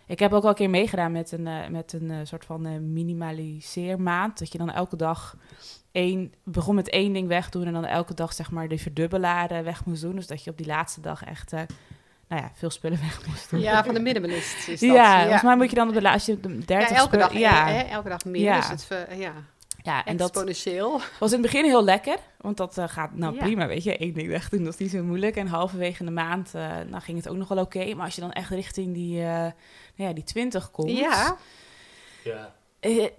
Ik 0.05 0.19
heb 0.19 0.33
ook 0.33 0.43
al 0.43 0.49
een 0.49 0.55
keer 0.55 0.69
meegedaan 0.69 1.11
met 1.11 1.31
een, 1.31 1.47
eh, 1.47 1.67
met 1.67 1.93
een 1.93 2.11
eh, 2.11 2.17
soort 2.23 2.45
van 2.45 2.65
eh, 2.65 2.71
minimaliseermaand. 2.79 4.39
Dat 4.39 4.51
je 4.51 4.57
dan 4.57 4.71
elke 4.71 4.95
dag 4.95 5.35
één, 5.91 6.33
begon 6.43 6.75
met 6.75 6.89
één 6.89 7.13
ding 7.13 7.27
wegdoen 7.27 7.65
en 7.65 7.73
dan 7.73 7.85
elke 7.85 8.13
dag 8.13 8.33
zeg 8.33 8.51
maar 8.51 8.67
de 8.67 8.77
verdubbelaar 8.77 9.51
eh, 9.51 9.63
weg 9.63 9.85
moest 9.85 10.01
doen. 10.01 10.15
Dus 10.15 10.27
dat 10.27 10.43
je 10.43 10.49
op 10.51 10.57
die 10.57 10.65
laatste 10.65 11.01
dag 11.01 11.23
echt, 11.23 11.53
eh, 11.53 11.61
nou 12.27 12.41
ja, 12.41 12.51
veel 12.53 12.69
spullen 12.69 12.99
weg 13.07 13.27
moest 13.27 13.49
doen. 13.49 13.59
ja, 13.59 13.83
van 13.83 13.93
de 13.93 13.99
minimalist 13.99 14.67
is 14.67 14.79
dat. 14.81 14.89
Ja, 14.89 15.19
volgens 15.21 15.41
mij 15.43 15.55
moet 15.55 15.69
je 15.69 15.75
dan 15.75 15.87
op 15.87 15.93
de 15.93 16.01
laatste, 16.01 16.39
de 16.39 16.49
Ja, 16.49 16.55
dertig 16.65 16.89
elke 16.97 17.01
spullen- 17.01 17.27
dag, 17.29 17.37
ja, 17.37 17.67
hè, 17.67 17.79
elke 17.81 18.09
dag 18.09 18.25
meer. 18.25 18.41
Ja. 18.41 18.55
Dus 18.55 18.67
het, 18.69 18.83
ver- 18.85 19.15
ja, 19.17 19.33
ja, 19.89 20.05
en 20.05 20.17
dat 20.17 20.29
exponentieel. 20.29 20.99
was 21.19 21.31
in 21.31 21.41
het 21.41 21.51
begin 21.51 21.65
heel 21.65 21.83
lekker, 21.83 22.17
want 22.37 22.57
dat 22.57 22.77
eh, 22.77 22.87
gaat 22.87 23.15
nou 23.15 23.33
Ja. 23.35 23.39
prima, 23.41 23.67
weet 23.67 23.83
je, 23.83 23.97
één 23.97 24.13
ding 24.13 24.27
wegdoen, 24.27 24.63
dat 24.63 24.73
is 24.73 24.79
niet 24.79 24.91
zo 24.91 25.03
moeilijk. 25.03 25.35
En 25.35 25.47
halverwege 25.47 26.03
de 26.05 26.11
maand, 26.11 26.55
eh 26.55 26.67
nou 26.89 27.01
ging 27.01 27.17
het 27.17 27.29
ook 27.29 27.35
nog 27.37 27.47
wel 27.47 27.63
oké, 27.63 27.93
maar 27.95 28.05
als 28.05 28.15
je 28.15 28.21
dan 28.21 28.31
echt 28.31 28.49
richting 28.49 28.93
die, 28.93 29.19
eh 29.21 29.27
nou 29.95 30.09
ja, 30.09 30.13
die 30.13 30.23
20 30.23 30.71
komt, 30.71 30.91
Ja, 30.97 31.37
ja. 32.23 32.53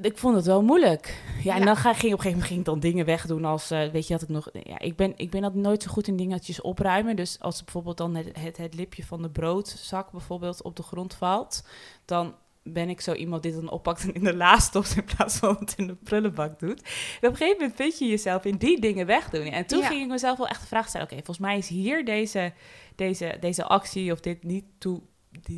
ik 0.01 0.19
vond 0.19 0.37
het 0.37 0.47
wel 0.47 0.63
moeilijk. 0.63 1.23
Ja, 1.43 1.53
en 1.55 1.59
Ja. 1.59 1.65
dan 1.65 1.77
ga, 1.77 1.93
ging 1.95 2.13
op 2.13 2.19
een 2.19 2.25
gegeven 2.25 2.31
moment 2.31 2.47
ging 2.47 2.59
ik 2.61 2.65
dan 2.67 2.81
dingen 2.81 3.05
wegdoen 3.07 3.45
als, 3.45 3.71
eh, 3.71 3.89
weet 3.89 4.07
je, 4.07 4.13
dat 4.13 4.23
ik 4.23 4.29
nog, 4.29 4.49
ja, 4.53 4.79
ik 4.79 4.97
ben, 4.97 5.13
ik 5.17 5.31
ben 5.31 5.43
dat 5.43 5.55
nooit 5.55 5.83
zo 5.83 5.91
goed 5.91 6.07
in 6.07 6.17
dingetjes 6.17 6.61
opruimen. 6.61 7.17
Dus 7.17 7.37
als 7.41 7.65
bijvoorbeeld 7.65 7.97
dan 7.97 8.15
het, 8.15 8.29
het, 8.39 8.57
het 8.57 8.75
lipje 8.75 9.05
van 9.05 9.23
de 9.23 9.31
broodzak 9.31 10.11
bijvoorbeeld 10.11 10.63
op 10.63 10.77
de 10.77 10.83
grond 10.83 11.15
valt, 11.15 11.63
dan 12.05 12.35
ben 12.63 12.89
ik 12.89 13.01
zo 13.01 13.13
iemand 13.13 13.43
die 13.43 13.53
het 13.53 13.61
dan 13.61 13.71
oppakt 13.71 14.03
en 14.03 14.15
in 14.15 14.25
de 14.25 14.37
la 14.37 14.59
stopt 14.59 14.97
in 14.97 15.05
plaats 15.17 15.37
van 15.37 15.57
het 15.61 15.75
in 15.77 15.87
de 15.87 15.95
prullenbak 15.95 16.59
doet. 16.59 16.83
En 17.21 17.29
op 17.29 17.31
een 17.33 17.37
gegeven 17.37 17.57
moment 17.61 17.77
vind 17.77 17.99
je 17.99 18.07
jezelf 18.07 18.45
in 18.45 18.57
die 18.57 18.81
dingen 18.81 19.07
wegdoen. 19.07 19.45
En 19.47 19.67
toen 19.67 19.81
Ja. 19.81 19.87
ging 19.87 20.03
ik 20.03 20.09
mezelf 20.09 20.39
wel 20.39 20.49
echt 20.49 20.61
de 20.61 20.67
vraag 20.67 20.89
stellen, 20.89 21.07
oké, 21.07 21.15
volgens 21.17 21.39
mij 21.39 21.59
is 21.59 21.69
hier 21.69 22.05
deze, 22.05 22.53
deze, 22.95 23.37
deze 23.41 23.65
actie 23.65 24.13
of 24.13 24.21
dit 24.21 24.43
niet 24.45 24.65
toe, 24.79 25.01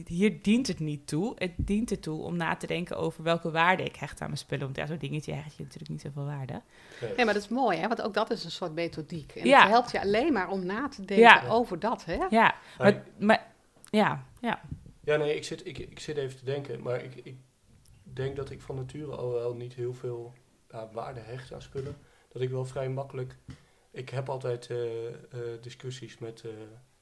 hier 0.07 0.43
dient 0.43 0.67
het 0.67 0.79
niet 0.79 1.07
toe. 1.07 1.33
Het 1.39 1.53
dient 1.57 1.91
ertoe 1.91 2.23
om 2.23 2.37
na 2.37 2.57
te 2.57 2.67
denken 2.67 2.97
over 2.97 3.23
welke 3.23 3.51
waarde 3.51 3.83
ik 3.83 3.97
hecht 3.97 4.21
aan 4.21 4.27
mijn 4.27 4.39
spullen. 4.39 4.65
Want 4.65 4.77
ja, 4.77 4.87
zo'n 4.87 4.99
dingetje 4.99 5.33
hecht 5.33 5.57
je 5.57 5.63
natuurlijk 5.63 5.91
niet 5.91 6.01
zoveel 6.01 6.25
waarde. 6.25 6.63
Nee. 7.01 7.13
Nee, 7.17 7.25
maar 7.25 7.35
dat 7.35 7.43
is 7.43 7.49
mooi, 7.49 7.79
hè? 7.79 7.89
Want 7.89 8.03
ook 8.03 8.15
dat 8.15 8.31
is 8.31 8.45
een 8.45 8.51
soort 8.51 8.75
methodiek. 8.75 9.33
En 9.35 9.47
Ja. 9.47 9.61
het 9.61 9.71
helpt 9.71 9.91
je 9.91 10.01
alleen 10.01 10.33
maar 10.33 10.49
om 10.49 10.67
na 10.67 10.89
te 10.89 11.05
denken 11.05 11.27
Ja. 11.27 11.43
over 11.49 11.79
dat, 11.79 12.05
hè? 12.05 12.15
Ja, 12.15 12.29
Maar 12.31 12.55
maar, 12.79 13.03
maar 13.19 13.47
ja, 13.91 14.25
ja. 14.41 14.61
Ja, 15.05 15.17
nee, 15.17 15.37
ik 15.37 15.45
zit, 15.45 15.67
ik, 15.67 15.79
ik 15.79 15.99
zit 15.99 16.17
even 16.17 16.39
te 16.39 16.45
denken, 16.45 16.83
maar 16.83 17.05
ik, 17.05 17.15
ik 17.15 17.37
denk 18.03 18.37
dat 18.37 18.51
ik 18.51 18.61
van 18.61 18.77
nature 18.77 19.17
al 19.17 19.33
wel 19.33 19.55
niet 19.55 19.75
heel 19.75 19.95
veel 19.95 20.35
waarde 20.93 21.21
hecht 21.21 21.53
aan 21.53 21.63
spullen. 21.63 21.97
Dat 22.29 22.43
ik 22.43 22.51
wel 22.51 22.65
vrij 22.65 22.89
makkelijk. 22.89 23.37
Ik 23.91 24.09
heb 24.09 24.29
altijd 24.29 24.71
eh, 24.71 25.09
eh, 25.09 25.15
discussies 25.61 26.19
met 26.19 26.45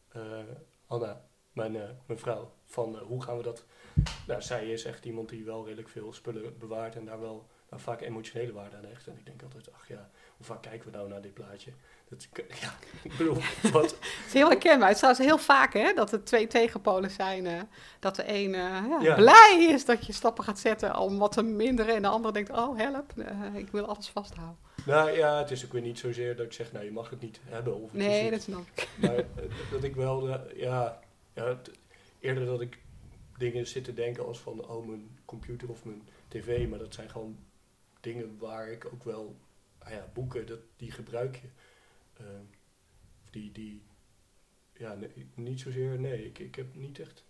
eh, 0.08 0.38
Anna, 0.86 1.28
mijn, 1.52 1.72
mijn 2.06 2.18
vrouw, 2.18 2.52
van 2.64 2.98
hoe 2.98 3.22
gaan 3.22 3.36
we 3.36 3.42
dat. 3.42 3.64
Nou, 4.26 4.42
zij 4.42 4.72
is 4.72 4.84
echt 4.84 5.04
iemand 5.04 5.28
die 5.28 5.44
wel 5.44 5.64
redelijk 5.64 5.88
veel 5.88 6.12
spullen 6.12 6.58
bewaart 6.58 6.96
en 6.96 7.04
daar 7.04 7.20
wel 7.20 7.48
nou, 7.70 7.82
vaak 7.82 8.00
emotionele 8.00 8.52
waarde 8.52 8.76
aan 8.76 8.84
hecht. 8.84 9.06
En 9.06 9.18
ik 9.18 9.26
denk 9.26 9.42
altijd, 9.42 9.72
ach 9.72 9.88
ja, 9.88 10.10
hoe 10.40 10.48
vaak 10.48 10.62
kijken 10.62 10.90
we 10.90 10.96
nou 10.96 11.09
naar 11.09 11.20
dit 11.22 11.35
plaatje? 11.35 11.70
Dat, 12.09 12.29
ja, 12.61 12.74
ik 13.09 13.16
bedoel, 13.16 13.37
wat, 13.72 13.90
Het 13.90 14.26
is 14.26 14.33
heel 14.33 14.48
herkenbaar. 14.48 14.88
Het 14.88 14.96
is 14.96 15.03
trouwens 15.03 15.26
heel 15.26 15.38
vaak, 15.38 15.72
hè? 15.72 15.92
Dat 15.94 16.12
er 16.12 16.24
twee 16.24 16.46
tegenpolen 16.46 17.11
zijn. 17.11 17.46
eh, 17.46 17.61
dat 17.98 18.16
de 18.16 18.22
een 18.29 18.55
eh, 18.55 18.61
ja, 18.88 18.98
Ja. 19.03 19.14
blij 19.14 19.66
is 19.70 19.85
dat 19.85 20.07
je 20.07 20.12
stappen 20.12 20.44
gaat 20.44 20.59
zetten 20.59 20.96
om 20.98 21.18
wat 21.18 21.33
te 21.33 21.42
minderen. 21.42 21.94
En 21.94 22.03
de 22.03 22.09
andere 22.09 22.35
denkt, 22.35 22.50
oh 22.50 22.79
help, 22.79 23.12
eh, 23.18 23.55
ik 23.55 23.68
wil 23.70 23.87
alles 23.87 24.09
vasthouden. 24.09 24.57
Nou 24.87 25.11
ja, 25.11 25.38
het 25.38 25.50
is 25.50 25.64
ook 25.64 25.72
weer 25.72 25.83
niet 25.83 25.98
zozeer 25.98 26.37
dat 26.37 26.46
ik 26.46 26.53
zeg, 26.53 26.72
nou 26.72 26.85
je 26.85 26.92
mag 26.92 27.11
het 27.11 27.20
niet 27.20 27.40
hebben. 27.44 27.74
Of 27.74 27.83
het 27.83 27.92
Nee, 28.00 28.22
niet- 28.22 28.31
dat 28.31 28.42
snap 28.42 28.64
ik. 28.74 28.88
Maar 29.00 29.24
dat 29.70 29.83
ik 29.85 29.94
wel, 29.94 30.29
ja, 30.57 31.00
ja 31.35 31.61
eerder 32.20 32.46
dat 32.46 32.61
ik 32.61 32.79
dingen 33.38 33.66
zit 33.66 33.85
te 33.85 33.94
denken 33.94 34.26
als 34.26 34.38
van, 34.40 34.68
oh 34.68 34.87
mijn 34.87 35.18
computer 35.24 35.68
of 35.68 35.85
mijn 35.85 36.09
tv. 36.29 36.68
Maar 36.68 36.79
dat 36.79 36.94
zijn 36.94 37.11
gewoon 37.11 37.37
dingen 38.00 38.37
waar 38.38 38.68
ik 38.70 38.85
ook 38.92 39.05
wel, 39.05 39.37
ah 39.90 39.96
ja, 39.96 40.11
boeken, 40.12 40.46
dat, 40.46 40.59
die 40.76 40.90
gebruik 40.90 41.37
je. 41.37 41.48
Ehm, 42.18 42.44
die, 43.31 43.53
die, 43.53 43.83
ja, 44.72 44.94
nee, 44.94 45.29
niet 45.35 45.61
zozeer, 45.61 45.98
nee, 46.00 46.24
ik, 46.26 46.38
ik 46.38 46.55
heb 46.55 46.74
niet 46.74 46.98
echt, 46.98 47.24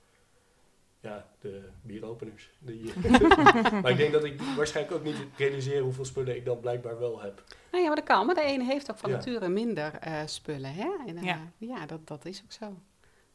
ja, 1.00 1.30
de 1.40 1.68
bieropeners. 1.82 2.50
Die, 2.58 2.92
maar 3.82 3.90
ik 3.90 3.96
denk 3.96 4.12
dat 4.12 4.24
ik 4.24 4.40
waarschijnlijk 4.40 4.96
ook 4.96 5.04
niet 5.04 5.16
realiseer 5.36 5.80
hoeveel 5.82 6.04
spullen 6.04 6.36
ik 6.36 6.44
dan 6.44 6.60
blijkbaar 6.60 6.98
wel 6.98 7.20
heb. 7.20 7.44
Nou 7.70 7.82
ja, 7.82 7.86
maar 7.88 7.96
dat 7.96 8.04
kan. 8.04 8.26
Maar 8.26 8.34
de 8.34 8.40
ene 8.40 8.64
heeft 8.64 8.90
ook 8.90 8.98
van 8.98 9.10
Ja. 9.10 9.16
nature 9.16 9.48
minder 9.48 9.94
eh, 9.94 10.26
spullen, 10.26 10.74
hè? 10.74 10.90
En, 11.06 11.16
eh, 11.16 11.22
Ja. 11.24 11.52
ja, 11.58 11.86
dat, 11.86 12.06
dat 12.06 12.24
is 12.24 12.42
ook 12.44 12.52
zo. 12.52 12.76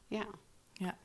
Ja. 0.08 0.26
Ja. 0.74 0.98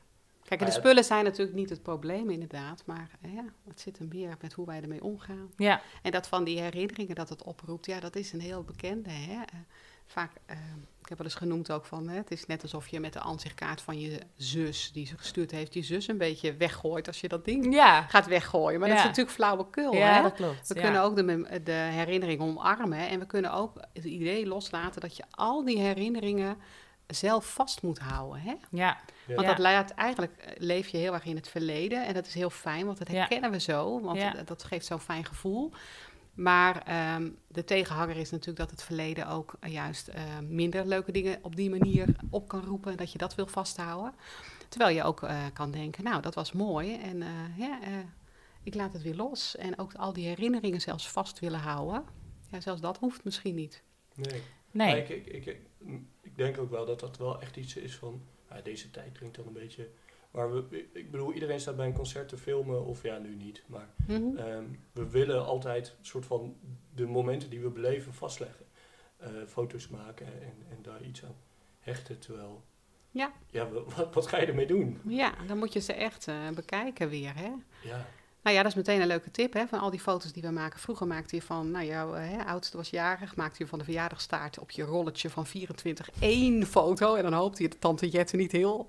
Kijk, 0.57 0.63
de 0.63 0.71
ja, 0.71 0.79
spullen 0.79 1.03
zijn 1.03 1.23
natuurlijk 1.23 1.57
niet 1.57 1.69
het 1.69 1.83
probleem 1.83 2.29
inderdaad. 2.29 2.83
Maar 2.85 3.09
eh, 3.21 3.33
ja, 3.33 3.45
het 3.67 3.79
zit 3.79 3.99
er 3.99 4.05
meer 4.09 4.35
met 4.41 4.53
hoe 4.53 4.65
wij 4.65 4.81
ermee 4.81 5.03
omgaan. 5.03 5.51
Ja, 5.57 5.81
En 6.01 6.11
dat 6.11 6.27
van 6.27 6.43
die 6.43 6.59
herinneringen 6.59 7.15
dat 7.15 7.29
het 7.29 7.43
oproept, 7.43 7.85
ja, 7.85 7.99
dat 7.99 8.15
is 8.15 8.33
een 8.33 8.39
heel 8.39 8.63
bekende. 8.63 9.09
Hè? 9.09 9.33
Eh, 9.33 9.59
vaak, 10.05 10.31
eh, 10.45 10.57
ik 11.01 11.09
heb 11.09 11.17
wel 11.17 11.27
eens 11.27 11.35
genoemd 11.35 11.71
ook 11.71 11.85
van, 11.85 12.09
hè, 12.09 12.15
het 12.15 12.31
is 12.31 12.45
net 12.45 12.61
alsof 12.61 12.87
je 12.87 12.99
met 12.99 13.13
de 13.13 13.19
aanzichtkaart 13.19 13.81
van 13.81 13.99
je 13.99 14.19
zus, 14.35 14.91
die 14.91 15.05
ze 15.05 15.17
gestuurd 15.17 15.51
heeft, 15.51 15.73
je 15.73 15.83
zus 15.83 16.07
een 16.07 16.17
beetje 16.17 16.55
weggooit 16.55 17.07
als 17.07 17.21
je 17.21 17.27
dat 17.27 17.45
ding 17.45 17.73
ja. 17.73 18.01
gaat 18.01 18.27
weggooien. 18.27 18.79
Maar 18.79 18.89
dat 18.89 18.97
is 18.97 19.03
natuurlijk 19.03 19.35
flauwekul, 19.35 19.93
ja 19.93 20.15
hè? 20.15 20.21
dat 20.21 20.33
klopt. 20.33 20.67
We 20.67 20.75
ja. 20.75 20.81
kunnen 20.81 21.01
ook 21.01 21.15
de, 21.15 21.61
de 21.63 21.71
herinneringen 21.71 22.45
omarmen 22.45 23.09
en 23.09 23.19
we 23.19 23.25
kunnen 23.25 23.53
ook 23.53 23.79
het 23.93 24.05
idee 24.05 24.47
loslaten 24.47 25.01
dat 25.01 25.17
je 25.17 25.23
al 25.29 25.65
die 25.65 25.79
herinneringen 25.79 26.57
zelf 27.13 27.53
vast 27.53 27.81
moet 27.81 27.99
houden. 27.99 28.41
Hè? 28.41 28.51
Ja, 28.51 28.57
Ja. 28.71 28.97
Want 29.27 29.41
Ja. 29.41 29.47
dat 29.47 29.57
leidt 29.57 29.91
eigenlijk, 29.93 30.37
eh, 30.37 30.51
leef 30.57 30.87
je 30.87 30.97
heel 30.97 31.13
erg 31.13 31.25
in 31.25 31.35
het 31.35 31.47
verleden. 31.47 32.05
En 32.05 32.13
dat 32.13 32.25
is 32.27 32.33
heel 32.33 32.49
fijn, 32.49 32.85
want 32.85 32.97
dat 32.97 33.07
Ja. 33.07 33.13
herkennen 33.13 33.51
we 33.51 33.59
zo. 33.59 34.01
Want 34.01 34.17
Ja. 34.17 34.33
dat 34.45 34.63
geeft 34.63 34.85
zo'n 34.85 34.99
fijn 34.99 35.25
gevoel. 35.25 35.71
Maar 36.33 36.81
ehm, 36.85 37.29
de 37.47 37.63
tegenhanger 37.63 38.15
is 38.17 38.29
natuurlijk 38.31 38.59
dat 38.59 38.71
het 38.71 38.83
verleden 38.83 39.27
ook 39.27 39.53
eh, 39.59 39.71
juist 39.71 40.07
eh, 40.07 40.23
minder 40.49 40.85
leuke 40.85 41.11
dingen 41.11 41.39
op 41.41 41.55
die 41.55 41.69
manier 41.69 42.07
op 42.29 42.47
kan 42.47 42.63
roepen. 42.63 42.97
Dat 42.97 43.11
je 43.11 43.17
dat 43.17 43.35
wil 43.35 43.47
vasthouden. 43.47 44.13
Terwijl 44.69 44.95
je 44.95 45.03
ook 45.03 45.23
eh, 45.23 45.37
kan 45.53 45.71
denken, 45.71 46.03
nou, 46.03 46.21
dat 46.21 46.35
was 46.35 46.51
mooi. 46.51 46.95
En 46.95 47.21
eh, 47.21 47.29
ja, 47.57 47.81
eh, 47.81 47.91
ik 48.63 48.73
laat 48.75 48.93
het 48.93 49.01
weer 49.01 49.15
los. 49.15 49.55
En 49.57 49.79
ook 49.79 49.93
al 49.93 50.13
die 50.13 50.27
herinneringen 50.27 50.81
zelfs 50.81 51.09
vast 51.09 51.39
willen 51.39 51.59
houden. 51.59 52.03
Ja, 52.51 52.59
zelfs 52.61 52.81
dat 52.81 52.97
hoeft 52.97 53.23
misschien 53.23 53.55
niet. 53.55 53.81
Nee. 54.15 54.41
nee. 54.71 54.97
Ik, 55.01 55.09
ik, 55.09 55.25
ik, 55.27 55.45
ik 55.45 55.59
denk 56.41 56.57
ook 56.57 56.69
wel 56.71 56.85
dat 56.85 56.99
dat 56.99 57.17
wel 57.17 57.41
echt 57.41 57.57
iets 57.57 57.75
is 57.75 57.95
van... 57.95 58.21
Ja, 58.49 58.61
deze 58.61 58.91
tijd 58.91 59.15
dringt 59.15 59.35
dan 59.35 59.47
een 59.47 59.53
beetje... 59.53 59.89
Maar 60.31 60.53
we, 60.53 60.87
ik 60.93 61.11
bedoel, 61.11 61.33
iedereen 61.33 61.59
staat 61.59 61.75
bij 61.75 61.85
een 61.85 61.93
concert 61.93 62.29
te 62.29 62.37
filmen, 62.37 62.85
of 62.85 63.03
ja, 63.03 63.17
nu 63.17 63.35
niet. 63.35 63.63
Maar 63.67 63.89
Mhm. 64.07 64.37
ehm, 64.37 64.63
we 64.93 65.09
willen 65.09 65.45
altijd 65.45 65.95
een 65.99 66.05
soort 66.05 66.25
van 66.25 66.55
de 66.95 67.05
momenten 67.07 67.49
die 67.49 67.59
we 67.59 67.69
beleven 67.69 68.13
vastleggen. 68.13 68.65
Eh, 69.17 69.29
foto's 69.47 69.87
maken 69.87 70.25
en, 70.41 70.53
en 70.69 70.77
daar 70.81 71.01
iets 71.03 71.23
aan 71.25 71.35
hechten. 71.79 72.19
Terwijl, 72.19 72.63
Ja. 73.11 73.33
ja 73.49 73.69
wat, 73.69 74.13
wat 74.13 74.27
ga 74.27 74.37
je 74.39 74.45
ermee 74.45 74.67
doen? 74.67 75.01
Ja, 75.07 75.33
dan 75.47 75.57
moet 75.57 75.73
je 75.73 75.79
ze 75.79 75.93
echt 75.93 76.27
eh, 76.27 76.49
bekijken 76.49 77.09
weer, 77.09 77.35
hè. 77.35 77.51
Ja, 77.83 78.07
Nou 78.43 78.55
ja, 78.55 78.61
dat 78.61 78.71
is 78.71 78.77
meteen 78.77 79.01
een 79.01 79.07
leuke 79.07 79.31
tip, 79.31 79.53
hè, 79.53 79.67
van 79.67 79.79
al 79.79 79.89
die 79.89 79.99
foto's 79.99 80.31
die 80.33 80.41
we 80.43 80.49
maken. 80.51 80.79
Vroeger 80.79 81.07
maakte 81.07 81.35
je 81.35 81.41
van, 81.41 81.71
nou 81.71 81.85
jouw 81.85 82.13
eh, 82.13 82.29
hè, 82.29 82.43
oudste 82.45 82.77
was 82.77 82.89
jarig, 82.89 83.35
maakte 83.35 83.63
je 83.63 83.69
van 83.69 83.79
de 83.79 83.85
verjaardagstaart 83.85 84.59
op 84.59 84.71
je 84.71 84.83
rolletje 84.83 85.29
van 85.29 85.45
24 85.45 86.09
één 86.19 86.65
foto. 86.65 87.15
En 87.15 87.23
dan 87.23 87.33
hoopte 87.33 87.63
je 87.63 87.69
dat 87.69 87.81
tante 87.81 88.09
Jette 88.09 88.35
niet 88.35 88.51
heel 88.51 88.87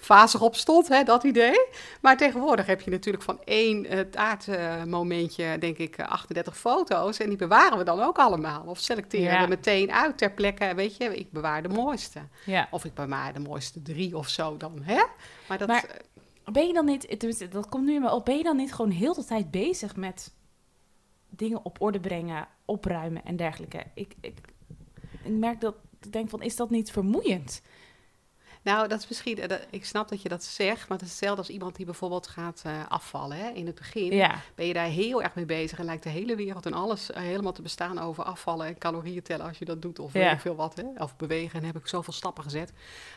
fazig 0.00 0.40
op 0.40 0.54
stond, 0.56 0.88
hè, 0.88 1.02
dat 1.02 1.24
idee. 1.24 1.66
Maar 2.00 2.16
tegenwoordig 2.16 2.66
heb 2.66 2.80
je 2.80 2.90
natuurlijk 2.90 3.24
van 3.24 3.40
één 3.44 3.86
eh, 3.86 4.00
taartmomentje, 4.00 5.58
denk 5.58 5.78
ik, 5.78 5.96
eh, 5.96 6.08
38 6.08 6.58
foto's. 6.58 7.18
En 7.18 7.28
die 7.28 7.36
bewaren 7.38 7.78
we 7.78 7.84
dan 7.84 8.00
ook 8.00 8.18
allemaal. 8.18 8.62
Of 8.66 8.78
selecteren 8.78 9.32
Ja. 9.34 9.42
we 9.42 9.48
meteen 9.48 9.92
uit 9.92 10.18
ter 10.18 10.30
plekke, 10.32 10.72
weet 10.74 10.96
je, 10.96 11.16
ik 11.18 11.30
bewaar 11.32 11.62
de 11.62 11.68
mooiste. 11.68 12.20
ja. 12.44 12.68
Of 12.70 12.84
ik 12.84 12.94
bewaar 12.94 13.32
de 13.32 13.40
mooiste 13.40 13.82
drie 13.82 14.16
of 14.16 14.28
zo 14.28 14.56
dan, 14.56 14.80
hè. 14.82 15.02
Maar 15.48 15.58
dat... 15.58 15.68
Maar- 15.68 15.84
eh, 15.84 15.96
ben 16.52 16.66
je 16.66 16.72
dan 16.72 16.84
niet, 16.84 17.52
dat 17.52 17.68
komt 17.68 17.84
nu 17.84 17.94
in 17.94 18.00
me 18.00 18.12
op, 18.12 18.24
ben 18.24 18.36
je 18.36 18.42
dan 18.42 18.56
niet 18.56 18.72
gewoon 18.72 18.90
heel 18.90 19.14
de 19.14 19.24
tijd 19.24 19.50
bezig 19.50 19.96
met 19.96 20.34
dingen 21.28 21.64
op 21.64 21.80
orde 21.80 22.00
brengen, 22.00 22.48
opruimen 22.64 23.24
en 23.24 23.36
dergelijke? 23.36 23.84
Ik, 23.94 24.14
ik, 24.20 24.38
ik 25.24 25.30
merk 25.30 25.60
dat, 25.60 25.74
ik 26.00 26.12
denk 26.12 26.28
van, 26.28 26.42
is 26.42 26.56
dat 26.56 26.70
niet 26.70 26.90
vermoeiend? 26.90 27.62
Nou, 28.62 28.88
dat 28.88 28.98
is 29.00 29.08
misschien, 29.08 29.38
eh, 29.38 29.48
dat- 29.48 29.66
ik 29.70 29.84
snap 29.84 30.08
dat 30.08 30.22
je 30.22 30.28
dat 30.28 30.44
zegt, 30.44 30.88
maar 30.88 30.98
het 30.98 31.06
is 31.06 31.12
hetzelfde 31.12 31.38
als 31.40 31.48
iemand 31.50 31.76
die 31.76 31.84
bijvoorbeeld 31.84 32.26
gaat 32.26 32.62
eh, 32.64 32.72
afvallen. 32.88 33.36
Hè? 33.36 33.48
In 33.48 33.66
het 33.66 33.74
begin 33.74 34.12
Ja, 34.14 34.40
ben 34.54 34.66
je 34.66 34.72
daar 34.72 34.86
heel 34.86 35.22
erg 35.22 35.34
mee 35.34 35.44
bezig 35.44 35.78
en 35.78 35.84
lijkt 35.84 36.02
de 36.02 36.08
hele 36.08 36.36
wereld 36.36 36.66
en 36.66 36.72
alles 36.72 37.10
eh, 37.10 37.22
helemaal 37.22 37.52
te 37.52 37.62
bestaan 37.62 37.98
over 37.98 38.24
afvallen 38.24 38.66
en 38.66 38.78
calorieën 38.78 39.22
tellen 39.22 39.46
als 39.46 39.58
je 39.58 39.64
dat 39.64 39.82
doet 39.82 39.98
of 39.98 40.12
Ja. 40.12 40.20
weet 40.20 40.32
ik 40.32 40.40
veel 40.40 40.54
wat. 40.54 40.76
Hè? 40.76 41.02
Of 41.02 41.16
bewegen 41.16 41.60
en 41.60 41.66
heb 41.66 41.76
ik 41.76 41.86
zoveel 41.86 42.12
stappen 42.12 42.42
gezet. 42.44 42.72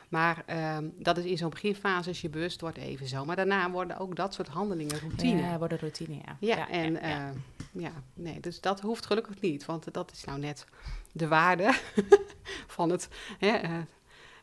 Maar 0.09 0.43
ehm, 0.45 0.85
dat 0.97 1.17
is 1.17 1.25
in 1.25 1.37
zo'n 1.37 1.49
beginfase 1.49 2.09
als 2.09 2.21
je 2.21 2.29
bewust 2.29 2.61
wordt 2.61 2.77
even 2.77 3.07
zo. 3.07 3.25
Maar 3.25 3.35
daarna 3.35 3.71
worden 3.71 3.97
ook 3.97 4.15
dat 4.15 4.33
soort 4.33 4.47
handelingen 4.47 4.99
routine. 4.99 5.41
ja 5.41 5.57
worden 5.57 5.79
routine, 5.79 6.15
ja. 6.15 6.37
Ja, 6.39 6.69
en 6.69 6.93
ja, 6.93 6.99
ja. 7.07 7.07
ja. 7.17 7.33
ja, 7.71 7.91
nee, 8.13 8.39
dus 8.39 8.61
dat 8.61 8.79
hoeft 8.81 9.05
gelukkig 9.05 9.41
niet, 9.41 9.65
want 9.65 9.93
dat 9.93 10.11
is 10.11 10.23
nou 10.23 10.39
net 10.39 10.65
de 11.11 11.27
waarde 11.27 11.73
van 12.67 12.89
het, 12.89 13.09
hè, 13.39 13.59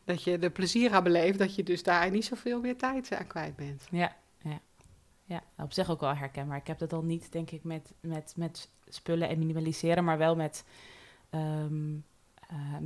dat 0.03 0.23
je 0.23 0.39
de 0.39 0.49
plezier 0.49 0.91
aan 0.93 1.03
beleeft, 1.03 1.39
dat 1.39 1.55
je 1.55 1.63
dus 1.63 1.83
daar 1.83 2.11
niet 2.11 2.25
zoveel 2.25 2.59
meer 2.59 2.77
tijd 2.77 3.11
aan 3.11 3.27
kwijt 3.27 3.55
bent. 3.55 3.83
Ja, 3.91 4.15
ja. 4.41 4.59
ja, 5.23 5.43
op 5.57 5.73
zich 5.73 5.89
ook 5.89 5.99
wel 5.99 6.15
herkenbaar. 6.15 6.57
Ik 6.57 6.67
heb 6.67 6.79
dat 6.79 6.93
al 6.93 7.03
niet, 7.03 7.31
denk 7.31 7.51
ik, 7.51 7.63
met, 7.63 7.93
met, 7.99 8.33
met 8.35 8.69
spullen 8.87 9.29
en 9.29 9.39
minimaliseren, 9.39 10.03
maar 10.03 10.17
wel 10.17 10.35
met, 10.35 10.65
ehm, 11.29 11.95
eh, 11.95 12.01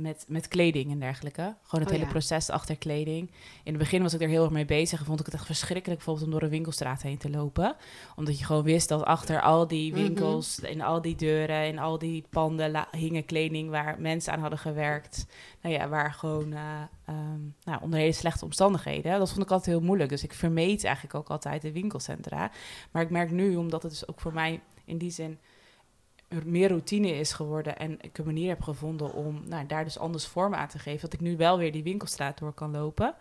met, 0.00 0.24
met 0.28 0.48
kleding 0.48 0.90
en 0.90 0.98
dergelijke. 0.98 1.42
Gewoon 1.42 1.80
het 1.80 1.84
Oh, 1.84 1.90
hele 1.90 2.04
ja. 2.04 2.10
proces 2.10 2.50
achter 2.50 2.76
kleding. 2.76 3.30
In 3.64 3.72
het 3.72 3.78
begin 3.78 4.02
was 4.02 4.14
ik 4.14 4.20
er 4.20 4.28
heel 4.28 4.42
erg 4.42 4.52
mee 4.52 4.64
bezig 4.64 4.98
en 4.98 5.04
vond 5.04 5.20
ik 5.20 5.26
het 5.26 5.34
echt 5.34 5.46
verschrikkelijk 5.46 5.96
bijvoorbeeld 5.96 6.26
om 6.26 6.32
door 6.32 6.42
een 6.42 6.48
winkelstraat 6.48 7.02
heen 7.02 7.18
te 7.18 7.30
lopen. 7.30 7.76
Omdat 8.16 8.38
je 8.38 8.44
gewoon 8.44 8.62
wist 8.62 8.88
dat 8.88 9.04
achter 9.04 9.40
al 9.40 9.66
die 9.66 9.92
Mhm. 9.92 10.02
winkels, 10.02 10.58
in 10.58 10.82
al 10.82 11.02
die 11.02 11.16
deuren, 11.16 11.66
in 11.66 11.78
al 11.78 11.98
die 11.98 12.24
panden 12.30 12.86
hingen 12.90 13.24
kleding 13.24 13.70
waar 13.70 14.00
mensen 14.00 14.32
aan 14.32 14.40
hadden 14.40 14.58
gewerkt. 14.58 15.26
Nou 15.62 15.74
ja, 15.74 15.88
waar 15.88 16.12
gewoon 16.12 16.52
eh, 16.52 16.60
ehm, 17.04 17.40
nou, 17.64 17.82
onder 17.82 17.98
hele 17.98 18.12
slechte 18.12 18.44
omstandigheden. 18.44 19.18
Dat 19.18 19.30
vond 19.30 19.42
ik 19.42 19.50
altijd 19.50 19.76
heel 19.76 19.84
moeilijk. 19.86 20.10
Dus 20.10 20.22
ik 20.24 20.32
vermeed 20.32 20.84
eigenlijk 20.84 21.14
ook 21.14 21.28
altijd 21.28 21.62
de 21.62 21.72
winkelcentra. 21.72 22.50
Maar 22.90 23.02
ik 23.02 23.10
merk 23.10 23.30
nu, 23.30 23.56
omdat 23.56 23.82
het 23.82 23.90
dus 23.90 24.08
ook 24.08 24.20
voor 24.20 24.32
mij 24.34 24.60
in 24.84 24.98
die 24.98 25.10
zin 25.10 25.38
meer 26.44 26.68
routine 26.68 27.08
is 27.10 27.32
geworden 27.32 27.78
en 27.78 27.96
ik 28.00 28.18
een 28.18 28.24
manier 28.24 28.48
heb 28.48 28.62
gevonden 28.62 29.12
om 29.12 29.42
nou, 29.48 29.66
daar 29.66 29.84
dus 29.84 29.98
anders 29.98 30.26
vorm 30.26 30.54
aan 30.54 30.68
te 30.68 30.78
geven, 30.78 31.00
dat 31.00 31.12
ik 31.12 31.20
nu 31.20 31.36
wel 31.36 31.58
weer 31.58 31.72
die 31.72 31.82
winkelstraat 31.82 32.38
door 32.38 32.52
kan 32.52 32.70
lopen 32.70 33.14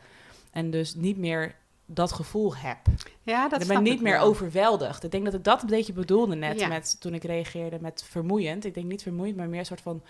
en 0.51 0.71
dus 0.71 0.95
niet 0.95 1.17
meer 1.17 1.55
dat 1.85 2.11
gevoel 2.11 2.55
heb. 2.55 2.77
Ja, 3.23 3.49
dat 3.49 3.61
ik 3.61 3.67
ben 3.67 3.83
niet 3.83 3.93
ik 3.93 4.01
meer 4.01 4.17
wel. 4.17 4.25
overweldigd. 4.27 5.03
Ik 5.03 5.11
denk 5.11 5.25
dat 5.25 5.33
ik 5.33 5.43
dat 5.43 5.61
een 5.61 5.67
beetje 5.69 5.93
bedoelde 5.93 6.35
net 6.35 6.59
Ja. 6.59 6.67
met 6.67 6.97
toen 6.99 7.13
ik 7.13 7.23
reageerde 7.23 7.77
met 7.81 8.03
vermoeiend. 8.09 8.65
Ik 8.65 8.73
denk 8.73 8.85
niet 8.85 9.01
vermoeiend, 9.03 9.37
maar 9.37 9.49
meer 9.49 9.59
een 9.59 9.65
soort 9.65 9.81
van 9.81 10.01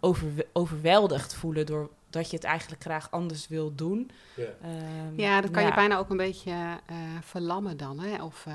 overwe- 0.00 0.46
overweldigd 0.52 1.34
voelen 1.34 1.66
door 1.66 1.90
dat 2.10 2.30
je 2.30 2.36
het 2.36 2.44
eigenlijk 2.44 2.82
graag 2.82 3.10
anders 3.10 3.48
wil 3.48 3.74
doen. 3.74 4.10
Ja. 4.36 4.44
Ehm, 4.62 5.20
Ja, 5.20 5.40
dat 5.40 5.50
kan 5.50 5.64
je 5.64 5.74
bijna 5.74 5.98
ook 5.98 6.10
een 6.10 6.16
beetje 6.16 6.52
eh, 6.86 6.96
verlammen 7.20 7.76
dan, 7.76 7.98
hè? 8.00 8.22
of 8.24 8.44
eh, 8.46 8.54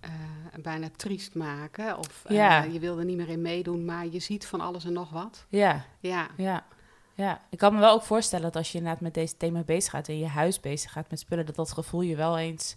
eh, 0.00 0.10
bijna 0.62 0.88
triest 0.96 1.34
maken. 1.34 1.98
Of 1.98 2.24
eh, 2.24 2.36
Ja. 2.36 2.62
je 2.62 2.78
wil 2.78 2.98
er 2.98 3.04
niet 3.04 3.16
meer 3.16 3.28
in 3.28 3.42
meedoen, 3.42 3.84
maar 3.84 4.06
je 4.06 4.18
ziet 4.18 4.46
van 4.46 4.60
alles 4.60 4.84
en 4.84 4.92
nog 4.92 5.10
wat. 5.10 5.44
Ja, 5.48 5.84
Ja, 6.00 6.28
Ja, 6.36 6.64
ja. 7.14 7.40
Ik 7.50 7.58
kan 7.58 7.74
me 7.74 7.80
wel 7.80 7.92
ook 7.92 8.02
voorstellen 8.02 8.44
dat 8.44 8.56
als 8.56 8.72
je 8.72 8.78
inderdaad 8.78 9.00
met 9.02 9.14
deze 9.14 9.36
thema 9.36 9.62
bezig 9.62 9.90
gaat 9.90 10.08
en 10.08 10.18
je 10.18 10.26
huis 10.26 10.60
bezig 10.60 10.92
gaat 10.92 11.10
met 11.10 11.18
spullen, 11.18 11.46
dat 11.46 11.54
dat 11.56 11.72
gevoel 11.72 12.00
je 12.00 12.16
wel 12.16 12.38
eens 12.38 12.76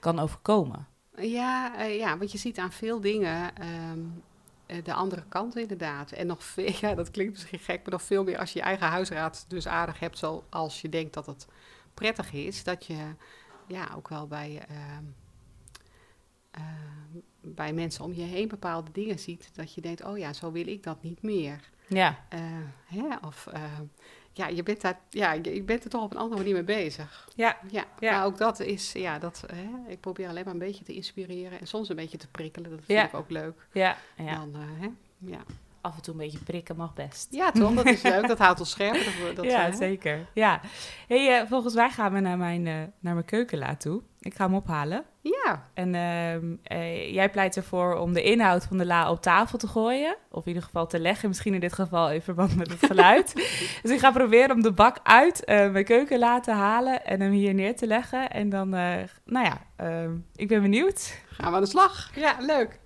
kan 0.00 0.18
overkomen. 0.18 0.86
Ja, 1.16 1.78
eh, 1.78 1.98
ja, 1.98 2.18
want 2.18 2.32
je 2.32 2.38
ziet 2.38 2.58
aan 2.58 2.72
veel 2.72 3.00
dingen 3.00 3.56
ehm, 3.56 3.98
eh, 4.66 4.84
de 4.84 4.92
andere 4.92 5.22
kant 5.28 5.56
inderdaad. 5.56 6.12
En 6.12 6.26
nog 6.26 6.44
veel, 6.44 6.72
ja, 6.80 6.94
dat 6.94 7.10
klinkt 7.10 7.32
misschien 7.32 7.58
gek, 7.58 7.82
maar 7.82 7.92
nog 7.92 8.02
veel 8.02 8.24
meer 8.24 8.38
als 8.38 8.52
je 8.52 8.58
je 8.58 8.64
eigen 8.64 8.86
huisraad 8.86 9.44
dus 9.48 9.66
aardig 9.68 9.98
hebt, 9.98 10.18
zoals 10.18 10.80
je 10.80 10.88
denkt 10.88 11.14
dat 11.14 11.26
het 11.26 11.46
prettig 11.94 12.32
is, 12.32 12.64
dat 12.64 12.86
je 12.86 13.14
ja, 13.66 13.88
ook 13.96 14.08
wel 14.08 14.26
bij, 14.26 14.62
ehm, 14.68 15.04
bij 17.42 17.72
mensen 17.72 18.04
om 18.04 18.12
je 18.14 18.22
heen 18.22 18.48
bepaalde 18.48 18.90
dingen 18.92 19.18
ziet, 19.18 19.50
dat 19.54 19.74
je 19.74 19.80
denkt, 19.80 20.04
oh 20.04 20.18
ja, 20.18 20.32
zo 20.32 20.52
wil 20.52 20.66
ik 20.66 20.82
dat 20.82 21.02
niet 21.02 21.22
meer. 21.22 21.60
Ja, 21.88 22.18
Eh, 22.28 22.40
hè? 22.86 23.04
Of 23.26 23.46
ehm, 23.46 23.82
ja, 24.32 24.48
je 24.48 24.62
bent, 24.62 24.80
daar, 24.80 25.00
ja, 25.10 25.32
je, 25.32 25.62
bent 25.62 25.84
er 25.84 25.90
toch 25.90 26.02
op 26.02 26.10
een 26.10 26.16
andere 26.16 26.40
manier 26.40 26.54
mee 26.54 26.64
bezig. 26.64 27.28
ja, 27.36 27.58
Ja, 27.70 27.84
Ja. 28.00 28.12
maar 28.12 28.24
ook 28.26 28.38
dat 28.38 28.60
is, 28.60 28.92
ja, 28.92 29.18
dat, 29.18 29.44
hè, 29.54 29.90
ik 29.90 30.00
probeer 30.00 30.28
alleen 30.28 30.44
maar 30.44 30.52
een 30.52 30.58
beetje 30.58 30.84
te 30.84 30.94
inspireren 30.94 31.60
en 31.60 31.66
soms 31.66 31.88
een 31.88 31.96
beetje 31.96 32.18
te 32.18 32.28
prikkelen. 32.28 32.70
Dat 32.70 32.78
vind 32.84 32.98
Ja. 32.98 33.06
ik 33.06 33.14
ook 33.14 33.30
leuk. 33.30 33.66
ja, 33.72 33.96
ja. 34.16 34.34
Dan, 34.34 34.54
eh, 34.54 34.60
hè, 34.80 34.88
ja. 35.18 35.40
Af 35.82 35.96
en 35.96 36.02
toe 36.02 36.14
een 36.14 36.20
beetje 36.20 36.38
prikken 36.38 36.76
mag 36.76 36.94
best. 36.94 37.26
ja, 37.30 37.50
toch? 37.50 37.74
Dat 37.74 37.86
is 37.86 38.02
leuk. 38.02 38.26
Dat 38.28 38.38
houdt 38.38 38.60
ons 38.60 38.70
scherp. 38.70 38.94
Dat, 38.94 39.36
dat, 39.36 39.44
ja, 39.50 39.72
zeker. 39.72 40.26
Ja. 40.34 40.60
Hey, 41.08 41.38
eh, 41.40 41.46
volgens 41.48 41.74
mij 41.74 41.90
gaan 41.90 42.12
we 42.12 42.20
naar 42.20 42.38
mijn, 42.38 42.66
eh, 42.66 42.74
naar 43.00 43.14
mijn 43.14 43.24
keukenla 43.24 43.76
toe. 43.76 44.02
Ik 44.20 44.34
ga 44.34 44.44
hem 44.44 44.54
ophalen. 44.54 45.04
ja, 45.20 45.68
En 45.74 45.94
ehm, 45.94 46.54
eh, 46.62 47.14
jij 47.14 47.30
pleit 47.30 47.56
ervoor 47.56 47.94
om 47.94 48.12
de 48.12 48.22
inhoud 48.22 48.64
van 48.64 48.78
de 48.78 48.86
la 48.86 49.10
op 49.10 49.22
tafel 49.22 49.58
te 49.58 49.66
gooien. 49.68 50.16
Of 50.30 50.42
in 50.42 50.48
ieder 50.48 50.62
geval 50.62 50.86
te 50.86 50.98
leggen. 51.00 51.28
Misschien 51.28 51.54
in 51.54 51.60
dit 51.60 51.72
geval 51.72 52.10
in 52.10 52.22
verband 52.22 52.56
met 52.56 52.70
het 52.70 52.86
geluid. 52.86 53.34
dus 53.82 53.90
ik 53.90 53.98
ga 53.98 54.10
proberen 54.10 54.54
om 54.54 54.62
de 54.62 54.72
bak 54.72 54.96
uit 55.02 55.42
mijn 55.46 55.84
keukenla 55.84 56.40
te 56.40 56.52
halen. 56.52 57.04
En 57.04 57.20
hem 57.20 57.32
hier 57.32 57.54
neer 57.54 57.76
te 57.76 57.86
leggen. 57.86 58.30
En 58.30 58.48
dan, 58.48 58.68
nou 58.68 59.06
ja, 59.44 59.60
ehm, 59.76 60.16
ik 60.34 60.48
ben 60.48 60.62
benieuwd. 60.62 61.18
gaan 61.30 61.50
we 61.50 61.56
aan 61.56 61.62
de 61.62 61.68
slag. 61.68 62.10
Ja, 62.14 62.36
leuk. 62.40 62.78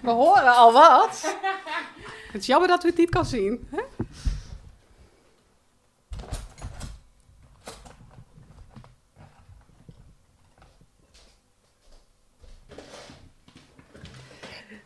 We 0.00 0.10
horen 0.10 0.54
al 0.54 0.72
wat. 0.72 1.36
Het 2.32 2.40
is 2.40 2.46
jammer 2.46 2.68
dat 2.68 2.84
u 2.84 2.88
het 2.88 2.98
niet 2.98 3.10
kan 3.10 3.24
zien. 3.24 3.68
hè? 3.70 3.82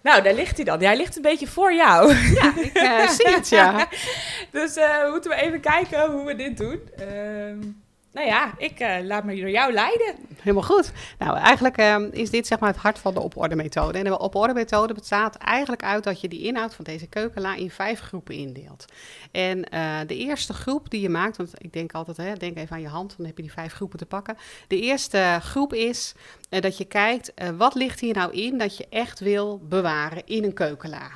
Nou, 0.04 0.22
daar 0.22 0.34
ligt 0.34 0.56
hij 0.56 0.64
dan. 0.64 0.82
Hij 0.82 0.96
ligt 0.96 1.16
een 1.16 1.22
beetje 1.22 1.46
voor 1.46 1.74
jou. 1.74 2.14
Ja, 2.14 2.56
ik 2.56 2.72
eh, 2.72 3.08
zie 3.08 3.28
het, 3.28 3.48
ja. 3.48 3.88
Dus 4.50 4.76
eh, 4.76 5.10
moeten 5.10 5.30
we 5.30 5.36
even 5.36 5.60
kijken 5.60 6.10
hoe 6.10 6.24
we 6.24 6.36
dit 6.36 6.56
doen. 6.56 6.80
Ehm, 6.96 7.58
nou 8.14 8.26
ja, 8.26 8.54
ik 8.58 8.80
eh, 8.80 9.04
laat 9.04 9.24
me 9.24 9.36
door 9.36 9.50
jou 9.50 9.72
leiden. 9.72 10.14
Helemaal 10.40 10.62
goed. 10.62 10.92
Nou, 11.18 11.36
eigenlijk 11.36 11.76
ehm, 11.76 12.08
is 12.12 12.30
dit 12.30 12.46
zeg 12.46 12.58
maar 12.58 12.68
het 12.68 12.78
hart 12.78 12.98
van 12.98 13.14
de 13.14 13.20
op-orde-methode. 13.20 13.98
En 13.98 14.04
de 14.04 14.18
op-orde-methode 14.18 14.94
bestaat 14.94 15.36
eigenlijk 15.36 15.82
uit 15.82 16.04
dat 16.04 16.20
je 16.20 16.28
die 16.28 16.42
inhoud 16.42 16.74
van 16.74 16.84
deze 16.84 17.06
keukenla 17.06 17.54
in 17.54 17.70
vijf 17.70 18.00
groepen 18.00 18.34
indeelt. 18.34 18.84
En 19.32 19.68
eh, 19.68 19.98
de 20.06 20.16
eerste 20.16 20.52
groep 20.52 20.90
die 20.90 21.00
je 21.00 21.08
maakt, 21.08 21.36
want 21.36 21.52
ik 21.56 21.72
denk 21.72 21.92
altijd, 21.92 22.16
hè, 22.16 22.32
denk 22.32 22.56
even 22.56 22.76
aan 22.76 22.82
je 22.82 22.88
hand, 22.88 23.14
dan 23.16 23.26
heb 23.26 23.36
je 23.36 23.42
die 23.42 23.52
vijf 23.52 23.72
groepen 23.72 23.98
te 23.98 24.06
pakken. 24.06 24.36
De 24.68 24.80
eerste 24.80 25.38
groep 25.40 25.72
is 25.72 26.14
eh, 26.48 26.60
dat 26.60 26.76
je 26.78 26.84
kijkt, 26.84 27.34
eh, 27.34 27.48
wat 27.48 27.74
ligt 27.74 28.00
hier 28.00 28.14
nou 28.14 28.32
in 28.32 28.58
dat 28.58 28.76
je 28.76 28.86
echt 28.90 29.20
wil 29.20 29.60
bewaren 29.68 30.22
in 30.26 30.44
een 30.44 30.54
keukenla. 30.54 31.10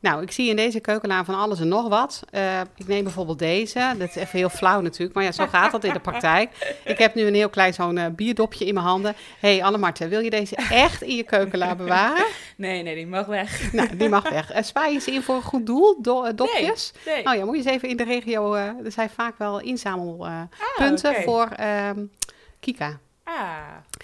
Nou, 0.00 0.22
ik 0.22 0.30
zie 0.32 0.48
in 0.50 0.56
deze 0.56 0.80
keukenla 0.80 1.24
van 1.24 1.34
alles 1.34 1.60
en 1.60 1.68
nog 1.68 1.88
wat. 1.88 2.22
Eh, 2.30 2.60
ik 2.76 2.86
neem 2.86 3.02
bijvoorbeeld 3.04 3.38
deze. 3.38 3.94
Dat 3.98 4.08
is 4.08 4.14
even 4.14 4.38
heel 4.38 4.48
flauw 4.48 4.80
natuurlijk, 4.80 5.14
maar 5.14 5.24
ja, 5.24 5.32
zo 5.32 5.46
gaat 5.46 5.72
dat 5.72 5.84
in 5.84 5.92
de 5.92 5.98
praktijk. 6.00 6.78
Ik 6.84 6.98
heb 6.98 7.14
nu 7.14 7.22
een 7.26 7.34
heel 7.34 7.48
klein 7.48 7.74
zo'n 7.74 7.98
eh, 7.98 8.06
bierdopje 8.12 8.64
in 8.64 8.74
mijn 8.74 8.86
handen. 8.86 9.14
Hé, 9.40 9.54
hey, 9.54 9.64
Annemarte, 9.64 10.08
wil 10.08 10.20
je 10.20 10.30
deze 10.30 10.56
echt 10.70 11.02
in 11.02 11.16
je 11.16 11.22
keukenla 11.22 11.74
bewaren? 11.74 12.24
Nee, 12.56 12.82
nee, 12.82 12.94
die 12.94 13.06
mag 13.06 13.26
weg. 13.26 13.72
nou, 13.72 13.96
die 13.96 14.08
mag 14.08 14.30
weg. 14.30 14.54
Uh, 14.56 14.62
spaar 14.62 14.92
je 14.92 14.98
ze 14.98 15.10
in 15.12 15.22
voor 15.22 15.34
een 15.34 15.42
goed 15.42 15.66
doel, 15.66 16.02
do- 16.02 16.22
eh, 16.24 16.32
dopjes? 16.34 16.92
Nee. 17.06 17.22
Nou 17.22 17.36
ja, 17.36 17.44
moet 17.44 17.56
je 17.56 17.62
eens 17.62 17.70
even 17.72 17.88
in 17.88 17.96
de 17.96 18.04
regio... 18.04 18.54
eh, 18.54 18.62
er 18.84 18.92
zijn 18.92 19.10
vaak 19.10 19.38
wel 19.38 19.60
inzamelpunten 19.60 21.16
Ah, 21.16 21.22
voor 21.24 21.46
ehm, 21.56 22.04
Kika. 22.60 22.98
Ah, 23.24 23.34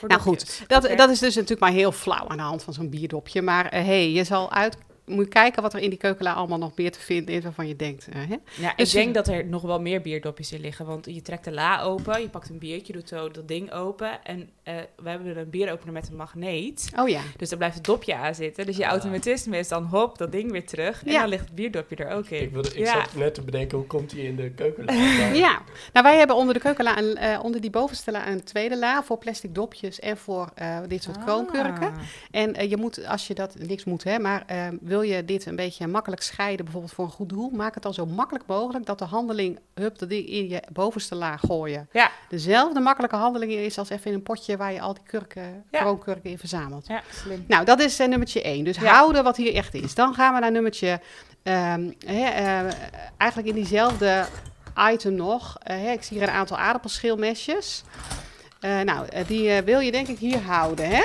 Nou 0.06 0.20
goed, 0.20 0.62
dat, 0.66 0.82
dat 0.96 1.10
is 1.10 1.18
dus 1.18 1.34
natuurlijk 1.34 1.60
maar 1.60 1.70
heel 1.72 1.92
flauw 1.92 2.28
aan 2.28 2.36
de 2.36 2.42
hand 2.42 2.62
van 2.62 2.72
zo'n 2.72 2.90
bierdopje. 2.90 3.42
Maar 3.42 3.66
hé, 3.70 3.80
hey, 3.82 4.10
je 4.10 4.24
zal 4.24 4.52
uit 4.52 4.76
moet 5.04 5.24
je 5.24 5.30
kijken 5.30 5.62
wat 5.62 5.74
er 5.74 5.80
in 5.80 5.90
die 5.90 5.98
keukenla 5.98 6.32
allemaal 6.32 6.58
nog 6.58 6.76
meer 6.76 6.92
te 6.92 7.00
vinden 7.00 7.34
is 7.34 7.42
waarvan 7.42 7.68
je 7.68 7.76
denkt. 7.76 8.08
eh, 8.08 8.14
hè? 8.28 8.36
Ja, 8.62 8.72
Dus 8.76 8.94
ik 8.94 9.02
denk 9.02 9.14
dat 9.14 9.28
er 9.28 9.46
nog 9.46 9.62
wel 9.62 9.80
meer 9.80 10.00
bierdopjes 10.00 10.52
in 10.52 10.60
liggen. 10.60 10.86
Want 10.86 11.04
je 11.06 11.22
trekt 11.22 11.44
de 11.44 11.52
la 11.52 11.80
open, 11.82 12.20
je 12.20 12.28
pakt 12.28 12.48
een 12.48 12.58
biertje, 12.58 12.92
doet 12.92 13.08
zo 13.08 13.30
dat 13.30 13.48
ding 13.48 13.72
open. 13.72 14.24
En 14.24 14.50
eh, 14.62 14.74
we 15.02 15.08
hebben 15.10 15.36
een 15.38 15.50
bieropener 15.50 15.92
met 15.92 16.08
een 16.08 16.16
magneet. 16.16 16.90
Oh 16.96 17.08
ja. 17.08 17.20
Dus 17.36 17.48
daar 17.48 17.58
blijft 17.58 17.76
het 17.76 17.84
dopje 17.84 18.14
aan 18.16 18.34
zitten. 18.34 18.66
Dus 18.66 18.76
je 18.76 18.84
Ah. 18.84 18.90
automatisme 18.90 19.58
is 19.58 19.68
dan 19.68 19.84
hop, 19.84 20.18
dat 20.18 20.32
ding 20.32 20.50
weer 20.50 20.66
terug. 20.66 21.04
En 21.04 21.12
Ja. 21.12 21.20
dan 21.20 21.28
ligt 21.28 21.44
het 21.44 21.54
bierdopje 21.54 21.96
er 21.96 22.10
ook 22.10 22.26
in. 22.28 22.42
Ik, 22.42 22.52
wilde, 22.52 22.68
ik 22.68 22.76
ja. 22.78 22.92
zat 23.04 23.14
net 23.14 23.34
te 23.34 23.42
bedenken, 23.42 23.78
hoe 23.78 23.86
komt 23.86 24.12
hij 24.12 24.20
in 24.20 24.36
de 24.36 24.50
keuken? 24.50 24.84
Ja, 25.36 25.62
nou 25.92 26.06
wij 26.06 26.16
hebben 26.18 26.36
onder 26.36 26.54
de 26.54 26.60
keukenla, 26.60 26.98
een, 26.98 27.16
eh, 27.16 27.40
onder 27.42 27.60
die 27.60 27.70
bovenste 27.70 28.10
la 28.10 28.28
een 28.28 28.44
tweede 28.44 28.78
la 28.78 29.02
voor 29.02 29.18
plastic 29.18 29.54
dopjes 29.54 29.98
en 30.00 30.16
voor 30.16 30.50
eh, 30.54 30.78
dit 30.88 31.02
soort 31.02 31.18
kroonkurken. 31.24 31.92
Ah. 31.92 31.98
En 32.30 32.54
eh, 32.54 32.70
je 32.70 32.76
moet, 32.76 33.06
als 33.06 33.26
je 33.26 33.34
dat, 33.34 33.54
niks 33.58 33.84
moet 33.84 34.04
hè, 34.04 34.18
maar 34.18 34.42
eh, 34.46 34.66
wil 34.90 35.02
je 35.02 35.24
dit 35.24 35.46
een 35.46 35.56
beetje 35.56 35.86
makkelijk 35.86 36.22
scheiden, 36.22 36.64
bijvoorbeeld 36.64 36.92
voor 36.94 37.04
een 37.04 37.10
goed 37.10 37.28
doel, 37.28 37.50
maak 37.50 37.74
het 37.74 37.82
dan 37.82 37.94
zo 37.94 38.06
makkelijk 38.06 38.44
mogelijk 38.46 38.86
dat 38.86 38.98
de 38.98 39.04
handeling, 39.04 39.58
hup, 39.74 39.98
dat 39.98 40.08
ding 40.08 40.26
in 40.26 40.48
je 40.48 40.62
bovenste 40.72 41.14
la 41.14 41.36
gooien. 41.36 41.88
Ja. 41.92 42.10
Dezelfde 42.28 42.80
makkelijke 42.80 43.16
handeling 43.16 43.52
is 43.52 43.78
als 43.78 43.88
even 43.90 44.06
in 44.06 44.12
een 44.16 44.22
potje 44.22 44.56
waar 44.56 44.72
je 44.72 44.80
al 44.80 44.94
die 44.94 45.02
kurken, 45.06 45.64
Ja. 45.70 45.80
kroonkurken 45.80 46.30
in 46.30 46.38
verzamelt. 46.38 46.86
Ja, 46.86 47.02
slim. 47.22 47.44
Nou, 47.48 47.64
dat 47.64 47.80
is 47.80 47.98
eh, 47.98 48.08
nummertje 48.08 48.42
1. 48.42 48.64
Dus 48.64 48.76
Ja. 48.76 48.92
houden 48.92 49.24
wat 49.24 49.36
hier 49.36 49.54
echt 49.54 49.74
is. 49.74 49.94
Dan 49.94 50.14
gaan 50.14 50.34
we 50.34 50.40
naar 50.40 50.50
nummertje, 50.52 51.00
ehm, 51.42 51.90
hè, 52.06 52.24
eh, 52.24 52.72
eigenlijk 53.16 53.48
in 53.48 53.54
diezelfde 53.54 54.26
item 54.92 55.14
nog. 55.14 55.56
Eh, 55.62 55.76
hè, 55.76 55.90
ik 55.90 56.02
zie 56.02 56.18
hier 56.18 56.28
een 56.28 56.34
aantal 56.34 56.56
aardappelschilmesjes. 56.58 57.82
Nou, 58.60 59.06
die 59.26 59.62
wil 59.62 59.80
je 59.80 59.90
denk 59.90 60.08
ik 60.08 60.18
hier 60.18 60.40
houden, 60.42 60.88
hè? 60.88 61.04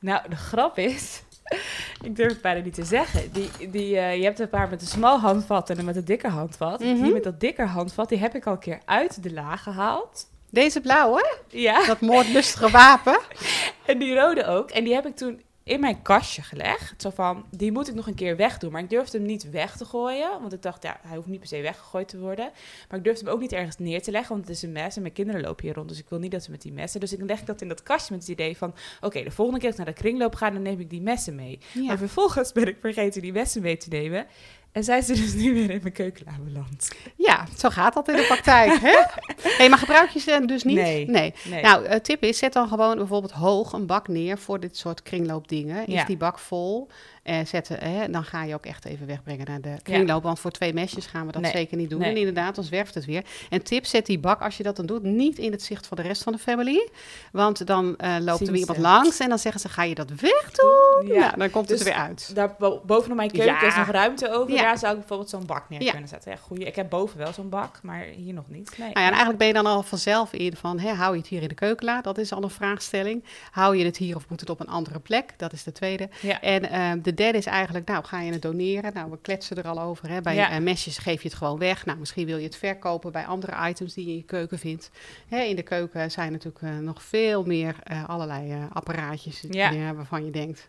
Nou, 0.00 0.28
de 0.28 0.36
grap 0.36 0.78
is... 0.78 1.22
ik 2.08 2.16
durf 2.16 2.32
het 2.32 2.42
bijna 2.42 2.64
niet 2.64 2.74
te 2.74 2.84
zeggen. 2.84 3.32
Die, 3.32 3.70
die, 3.70 3.98
eh, 3.98 4.16
je 4.16 4.24
hebt 4.24 4.38
een 4.38 4.48
paar 4.48 4.68
met 4.68 4.80
een 4.80 4.86
smal 4.86 5.18
handvat 5.18 5.70
en 5.70 5.78
een 5.78 5.84
met 5.84 5.96
een 5.96 6.04
dikke 6.04 6.28
handvat. 6.28 6.80
Mhm. 6.80 7.02
Die 7.02 7.12
met 7.12 7.24
dat 7.24 7.40
dikke 7.40 7.62
handvat, 7.64 8.08
die 8.08 8.18
heb 8.18 8.34
ik 8.34 8.46
al 8.46 8.52
een 8.52 8.58
keer 8.58 8.80
uit 8.84 9.22
de 9.22 9.32
la 9.32 9.56
gehaald. 9.56 10.26
Deze 10.50 10.80
blauwe, 10.80 11.36
Ja, 11.48 11.86
dat 11.86 12.00
moordlustige 12.00 12.70
wapen. 12.70 13.18
en 13.86 13.98
die 13.98 14.14
rode 14.14 14.46
ook. 14.46 14.70
En 14.70 14.84
die 14.84 14.94
heb 14.94 15.06
ik 15.06 15.16
toen 15.16 15.42
in 15.68 15.80
mijn 15.80 16.02
kastje 16.02 16.42
gelegd. 16.42 17.02
Zo 17.02 17.10
van, 17.10 17.44
die 17.50 17.72
moet 17.72 17.88
ik 17.88 17.94
nog 17.94 18.06
een 18.06 18.14
keer 18.14 18.36
wegdoen. 18.36 18.72
Maar 18.72 18.82
ik 18.82 18.90
durfde 18.90 19.18
hem 19.18 19.26
niet 19.26 19.50
weg 19.50 19.76
te 19.76 19.84
gooien. 19.84 20.40
Want 20.40 20.52
ik 20.52 20.62
dacht, 20.62 20.82
ja, 20.82 21.00
hij 21.02 21.16
hoeft 21.16 21.28
niet 21.28 21.38
per 21.38 21.48
se 21.48 21.60
weggegooid 21.60 22.08
te 22.08 22.18
worden. 22.18 22.50
Maar 22.88 22.98
ik 22.98 23.04
durfde 23.04 23.24
hem 23.24 23.34
ook 23.34 23.40
niet 23.40 23.52
ergens 23.52 23.78
neer 23.78 24.02
te 24.02 24.10
leggen. 24.10 24.34
Want 24.34 24.46
het 24.46 24.56
is 24.56 24.62
een 24.62 24.72
mes 24.72 24.96
en 24.96 25.02
mijn 25.02 25.14
kinderen 25.14 25.40
lopen 25.40 25.64
hier 25.64 25.74
rond. 25.74 25.88
Dus 25.88 25.98
ik 25.98 26.08
wil 26.08 26.18
niet 26.18 26.30
dat 26.30 26.44
ze 26.44 26.50
met 26.50 26.62
die 26.62 26.72
messen. 26.72 27.00
Dus 27.00 27.12
ik 27.12 27.20
leg 27.20 27.44
dat 27.44 27.60
in 27.60 27.68
dat 27.68 27.82
kastje 27.82 28.12
met 28.12 28.22
het 28.22 28.30
idee 28.30 28.56
van... 28.56 28.74
Oké, 29.00 29.22
de 29.22 29.30
volgende 29.30 29.60
keer 29.60 29.68
als 29.68 29.78
ik 29.78 29.84
naar 29.84 29.94
de 29.94 30.00
kringloop 30.00 30.34
ga, 30.34 30.50
dan 30.50 30.62
neem 30.62 30.80
ik 30.80 30.90
die 30.90 31.02
messen 31.02 31.34
mee. 31.34 31.58
Ja. 31.72 31.82
Maar 31.82 31.98
vervolgens 31.98 32.52
ben 32.52 32.68
ik 32.68 32.76
vergeten 32.80 33.22
die 33.22 33.32
messen 33.32 33.62
mee 33.62 33.76
te 33.76 33.88
nemen. 33.88 34.26
En 34.72 34.84
zijn 34.84 35.02
ze 35.02 35.12
dus 35.12 35.34
nu 35.34 35.54
weer 35.54 35.70
in 35.70 35.78
mijn 35.82 35.92
keukenla 35.94 36.32
beland. 36.44 36.88
ja, 37.16 37.46
zo 37.58 37.68
gaat 37.68 37.94
dat 37.94 38.08
in 38.08 38.16
de 38.16 38.24
praktijk, 38.26 38.80
hè? 38.80 39.02
hey, 39.58 39.68
maar 39.68 39.78
gebruik 39.78 40.10
je 40.10 40.18
ze 40.20 40.42
dus 40.46 40.62
niet? 40.64 40.76
Nee. 40.76 41.06
nee. 41.08 41.34
Nee. 41.44 41.62
Nou, 41.62 41.84
eh, 41.84 42.00
tip 42.00 42.22
is, 42.22 42.38
zet 42.38 42.52
dan 42.52 42.68
gewoon 42.68 42.96
bijvoorbeeld 42.96 43.32
hoog 43.32 43.72
een 43.72 43.86
bak 43.86 44.08
neer 44.08 44.38
voor 44.38 44.60
dit 44.60 44.76
soort 44.76 45.02
kringloopdingen. 45.02 45.86
Is 45.86 45.94
Ja. 45.94 46.04
die 46.04 46.16
bak 46.16 46.38
vol, 46.38 46.88
eh, 47.28 47.46
zetten, 47.46 47.78
hè, 47.80 48.10
dan 48.10 48.24
ga 48.24 48.44
je 48.44 48.54
ook 48.54 48.66
echt 48.66 48.84
even 48.84 49.06
wegbrengen 49.06 49.46
naar 49.46 49.60
de 49.60 49.74
kringloop. 49.82 50.22
Want 50.22 50.40
voor 50.40 50.50
twee 50.50 50.72
mesjes 50.72 51.06
gaan 51.06 51.26
we 51.26 51.32
dat 51.32 51.42
Nee. 51.42 51.50
zeker 51.50 51.76
niet 51.76 51.90
doen. 51.90 51.98
Nee. 52.00 52.10
En 52.10 52.16
inderdaad, 52.16 52.54
dan 52.54 52.64
zwerft 52.64 52.94
het 52.94 53.04
weer. 53.04 53.24
En 53.50 53.62
tip, 53.62 53.84
zet 53.86 54.06
die 54.06 54.18
bak, 54.18 54.40
als 54.42 54.56
je 54.56 54.62
dat 54.62 54.76
dan 54.76 54.86
doet, 54.86 55.02
niet 55.02 55.38
in 55.38 55.52
het 55.52 55.62
zicht 55.62 55.86
van 55.86 55.96
de 55.96 56.02
rest 56.02 56.22
van 56.22 56.32
de 56.32 56.38
family. 56.38 56.88
Want 57.32 57.66
dan 57.66 57.96
eh, 57.96 58.16
loopt 58.20 58.40
er 58.40 58.46
weer 58.52 58.60
iemand 58.60 58.78
langs 58.78 59.18
en 59.18 59.28
dan 59.28 59.38
zeggen 59.38 59.60
ze, 59.60 59.68
ga 59.68 59.82
je 59.82 59.94
dat 59.94 60.10
wegdoen? 60.10 61.06
Ja. 61.06 61.14
Ja, 61.14 61.30
dan 61.30 61.50
komt 61.50 61.68
Dus 61.68 61.78
het 61.78 61.88
er 61.88 61.94
weer 61.94 62.02
uit. 62.02 62.34
Daar 62.34 62.54
bo- 62.58 62.82
bovenop 62.86 63.16
mijn 63.16 63.30
keuken 63.30 63.54
Ja. 63.54 63.66
is 63.66 63.76
nog 63.76 63.86
ruimte 63.88 64.30
over. 64.32 64.54
Ja. 64.54 64.62
Daar 64.62 64.78
zou 64.78 64.92
ik 64.92 64.98
bijvoorbeeld 64.98 65.30
zo'n 65.30 65.46
bak 65.46 65.68
neer 65.68 65.82
Ja. 65.82 65.90
kunnen 65.90 66.08
zetten. 66.08 66.30
Ja, 66.30 66.36
goeie. 66.36 66.64
Ik 66.64 66.76
heb 66.76 66.90
boven 66.90 67.18
wel 67.18 67.32
zo'n 67.32 67.48
bak, 67.48 67.78
maar 67.82 68.02
hier 68.16 68.34
nog 68.34 68.48
niet. 68.48 68.68
Nee. 68.78 68.88
Nou 68.88 69.00
ja, 69.00 69.02
en 69.04 69.08
eigenlijk 69.08 69.38
ben 69.38 69.46
je 69.46 69.52
dan 69.52 69.66
al 69.66 69.82
vanzelf 69.82 70.32
in 70.32 70.56
van, 70.56 70.78
hè, 70.78 70.90
hou 70.92 71.12
je 71.14 71.18
het 71.20 71.28
hier 71.28 71.42
in 71.42 71.48
de 71.48 71.54
keukenla? 71.54 72.00
Dat 72.00 72.18
is 72.18 72.32
al 72.32 72.42
een 72.42 72.50
vraagstelling. 72.50 73.24
Hou 73.50 73.76
je 73.76 73.84
het 73.84 73.96
hier 73.96 74.16
of 74.16 74.28
moet 74.28 74.40
het 74.40 74.50
op 74.50 74.60
een 74.60 74.68
andere 74.68 74.98
plek? 74.98 75.34
Dat 75.36 75.52
is 75.52 75.62
de 75.62 75.72
tweede. 75.72 76.08
En 76.40 76.70
eh, 76.70 76.90
de 77.02 77.14
derde 77.18 77.38
is 77.38 77.46
eigenlijk, 77.46 77.88
nou, 77.88 78.04
ga 78.04 78.20
je 78.20 78.32
het 78.32 78.42
doneren? 78.42 78.90
Nou, 78.94 79.10
we 79.10 79.18
kletsen 79.22 79.56
er 79.56 79.68
al 79.68 79.80
over. 79.80 80.08
Hè? 80.10 80.20
Bij 80.20 80.34
Ja. 80.34 80.50
eh, 80.50 80.58
mesjes 80.58 80.98
geef 80.98 81.22
je 81.22 81.28
het 81.28 81.36
gewoon 81.36 81.58
weg. 81.58 81.86
Nou, 81.86 81.98
misschien 81.98 82.26
wil 82.26 82.36
je 82.36 82.44
het 82.44 82.56
verkopen 82.56 83.12
bij 83.12 83.24
andere 83.26 83.68
items 83.68 83.94
die 83.94 84.04
je 84.04 84.10
in 84.10 84.16
je 84.16 84.22
keuken 84.24 84.58
vindt. 84.58 84.90
Hè, 85.28 85.40
in 85.40 85.56
de 85.56 85.62
keuken 85.62 86.10
zijn 86.10 86.32
natuurlijk 86.32 86.62
eh, 86.64 86.70
nog 86.78 87.02
veel 87.02 87.44
meer 87.44 87.74
eh, 87.82 88.08
allerlei 88.08 88.52
eh, 88.52 88.58
apparaatjes 88.72 89.44
Ja. 89.50 89.94
waarvan 89.94 90.24
je 90.24 90.30
denkt... 90.30 90.68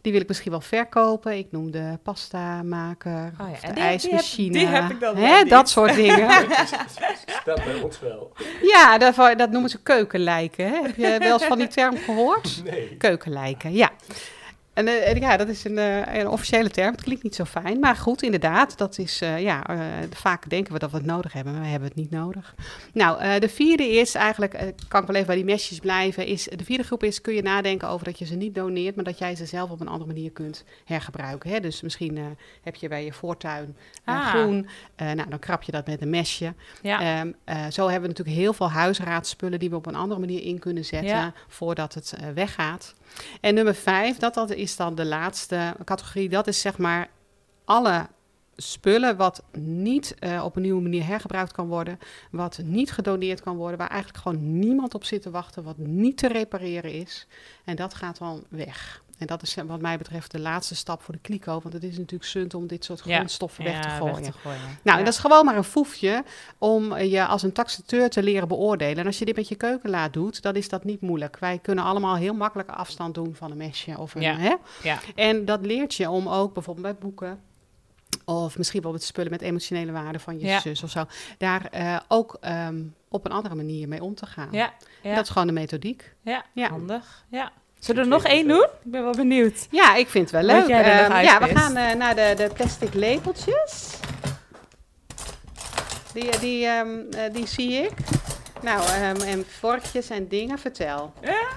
Die 0.00 0.12
wil 0.12 0.22
ik 0.22 0.28
misschien 0.28 0.50
wel 0.50 0.60
verkopen. 0.60 1.38
Ik 1.38 1.46
noem 1.50 1.70
de 1.70 1.98
pasta 2.02 2.62
maker, 2.62 3.32
Oh 3.40 3.46
ja, 3.46 3.52
of 3.52 3.62
en 3.62 3.68
de 3.68 3.74
die 3.74 3.82
heb- 3.82 4.00
die 4.00 4.10
heb- 4.10 4.18
ijsmachine. 4.20 4.52
die 4.52 4.66
heb 4.66 4.90
ik 4.90 5.00
dan 5.00 5.16
Hè, 5.16 5.44
dat 5.44 5.68
soort 5.68 5.94
dingen. 5.94 6.28
Staat 7.40 7.64
bij 7.64 7.80
ons 7.82 8.00
wel. 8.00 8.32
Ja, 8.62 8.98
dat, 8.98 9.14
dat 9.38 9.50
noemen 9.50 9.70
ze 9.70 9.82
keukenlijken. 9.82 10.68
Hè? 10.68 10.82
Heb 10.82 10.96
je 10.96 11.16
wel 11.18 11.32
eens 11.32 11.44
van 11.44 11.58
die 11.58 11.66
term 11.68 11.96
gehoord? 11.96 12.60
Nee. 12.64 12.96
Keukenlijken, 12.96 13.72
ja. 13.72 13.90
En 14.74 14.88
eh, 14.88 15.08
en 15.08 15.20
ja, 15.20 15.36
dat 15.36 15.48
is 15.48 15.64
een, 15.64 15.78
eh, 15.78 16.14
een 16.14 16.28
officiële 16.28 16.70
term. 16.70 16.92
Het 16.92 17.02
klinkt 17.02 17.22
niet 17.22 17.34
zo 17.34 17.44
fijn. 17.44 17.78
Maar 17.80 17.96
goed, 17.96 18.22
inderdaad, 18.22 18.78
dat 18.78 18.98
is, 18.98 19.20
eh, 19.20 19.40
ja, 19.40 19.62
vaak 20.10 20.50
denken 20.50 20.72
we 20.72 20.78
dat 20.78 20.90
we 20.90 20.96
het 20.96 21.06
nodig 21.06 21.32
hebben, 21.32 21.52
maar 21.52 21.62
we 21.62 21.68
hebben 21.68 21.88
het 21.88 21.96
niet 21.96 22.10
nodig. 22.10 22.54
Nou, 22.92 23.38
de 23.38 23.48
vierde 23.48 23.88
is 23.88 24.14
eigenlijk, 24.14 24.52
kan 24.88 25.00
ik 25.00 25.06
wel 25.06 25.16
even 25.16 25.26
bij 25.26 25.36
die 25.36 25.44
mesjes 25.44 25.78
blijven, 25.78 26.26
is 26.26 26.48
de 26.56 26.64
vierde 26.64 26.82
groep 26.84 27.02
is, 27.02 27.20
kun 27.20 27.34
je 27.34 27.42
nadenken 27.42 27.88
over 27.88 28.04
dat 28.04 28.18
je 28.18 28.24
ze 28.24 28.34
niet 28.34 28.54
doneert, 28.54 28.94
maar 28.94 29.04
dat 29.04 29.18
jij 29.18 29.34
ze 29.34 29.46
zelf 29.46 29.70
op 29.70 29.80
een 29.80 29.88
andere 29.88 30.12
manier 30.12 30.30
kunt 30.30 30.64
hergebruiken. 30.84 31.50
Hè? 31.50 31.60
Dus 31.60 31.80
misschien 31.82 32.36
heb 32.62 32.74
je 32.74 32.88
bij 32.88 33.04
je 33.04 33.12
voortuin 33.12 33.76
Ah. 34.04 34.26
groen, 34.26 34.66
nou, 34.96 35.28
dan 35.28 35.38
krap 35.38 35.62
je 35.62 35.72
dat 35.72 35.86
met 35.86 36.02
een 36.02 36.10
mesje. 36.10 36.54
Ja. 36.82 37.00
Ehm, 37.00 37.32
eh, 37.44 37.56
zo 37.70 37.82
hebben 37.82 38.02
we 38.02 38.08
natuurlijk 38.08 38.36
heel 38.36 38.52
veel 38.52 38.70
huisraadspullen 38.70 39.58
die 39.58 39.70
we 39.70 39.76
op 39.76 39.86
een 39.86 39.94
andere 39.94 40.20
manier 40.20 40.42
in 40.42 40.58
kunnen 40.58 40.84
zetten 40.84 41.08
Ja. 41.08 41.32
voordat 41.48 41.94
het 41.94 42.14
weggaat. 42.34 42.94
En 43.40 43.54
nummer 43.54 43.74
vijf, 43.74 44.16
dat, 44.16 44.34
dat 44.34 44.50
is 44.50 44.76
dan 44.76 44.94
de 44.94 45.04
laatste 45.04 45.74
categorie. 45.84 46.28
Dat 46.28 46.46
is 46.46 46.60
zeg 46.60 46.78
maar 46.78 47.10
alle 47.64 48.06
spullen 48.56 49.16
wat 49.16 49.42
niet 49.52 50.14
eh, 50.18 50.44
op 50.44 50.56
een 50.56 50.62
nieuwe 50.62 50.82
manier 50.82 51.06
hergebruikt 51.06 51.52
kan 51.52 51.68
worden, 51.68 51.98
wat 52.30 52.60
niet 52.64 52.92
gedoneerd 52.92 53.40
kan 53.40 53.56
worden, 53.56 53.78
waar 53.78 53.90
eigenlijk 53.90 54.22
gewoon 54.22 54.58
niemand 54.58 54.94
op 54.94 55.04
zit 55.04 55.22
te 55.22 55.30
wachten, 55.30 55.64
wat 55.64 55.78
niet 55.78 56.16
te 56.16 56.28
repareren 56.28 56.92
is. 56.92 57.26
En 57.64 57.76
dat 57.76 57.94
gaat 57.94 58.18
dan 58.18 58.44
weg. 58.48 59.02
En 59.18 59.26
dat 59.26 59.42
is 59.42 59.56
eh, 59.56 59.64
wat 59.64 59.80
mij 59.80 59.98
betreft 59.98 60.30
de 60.30 60.40
laatste 60.40 60.74
stap 60.74 61.02
voor 61.02 61.14
de 61.14 61.20
kliko, 61.20 61.60
want 61.60 61.74
het 61.74 61.82
is 61.84 61.96
natuurlijk 61.98 62.30
sunt 62.30 62.54
om 62.54 62.66
dit 62.66 62.84
soort 62.84 63.02
Ja. 63.04 63.14
grondstoffen 63.16 63.64
weg 63.64 63.80
te 63.80 63.88
Ja, 63.88 63.96
gooien. 63.96 64.32
gooien. 64.32 64.58
Nou, 64.82 64.98
en 64.98 65.04
dat 65.04 65.14
is 65.14 65.20
gewoon 65.20 65.44
maar 65.44 65.56
een 65.56 65.64
foefje 65.64 66.24
om 66.58 66.96
je 66.96 67.26
als 67.26 67.42
een 67.42 67.52
taxateur 67.52 68.10
te 68.10 68.22
leren 68.22 68.48
beoordelen. 68.48 68.98
En 68.98 69.06
als 69.06 69.18
je 69.18 69.24
dit 69.24 69.36
met 69.36 69.48
je 69.48 69.54
keukenlaad 69.54 70.12
doet, 70.12 70.42
dan 70.42 70.54
is 70.54 70.68
dat 70.68 70.84
niet 70.84 71.00
moeilijk. 71.00 71.38
Wij 71.38 71.58
kunnen 71.58 71.84
allemaal 71.84 72.16
heel 72.16 72.34
makkelijk 72.34 72.68
afstand 72.70 73.14
doen 73.14 73.34
van 73.34 73.50
een 73.50 73.56
mesje 73.56 73.98
of 73.98 74.14
een, 74.14 74.22
Ja. 74.22 74.36
hè? 74.36 74.54
Ja. 74.82 74.98
En 75.14 75.44
dat 75.44 75.66
leert 75.66 75.94
je 75.94 76.10
om 76.10 76.28
ook 76.28 76.54
bijvoorbeeld 76.54 76.86
bij 76.86 76.96
boeken 77.08 77.40
of 78.24 78.58
misschien 78.58 78.82
wel 78.82 78.92
met 78.92 79.02
spullen 79.02 79.30
met 79.30 79.40
emotionele 79.42 79.92
waarde 79.92 80.18
van 80.18 80.38
je 80.40 80.46
Ja. 80.46 80.60
zus 80.60 80.82
of 80.82 80.90
zo, 80.90 81.04
daar 81.38 81.66
eh, 81.70 81.96
ook 82.08 82.36
ehm, 82.40 82.82
op 83.08 83.24
een 83.24 83.32
andere 83.32 83.54
manier 83.54 83.88
mee 83.88 84.02
om 84.02 84.14
te 84.14 84.26
gaan. 84.26 84.48
Ja, 84.50 84.72
ja. 85.02 85.14
Dat 85.14 85.24
is 85.24 85.30
gewoon 85.30 85.46
de 85.46 85.52
methodiek. 85.52 86.14
ja. 86.22 86.44
Ja. 86.52 86.68
handig. 86.68 87.24
Ja. 87.28 87.52
Zullen 87.84 88.04
we 88.04 88.10
er 88.10 88.16
nog 88.16 88.24
één 88.24 88.48
doen? 88.48 88.62
Ik 88.62 88.90
ben 88.90 89.02
wel 89.02 89.12
benieuwd. 89.12 89.66
Ja, 89.70 89.94
ik 89.94 90.08
vind 90.08 90.30
het 90.30 90.46
wel 90.46 90.56
leuk. 90.56 90.68
Ehm, 90.68 91.22
ja, 91.22 91.38
we 91.38 91.56
gaan 91.56 91.76
eh, 91.76 91.94
naar 91.94 92.14
de, 92.14 92.34
de 92.36 92.50
plastic 92.54 92.94
lepeltjes. 92.94 93.90
Die, 96.12 96.38
die, 96.38 96.66
ehm, 96.66 96.88
eh, 97.10 97.32
die 97.32 97.46
zie 97.46 97.72
ik. 97.72 97.92
Nou, 98.62 98.82
ehm, 98.88 99.20
en 99.20 99.44
vorkjes 99.58 100.10
en 100.10 100.28
dingen, 100.28 100.58
vertel. 100.58 101.12
Ja, 101.20 101.48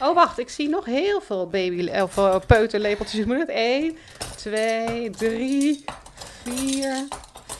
Oh, 0.00 0.14
wacht, 0.14 0.38
ik 0.38 0.48
zie 0.48 0.68
nog 0.68 0.84
heel 0.84 1.20
veel 1.20 1.46
baby 1.46 1.90
of 1.90 2.16
uh, 2.16 2.36
peuterlepeltjes. 2.46 3.24
Moet 3.24 3.38
het 3.38 3.48
1, 3.48 3.96
2, 4.36 5.10
3, 5.10 5.84
4, 6.44 7.06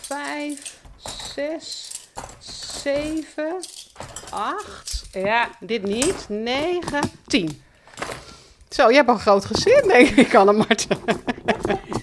5, 0.01 0.79
6, 1.35 1.91
7, 2.83 3.61
8. 4.31 5.07
Ja. 5.13 5.49
Dit 5.61 5.83
niet. 5.83 6.27
9, 6.29 7.01
10. 7.27 7.63
Zo, 8.69 8.89
je 8.89 8.95
hebt 8.95 9.09
een 9.09 9.19
groot 9.19 9.45
gezin, 9.45 9.83
denk 9.89 10.09
ik, 10.09 10.35
Anne-Marten. 10.35 10.99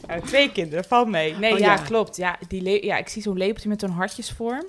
Nou, 0.07 0.22
twee 0.26 0.51
kinderen, 0.51 0.84
valt 0.86 1.07
mee. 1.07 1.36
Nee, 1.36 1.53
Oh, 1.53 1.59
ja, 1.59 1.74
ja. 1.74 1.82
klopt. 1.82 2.16
Ja, 2.16 2.38
die 2.47 2.86
ja, 2.86 2.97
ik 2.97 3.07
zie 3.07 3.22
zo'n 3.22 3.38
lepeltje 3.38 3.70
met 3.70 3.80
zo'n 3.80 3.89
hartjesvorm. 3.89 4.66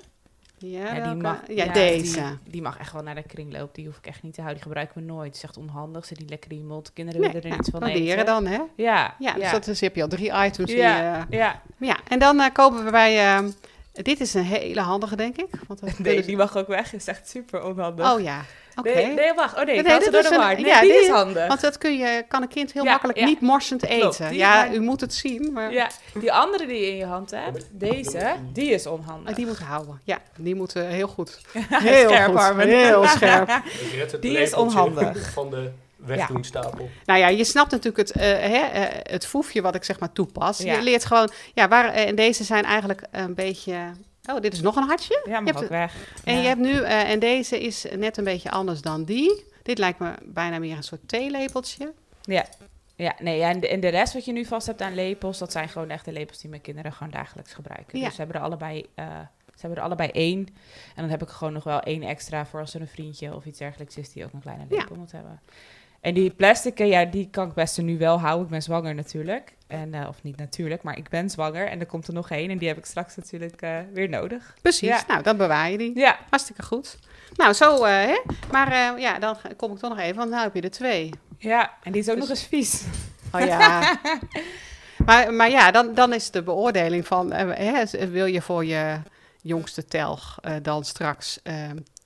Ja, 0.59 0.95
Ja, 0.95 1.07
die 1.13 1.21
mag, 1.21 1.37
ja, 1.47 1.65
deze. 1.65 2.13
Die, 2.19 2.51
die 2.51 2.61
mag 2.61 2.77
echt 2.77 2.93
wel 2.93 3.03
naar 3.03 3.15
de 3.15 3.23
kringloop. 3.23 3.75
Die 3.75 3.85
hoef 3.85 3.97
ik 3.97 4.05
echt 4.05 4.23
niet 4.23 4.33
te 4.33 4.41
houden. 4.41 4.61
Die 4.63 4.67
gebruiken 4.71 5.01
we 5.01 5.13
nooit. 5.13 5.27
Het 5.27 5.35
is 5.35 5.43
echt 5.43 5.57
onhandig. 5.57 6.05
Zit 6.05 6.19
niet 6.19 6.29
lekker 6.29 6.51
in 6.51 6.57
je 6.57 6.63
mond. 6.63 6.93
Kinderen 6.93 7.21
Nee, 7.21 7.29
willen 7.31 7.43
er 7.43 7.49
nou, 7.49 7.61
niets 7.61 7.71
van 7.77 7.79
proberen 7.79 8.13
eten. 8.13 8.25
dan, 8.25 8.45
hè? 8.45 8.59
Ja, 8.83 9.15
Ja, 9.19 9.33
dus 9.33 9.51
dat 9.51 9.67
is, 9.67 9.81
heb 9.81 9.95
je 9.95 10.01
al 10.01 10.07
drie 10.07 10.31
items. 10.45 10.71
Ja. 10.71 10.75
Die, 11.25 11.35
eh, 11.37 11.39
ja. 11.39 11.61
ja. 11.79 11.97
En 12.07 12.19
dan 12.19 12.39
eh, 12.39 12.51
kopen 12.53 12.85
we 12.85 12.91
bij, 12.91 13.35
eh, 13.37 13.43
Dit 14.01 14.19
is 14.19 14.33
een 14.33 14.43
hele 14.43 14.81
handige, 14.81 15.15
denk 15.15 15.37
ik. 15.37 15.47
Want 15.67 15.79
we 15.79 15.85
Nee, 15.85 15.95
kunnen- 15.95 16.25
die 16.25 16.37
mag 16.37 16.57
ook 16.57 16.67
weg. 16.67 16.93
is 16.93 17.07
echt 17.07 17.29
super 17.29 17.63
onhandig. 17.63 18.13
Oh 18.13 18.21
ja, 18.21 18.41
oké. 18.75 18.93
Nee, 18.93 19.05
nee, 19.13 19.33
wacht. 19.33 19.57
Oh 19.57 19.63
nee, 19.65 19.75
Nee, 19.75 19.83
door 19.83 19.99
is 19.99 20.05
de 20.29 20.35
een-. 20.35 20.39
Nee, 20.55 20.65
ja, 20.65 20.81
die 20.81 20.91
die- 20.91 20.99
is 21.01 21.09
handig. 21.09 21.47
Want 21.47 21.61
dat 21.61 21.77
kun 21.77 21.97
je, 21.97 22.25
kan 22.27 22.41
een 22.41 22.47
kind 22.47 22.73
heel 22.73 22.83
Ja, 22.83 22.89
makkelijk 22.91 23.19
ja. 23.19 23.25
niet 23.25 23.41
morsend 23.41 23.83
eten. 23.85 24.33
ja, 24.35 24.71
u 24.73 24.79
moet 24.79 25.01
het 25.01 25.13
zien, 25.13 25.49
maar 25.53 25.73
Ja, 25.73 25.89
die 26.13 26.33
andere 26.33 26.65
die 26.67 26.79
je 26.81 26.87
in 26.89 26.95
je 26.97 27.05
hand 27.05 27.31
hebt, 27.31 27.67
deze, 27.71 28.35
die 28.53 28.69
is 28.69 28.85
onhandig. 28.87 29.29
Ah, 29.29 29.35
die 29.35 29.45
moet 29.45 29.59
houden. 29.59 29.99
Ja, 30.03 30.17
die 30.37 30.55
moet 30.55 30.73
heel 30.73 31.07
goed. 31.07 31.39
Heel 31.53 32.09
Heel 32.09 32.37
goed, 32.37 32.63
heel 32.63 33.05
scherp. 33.07 33.49
Ik 33.81 33.91
red 33.95 34.11
het 34.11 34.21
Die 34.21 34.37
is 34.39 34.53
onhandig. 34.53 35.31
van 35.31 35.49
de 35.49 35.71
wegdoenstapel. 36.07 36.89
Nou 37.05 37.19
ja, 37.19 37.27
je 37.27 37.43
snapt 37.43 37.71
natuurlijk 37.71 38.07
het, 38.07 38.11
eh, 38.11 38.23
hè, 38.31 38.57
eh, 38.65 39.11
het 39.13 39.25
foefje 39.25 39.61
wat 39.61 39.75
ik 39.75 39.83
zeg 39.83 39.99
maar 39.99 40.11
toepas. 40.11 40.57
Ja. 40.57 40.75
Je 40.75 40.81
leert 40.81 41.05
gewoon, 41.05 41.29
ja, 41.53 41.67
waar, 41.67 41.93
eh, 41.93 42.07
en 42.07 42.15
deze 42.15 42.43
zijn 42.43 42.63
eigenlijk 42.63 43.01
een 43.11 43.33
beetje... 43.33 43.91
Oh, 44.31 44.41
dit 44.41 44.53
is 44.53 44.61
nog 44.61 44.75
een 44.75 44.83
hartje. 44.87 45.21
Ja, 45.25 45.43
hebt 45.43 45.63
ook 45.63 45.69
weg. 45.69 45.93
En 46.23 46.33
Ja. 46.35 46.41
je 46.41 46.47
hebt 46.47 46.59
nu, 46.61 46.71
eh, 46.81 47.09
en 47.09 47.19
deze 47.19 47.59
is 47.59 47.85
net 47.95 48.17
een 48.17 48.23
beetje 48.23 48.51
anders 48.51 48.81
dan 48.81 49.03
die. 49.03 49.43
Dit 49.63 49.77
lijkt 49.77 49.99
me 49.99 50.13
bijna 50.23 50.59
meer 50.59 50.77
een 50.77 50.83
soort 50.83 51.07
theelepeltje. 51.07 51.93
Ja, 52.21 52.45
ja, 52.95 53.15
nee, 53.19 53.37
ja, 53.37 53.49
en, 53.49 53.59
de, 53.59 53.67
en 53.67 53.79
de 53.79 53.87
rest 53.87 54.13
wat 54.13 54.25
je 54.25 54.31
nu 54.31 54.45
vast 54.45 54.67
hebt 54.67 54.81
aan 54.81 54.93
lepels, 54.95 55.37
dat 55.37 55.51
zijn 55.51 55.69
gewoon 55.69 55.89
echt 55.89 56.05
de 56.05 56.11
lepels 56.11 56.39
die 56.39 56.49
mijn 56.49 56.61
kinderen 56.61 56.93
gewoon 56.93 57.11
dagelijks 57.13 57.53
gebruiken. 57.53 57.99
Ja. 57.99 58.05
Dus 58.05 58.13
ze 58.15 58.21
hebben 58.21 58.39
er 58.39 58.45
allebei, 58.45 58.85
eh, 58.95 59.05
ze 59.45 59.59
hebben 59.61 59.77
er 59.79 59.83
allebei 59.85 60.09
één. 60.09 60.37
En 60.95 61.01
dan 61.01 61.09
heb 61.09 61.21
ik 61.21 61.27
gewoon 61.29 61.53
nog 61.53 61.63
wel 61.63 61.79
één 61.79 62.03
extra 62.03 62.45
voor 62.45 62.59
als 62.59 62.73
er 62.73 62.81
een 62.81 62.87
vriendje 62.87 63.35
of 63.35 63.45
iets 63.45 63.59
dergelijks 63.59 63.97
is 63.97 64.11
die 64.11 64.23
ook 64.25 64.33
een 64.33 64.41
kleine 64.41 64.65
Ja. 64.69 64.77
lepel 64.77 64.95
moet 64.95 65.11
hebben. 65.11 65.39
En 66.01 66.13
die 66.13 66.29
plastic, 66.29 66.77
ja, 66.77 67.05
die 67.05 67.27
kan 67.31 67.47
ik 67.47 67.53
best 67.53 67.77
nu 67.81 67.97
wel 67.97 68.19
houden. 68.19 68.43
Ik 68.45 68.49
ben 68.51 68.61
zwanger 68.61 68.95
natuurlijk. 68.95 69.55
En, 69.67 69.93
eh, 69.93 70.07
of 70.07 70.23
niet 70.23 70.37
natuurlijk, 70.37 70.83
maar 70.83 70.97
ik 70.97 71.09
ben 71.09 71.29
zwanger. 71.29 71.67
En 71.67 71.79
er 71.79 71.85
komt 71.85 72.07
er 72.07 72.13
nog 72.13 72.29
één. 72.29 72.49
En 72.49 72.57
die 72.57 72.67
heb 72.67 72.77
ik 72.77 72.85
straks 72.85 73.15
natuurlijk 73.15 73.61
eh, 73.61 73.77
weer 73.93 74.09
nodig. 74.09 74.53
Precies, 74.61 74.87
Ja. 74.87 75.03
nou, 75.07 75.23
dan 75.23 75.37
bewaar 75.37 75.71
je 75.71 75.77
die. 75.77 75.97
Ja, 75.99 76.17
Hartstikke 76.29 76.63
goed. 76.63 76.97
Nou, 77.35 77.53
zo, 77.53 77.83
eh, 77.83 77.91
hè. 77.93 78.21
Maar 78.51 78.71
eh, 78.71 79.01
ja, 79.01 79.19
dan 79.19 79.37
kom 79.57 79.71
ik 79.71 79.77
toch 79.77 79.89
nog 79.89 79.99
even, 79.99 80.15
want 80.15 80.29
nu 80.31 80.37
heb 80.37 80.53
je 80.55 80.61
er 80.61 80.71
twee. 80.71 81.09
ja. 81.37 81.73
en 81.83 81.91
die 81.91 82.01
is 82.01 82.09
ook 82.09 82.15
Dus- 82.15 82.27
nog 82.27 82.37
eens 82.37 82.47
vies. 82.47 82.83
Oh 83.31 83.41
ja. 83.45 83.99
maar, 85.05 85.33
maar 85.33 85.49
ja, 85.49 85.71
dan, 85.71 85.93
dan 85.93 86.13
is 86.13 86.31
de 86.31 86.43
beoordeling 86.43 87.07
van, 87.07 87.31
eh, 87.31 87.73
hè, 87.73 88.09
wil 88.09 88.25
je 88.25 88.41
voor 88.41 88.65
je 88.65 88.99
jongste 89.41 89.85
telg 89.85 90.37
eh, 90.41 90.53
dan 90.61 90.83
straks 90.85 91.39
eh, 91.43 91.55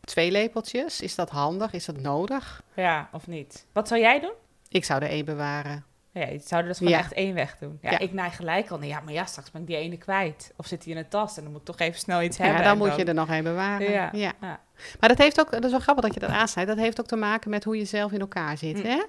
twee 0.02 0.32
lepeltjes? 0.32 1.02
Is 1.02 1.16
dat 1.16 1.30
handig? 1.30 1.74
Is 1.74 1.86
dat 1.86 1.98
nodig? 2.02 2.62
Ja, 2.76 3.10
of 3.12 3.28
niet? 3.28 3.66
Wat 3.74 3.88
zou 3.88 4.00
jij 4.00 4.20
doen? 4.20 4.34
Ik 4.70 4.86
zou 4.86 5.02
er 5.04 5.10
één 5.10 5.26
bewaren. 5.26 5.86
Ja, 6.14 6.28
je 6.28 6.40
zou 6.46 6.62
er 6.62 6.68
dus 6.68 6.78
gewoon 6.78 6.94
Ja. 6.94 7.00
echt 7.00 7.14
één 7.14 7.34
weg 7.34 7.58
doen. 7.60 7.78
Ja, 7.82 7.92
Ja. 7.92 8.00
ik 8.00 8.14
neig 8.14 8.36
gelijk 8.36 8.70
al. 8.70 8.78
Nee, 8.78 8.90
ja, 8.90 9.00
maar 9.00 9.14
ja, 9.14 9.26
straks 9.26 9.52
ben 9.52 9.62
ik 9.62 9.68
die 9.68 9.76
ene 9.76 9.98
kwijt. 9.98 10.54
Of 10.56 10.66
zit 10.66 10.84
die 10.84 10.94
in 10.94 11.00
een 11.00 11.08
tas 11.10 11.38
en 11.38 11.44
dan 11.44 11.52
moet 11.52 11.62
ik 11.62 11.68
toch 11.68 11.80
even 11.80 12.00
snel 12.00 12.22
iets 12.22 12.38
Ja, 12.38 12.44
hebben. 12.44 12.64
dan 12.64 12.72
en 12.72 12.78
moet 12.78 12.96
je 12.96 13.04
er 13.06 13.14
nog 13.14 13.30
één 13.30 13.44
bewaren. 13.44 13.92
Ja. 13.92 14.10
Ja. 14.12 14.32
Ja. 14.42 14.60
Maar 15.00 15.10
dat 15.10 15.18
heeft 15.18 15.40
ook, 15.40 15.52
dat 15.52 15.64
is 15.66 15.72
wel 15.72 15.80
grappig 15.80 16.04
dat 16.04 16.14
je 16.14 16.20
dat 16.20 16.30
aansnijdt, 16.30 16.70
dat 16.70 16.80
heeft 16.80 17.00
ook 17.00 17.08
te 17.08 17.16
maken 17.16 17.50
met 17.50 17.64
hoe 17.64 17.78
je 17.78 17.86
zelf 17.86 18.12
in 18.12 18.20
elkaar 18.20 18.58
zit. 18.58 18.78
Mm. 18.78 18.84
Hè? 18.90 19.04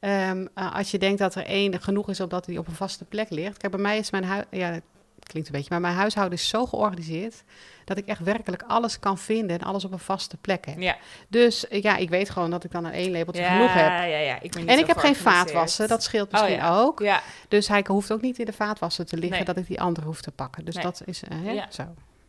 Ehm, 0.00 0.46
eh, 0.54 0.74
als 0.74 0.90
je 0.90 0.98
denkt 0.98 1.18
dat 1.18 1.34
er 1.34 1.44
één 1.46 1.80
genoeg 1.82 2.08
is 2.08 2.20
omdat 2.20 2.44
die 2.44 2.58
op 2.58 2.66
een 2.66 2.74
vaste 2.74 3.04
plek 3.04 3.30
ligt. 3.30 3.56
Kijk, 3.56 3.72
bij 3.72 3.82
mij 3.82 3.98
is 3.98 4.10
mijn 4.10 4.24
huis, 4.24 4.44
ja, 4.50 4.80
klinkt 5.26 5.48
een 5.48 5.54
beetje, 5.54 5.70
maar 5.70 5.80
mijn 5.80 5.94
huishouden 5.94 6.38
is 6.38 6.48
zo 6.48 6.66
georganiseerd 6.66 7.42
dat 7.84 7.96
ik 7.98 8.06
echt 8.06 8.20
werkelijk 8.20 8.62
alles 8.66 8.98
kan 8.98 9.18
vinden 9.18 9.58
en 9.58 9.66
alles 9.66 9.84
op 9.84 9.92
een 9.92 9.98
vaste 9.98 10.36
plek 10.36 10.66
heb. 10.66 10.80
Ja. 10.80 10.96
Dus 11.28 11.68
eh, 11.68 11.82
ja, 11.82 11.96
ik 11.96 12.08
weet 12.08 12.30
gewoon 12.30 12.50
dat 12.50 12.64
ik 12.64 12.70
dan 12.70 12.84
een 12.84 12.92
één 12.92 13.10
lepeltje 13.10 13.42
ja, 13.42 13.52
genoeg 13.52 13.72
heb. 13.72 13.86
Ja, 13.88 14.02
ja, 14.04 14.38
ik 14.40 14.50
ben 14.52 14.66
En 14.68 14.78
ik 14.78 14.86
heb 14.86 14.96
geen 14.96 15.16
vaatwassen, 15.16 15.88
dat 15.88 16.02
scheelt 16.02 16.26
Oh, 16.26 16.32
misschien 16.32 16.56
ja. 16.56 16.78
ook. 16.78 17.00
Ja, 17.00 17.22
Dus 17.48 17.68
hij 17.68 17.84
hoeft 17.88 18.12
ook 18.12 18.20
niet 18.20 18.38
in 18.38 18.44
de 18.44 18.52
vaatwasser 18.52 19.06
te 19.06 19.16
liggen 19.16 19.36
Nee. 19.36 19.44
dat 19.44 19.56
ik 19.56 19.66
die 19.66 19.80
andere 19.80 20.06
hoef 20.06 20.20
te 20.20 20.30
pakken. 20.30 20.64
Dus 20.64 20.74
Nee. 20.74 20.84
dat 20.84 21.02
is 21.04 21.22
eh, 21.22 21.38
hè, 21.42 21.50
Ja. 21.50 21.66
zo. 21.70 21.82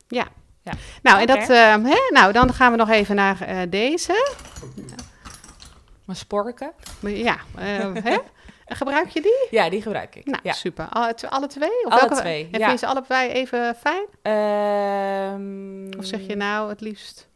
Ja. 0.07 0.27
Ja. 0.63 0.71
Nou, 1.01 1.19
en 1.19 1.27
dat, 1.27 1.37
eh, 1.49 1.73
hè, 1.83 2.09
nou, 2.13 2.31
dan 2.31 2.53
gaan 2.53 2.71
we 2.71 2.77
nog 2.77 2.89
even 2.89 3.15
naar 3.15 3.41
eh, 3.41 3.57
deze. 3.69 4.33
mijn 6.05 6.17
sporken. 6.17 6.71
Maar 6.99 7.11
Ja, 7.11 7.37
hè? 7.57 8.17
Gebruik 8.67 9.07
je 9.09 9.21
die? 9.21 9.47
Ja, 9.51 9.69
die 9.69 9.81
gebruik 9.81 10.15
ik. 10.15 10.25
Nou, 10.25 10.39
ja. 10.43 10.53
super. 10.53 10.87
Alle, 10.89 11.13
tw- 11.13 11.25
alle 11.25 11.47
twee? 11.47 11.85
Of 11.85 11.91
Alle 11.91 11.99
welke- 11.99 12.15
twee, 12.15 12.47
En 12.51 12.59
ja. 12.59 12.67
vind 12.67 12.79
je 12.79 12.85
ze 12.85 12.91
allebei 12.91 13.29
even 13.31 13.75
fijn? 13.75 14.05
Ehm, 14.21 15.99
Of 15.99 16.05
zeg 16.05 16.27
je 16.27 16.35
nou 16.35 16.69
het 16.69 16.81
liefst? 16.81 17.27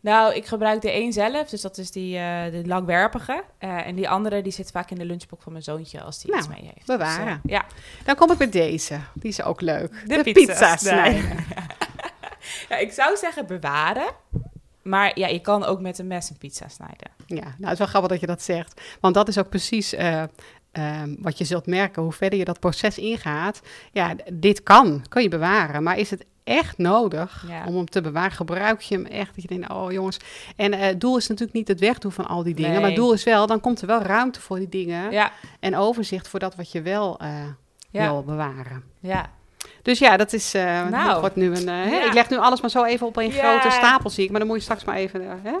Nou, 0.00 0.34
ik 0.34 0.46
gebruik 0.46 0.80
de 0.82 0.90
één 0.90 1.12
zelf, 1.12 1.48
dus 1.48 1.60
dat 1.60 1.78
is 1.78 1.90
die 1.90 2.18
eh, 2.18 2.44
de 2.50 2.62
langwerpige. 2.66 3.44
Eh, 3.58 3.86
en 3.86 3.94
die 3.94 4.08
andere, 4.08 4.42
die 4.42 4.52
zit 4.52 4.70
vaak 4.70 4.90
in 4.90 4.98
de 4.98 5.04
lunchbox 5.04 5.42
van 5.42 5.52
mijn 5.52 5.64
zoontje 5.64 6.02
als 6.02 6.20
die 6.20 6.30
Nou, 6.30 6.42
iets 6.44 6.52
mee 6.54 6.70
heeft. 6.74 6.86
bewaren. 6.86 7.40
Dus, 7.42 7.52
eh, 7.52 7.58
ja, 7.58 7.64
Dan 8.04 8.14
kom 8.14 8.30
ik 8.30 8.38
bij 8.38 8.48
deze. 8.50 8.98
Die 9.14 9.30
is 9.30 9.42
ook 9.42 9.60
leuk. 9.60 10.02
de, 10.06 10.32
pizza 10.32 10.76
snijden. 10.76 11.36
Ja, 12.68 12.76
ik 12.76 12.92
zou 12.92 13.16
zeggen 13.16 13.46
bewaren. 13.46 14.06
Maar 14.82 15.18
ja, 15.18 15.26
je 15.26 15.40
kan 15.40 15.64
ook 15.64 15.80
met 15.80 15.98
een 15.98 16.06
mes 16.06 16.30
een 16.30 16.38
pizza 16.38 16.68
snijden. 16.68 17.10
Ja, 17.26 17.34
nou, 17.42 17.54
het 17.58 17.72
is 17.72 17.78
wel 17.78 17.86
grappig 17.86 18.10
dat 18.10 18.20
je 18.20 18.26
dat 18.26 18.42
zegt. 18.42 18.80
Want 19.00 19.14
dat 19.14 19.28
is 19.28 19.38
ook 19.38 19.48
precies 19.48 19.92
ehm, 20.76 21.14
wat 21.18 21.38
je 21.38 21.44
zult 21.44 21.66
merken. 21.66 22.02
Hoe 22.02 22.12
verder 22.12 22.38
je 22.38 22.44
dat 22.44 22.60
proces 22.60 22.98
ingaat. 22.98 23.60
Ja, 23.92 24.14
dit 24.32 24.62
kan. 24.62 25.04
Kun 25.08 25.22
je 25.22 25.28
bewaren. 25.28 25.82
Maar 25.82 25.98
is 25.98 26.10
het 26.10 26.24
echt 26.44 26.78
nodig 26.78 27.44
Ja. 27.48 27.64
om 27.66 27.76
hem 27.76 27.88
te 27.90 28.00
bewaren? 28.00 28.30
Gebruik 28.32 28.80
je 28.80 28.94
hem 28.94 29.06
echt? 29.06 29.34
Dat 29.34 29.42
je 29.42 29.48
denkt, 29.48 29.70
oh 29.70 29.92
jongens. 29.92 30.16
En 30.56 30.72
eh, 30.72 30.80
het 30.80 31.00
doel 31.00 31.16
is 31.16 31.26
natuurlijk 31.28 31.56
niet 31.56 31.68
het 31.68 31.80
wegdoen 31.80 32.12
van 32.12 32.26
al 32.26 32.42
die 32.42 32.54
dingen. 32.54 32.70
Nee. 32.70 32.80
Maar 32.80 32.88
het 32.88 32.98
doel 32.98 33.12
is 33.12 33.24
wel, 33.24 33.46
dan 33.46 33.60
komt 33.60 33.80
er 33.80 33.86
wel 33.86 34.02
ruimte 34.02 34.40
voor 34.40 34.56
die 34.58 34.68
dingen. 34.68 35.10
Ja, 35.10 35.30
En 35.60 35.76
overzicht 35.76 36.28
voor 36.28 36.38
dat 36.40 36.54
wat 36.56 36.72
je 36.72 36.82
wel 36.82 37.18
eh, 37.18 37.28
ja, 37.90 38.02
wil 38.10 38.22
bewaren. 38.22 38.82
ja. 39.00 39.30
Dus 39.82 39.98
ja, 39.98 40.16
dat 40.16 40.32
is. 40.32 40.54
eh 40.54 40.86
Nou. 40.88 41.20
wordt 41.20 41.36
nu 41.36 41.56
een. 41.56 41.64
Ja. 41.90 42.04
Ik 42.06 42.12
leg 42.12 42.28
nu 42.30 42.36
alles 42.36 42.60
maar 42.60 42.70
zo 42.70 42.84
even 42.84 43.06
op 43.06 43.16
een 43.16 43.32
Ja. 43.32 43.50
grote 43.58 43.70
stapel, 43.74 44.10
zie 44.10 44.24
ik. 44.24 44.30
Maar 44.30 44.38
dan 44.38 44.48
moet 44.48 44.56
je 44.56 44.62
straks 44.62 44.84
maar 44.84 44.96
even 44.96 45.20
hè, 45.42 45.52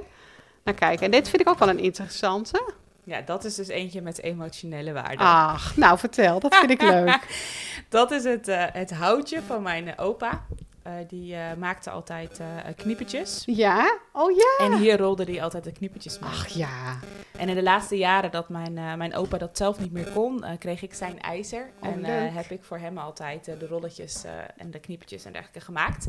naar 0.64 0.74
kijken. 0.74 1.04
En 1.04 1.10
dit 1.10 1.28
vind 1.28 1.42
ik 1.42 1.48
ook 1.48 1.58
wel 1.58 1.68
een 1.68 1.78
interessante. 1.78 2.72
Ja, 3.06 3.20
dat 3.20 3.44
is 3.44 3.54
dus 3.54 3.68
eentje 3.68 4.00
met 4.00 4.22
emotionele 4.22 4.92
waarde. 4.92 5.16
Ach, 5.18 5.76
nou 5.76 5.98
vertel, 5.98 6.40
dat 6.40 6.54
vind 6.54 6.70
ik 6.70 6.82
leuk. 6.82 7.26
Dat 7.88 8.10
is 8.10 8.24
het, 8.24 8.48
eh, 8.48 8.64
het 8.72 8.90
houtje 8.90 9.42
van 9.46 9.62
mijn 9.62 9.88
eh, 9.88 10.04
opa. 10.04 10.44
Eh, 10.86 10.92
die 11.08 11.34
eh, 11.34 11.54
maakte 11.58 11.90
altijd 11.90 12.40
eh 12.40 12.46
kniepertjes. 12.76 13.42
Ja? 13.46 13.98
Oh 14.12 14.30
ja? 14.36 14.64
En 14.66 14.78
hier 14.78 14.98
rolde 14.98 15.24
hij 15.24 15.42
altijd 15.42 15.64
de 15.64 15.72
kniepertjes 15.72 16.18
mee. 16.18 16.30
Ach 16.30 16.48
ja. 16.48 16.98
En 17.38 17.48
in 17.48 17.54
de 17.54 17.62
laatste 17.62 17.96
jaren 17.96 18.30
dat 18.30 18.48
mijn, 18.48 18.72
mijn 18.72 19.14
opa 19.14 19.38
dat 19.38 19.56
zelf 19.56 19.80
niet 19.80 19.92
meer 19.92 20.08
kon, 20.12 20.44
kreeg 20.58 20.82
ik 20.82 20.94
zijn 20.94 21.20
ijzer. 21.20 21.70
Oh, 21.82 21.88
en 21.88 22.04
heb 22.32 22.50
ik 22.50 22.64
voor 22.64 22.78
hem 22.78 22.98
altijd 22.98 23.44
de 23.44 23.66
rolletjes 23.66 24.24
en 24.56 24.70
de 24.70 24.78
kniepertjes 24.78 25.24
en 25.24 25.32
dergelijke 25.32 25.60
gemaakt. 25.60 26.06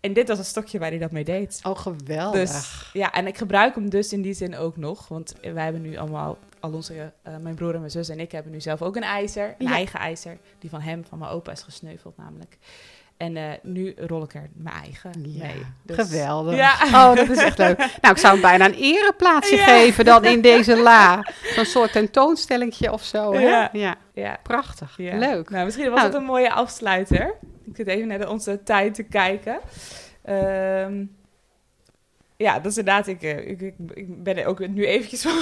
En 0.00 0.12
dit 0.12 0.28
was 0.28 0.38
een 0.38 0.44
stokje 0.44 0.78
waar 0.78 0.90
hij 0.90 0.98
dat 0.98 1.10
mee 1.10 1.24
deed. 1.24 1.60
Oh, 1.62 1.78
geweldig. 1.78 2.40
Dus 2.40 2.90
ja, 2.92 3.12
en 3.12 3.26
ik 3.26 3.38
gebruik 3.38 3.74
hem 3.74 3.90
dus 3.90 4.12
in 4.12 4.22
die 4.22 4.34
zin 4.34 4.56
ook 4.56 4.76
nog. 4.76 5.08
Want 5.08 5.34
wij 5.42 5.64
hebben 5.64 5.82
nu 5.82 5.96
allemaal, 5.96 6.38
al 6.60 6.72
onze, 6.72 7.12
mijn 7.40 7.54
broer 7.54 7.72
en 7.72 7.78
mijn 7.78 7.90
zus 7.90 8.08
en 8.08 8.20
ik 8.20 8.32
hebben 8.32 8.52
nu 8.52 8.60
zelf 8.60 8.82
ook 8.82 8.96
een 8.96 9.02
ijzer. 9.02 9.54
Een 9.58 9.66
Ja. 9.66 9.72
eigen 9.72 9.98
ijzer. 9.98 10.38
Die 10.58 10.70
van 10.70 10.80
hem, 10.80 11.04
van 11.04 11.18
mijn 11.18 11.30
opa, 11.30 11.52
is 11.52 11.62
gesneuveld 11.62 12.16
namelijk. 12.16 12.58
En 13.22 13.36
eh, 13.36 13.44
nu 13.62 13.94
rol 13.96 14.22
ik 14.22 14.34
er 14.34 14.50
mijn 14.54 14.74
eigen 14.82 15.10
Ja, 15.22 15.46
mee. 15.46 15.62
Dus- 15.82 15.96
geweldig. 15.96 16.56
Ja. 16.56 16.74
Oh, 16.84 17.16
dat 17.16 17.28
is 17.28 17.38
echt 17.38 17.58
leuk. 17.58 17.78
Nou, 18.00 18.14
ik 18.14 18.18
zou 18.20 18.32
hem 18.32 18.42
bijna 18.42 18.64
een 18.64 18.74
ereplaatsje 18.74 19.56
Ja. 19.56 19.64
geven 19.64 20.04
dan 20.04 20.24
in 20.24 20.40
deze 20.40 20.76
la. 20.76 21.26
Zo'n 21.54 21.64
soort 21.64 21.92
tentoonstellingje 21.92 22.92
of 22.92 23.02
zo. 23.04 23.32
Hè? 23.32 23.40
Ja. 23.72 23.96
ja. 24.14 24.38
Prachtig. 24.42 24.96
Leuk. 24.96 25.50
Nou, 25.50 25.64
misschien 25.64 25.90
was 25.90 25.94
Nou. 25.94 26.06
het 26.12 26.14
een 26.20 26.24
mooie 26.26 26.52
afsluiter. 26.52 27.34
Ik 27.64 27.76
zit 27.76 27.86
even 27.86 28.08
naar 28.08 28.28
onze 28.28 28.62
tijd 28.62 28.94
te 28.94 29.02
kijken. 29.02 29.60
Ehm, 30.24 31.04
ja, 32.36 32.54
dat 32.58 32.70
is 32.72 32.78
inderdaad... 32.78 33.06
Ik, 33.06 33.22
eh, 33.22 33.48
ik, 33.48 33.60
ik, 33.60 33.74
ik 33.94 34.22
ben 34.22 34.36
er 34.38 34.46
ook 34.46 34.68
nu 34.68 34.86
eventjes 34.86 35.22
van, 35.26 35.32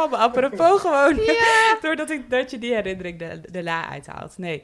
van 0.00 0.10
mijn 0.10 0.22
apropos 0.22 0.80
gewoon. 0.84 1.14
Doordat 1.82 2.10
ik, 2.10 2.30
dat 2.30 2.50
je 2.50 2.58
die 2.58 2.74
herinnering 2.74 3.18
de, 3.18 3.40
de 3.50 3.62
la 3.62 3.88
uithaalt. 3.88 4.38
Nee. 4.38 4.62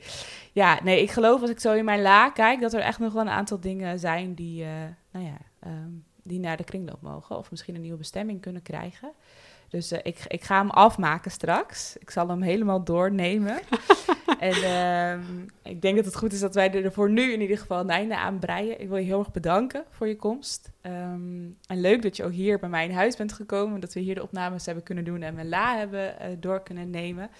Ja, 0.52 0.80
nee, 0.82 1.02
ik 1.02 1.10
geloof 1.10 1.40
als 1.40 1.50
ik 1.50 1.60
zo 1.60 1.72
in 1.72 1.84
mijn 1.84 2.02
la 2.02 2.30
kijk... 2.30 2.60
dat 2.60 2.72
er 2.72 2.80
echt 2.80 2.98
nog 2.98 3.12
wel 3.12 3.22
een 3.22 3.28
aantal 3.28 3.60
dingen 3.60 3.98
zijn 3.98 4.34
die... 4.34 4.62
eh, 4.62 4.70
nou 5.12 5.24
ja, 5.24 5.36
ehm, 5.60 5.90
die 6.22 6.40
naar 6.40 6.56
de 6.56 6.64
kringloop 6.64 7.02
mogen. 7.02 7.36
Of 7.36 7.50
misschien 7.50 7.74
een 7.74 7.80
nieuwe 7.80 7.98
bestemming 7.98 8.40
kunnen 8.40 8.62
krijgen. 8.62 9.12
Dus 9.76 9.90
eh, 9.90 9.98
ik, 10.02 10.24
ik 10.28 10.44
ga 10.44 10.58
hem 10.58 10.70
afmaken 10.70 11.30
straks. 11.30 11.96
Ik 11.96 12.10
zal 12.10 12.28
hem 12.28 12.42
helemaal 12.42 12.84
doornemen. 12.84 13.58
en 14.38 14.52
ehm, 14.52 15.22
ik 15.62 15.82
denk 15.82 15.96
dat 15.96 16.04
het 16.04 16.16
goed 16.16 16.32
is 16.32 16.40
dat 16.40 16.54
wij 16.54 16.84
er 16.84 16.92
voor 16.92 17.10
nu 17.10 17.32
in 17.32 17.40
ieder 17.40 17.58
geval 17.58 17.80
een 17.80 17.90
einde 17.90 18.16
aan 18.16 18.38
breien. 18.38 18.80
Ik 18.80 18.88
wil 18.88 18.96
je 18.96 19.04
heel 19.04 19.18
erg 19.18 19.32
bedanken 19.32 19.84
voor 19.90 20.08
je 20.08 20.16
komst. 20.16 20.70
Ehm, 20.80 21.44
en 21.66 21.80
leuk 21.80 22.02
dat 22.02 22.16
je 22.16 22.24
ook 22.24 22.32
hier 22.32 22.58
bij 22.58 22.68
mij 22.68 22.84
in 22.84 22.94
huis 22.94 23.16
bent 23.16 23.32
gekomen. 23.32 23.80
Dat 23.80 23.92
we 23.92 24.00
hier 24.00 24.14
de 24.14 24.22
opnames 24.22 24.66
hebben 24.66 24.84
kunnen 24.84 25.04
doen 25.04 25.22
en 25.22 25.34
mijn 25.34 25.48
la 25.48 25.76
hebben 25.76 26.18
eh, 26.18 26.28
door 26.38 26.62
kunnen 26.62 26.90
nemen. 26.90 27.30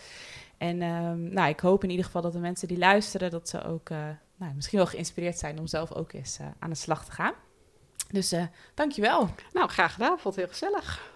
En 0.59 0.82
ehm, 0.82 1.28
nou, 1.28 1.49
ik 1.49 1.61
hoop 1.61 1.84
in 1.84 1.91
ieder 1.91 2.05
geval 2.05 2.22
dat 2.22 2.32
de 2.32 2.39
mensen 2.39 2.68
die 2.68 2.78
luisteren... 2.78 3.30
dat 3.30 3.49
ze 3.49 3.64
ook 3.64 3.91
eh, 3.91 3.99
nou, 4.37 4.55
misschien 4.55 4.78
wel 4.78 4.87
geïnspireerd 4.87 5.39
zijn 5.39 5.59
om 5.59 5.66
zelf 5.66 5.93
ook 5.93 6.12
eens 6.12 6.39
aan 6.59 6.70
de 6.70 6.76
slag 6.76 7.05
te 7.05 7.12
gaan. 7.12 7.34
Dus 8.11 8.32
eh 8.32 8.45
dankjewel. 8.74 9.28
Nou, 9.53 9.68
graag 9.68 9.93
gedaan. 9.93 10.18
Vond 10.18 10.34
het 10.34 10.45
heel 10.45 10.53
gezellig. 10.53 11.14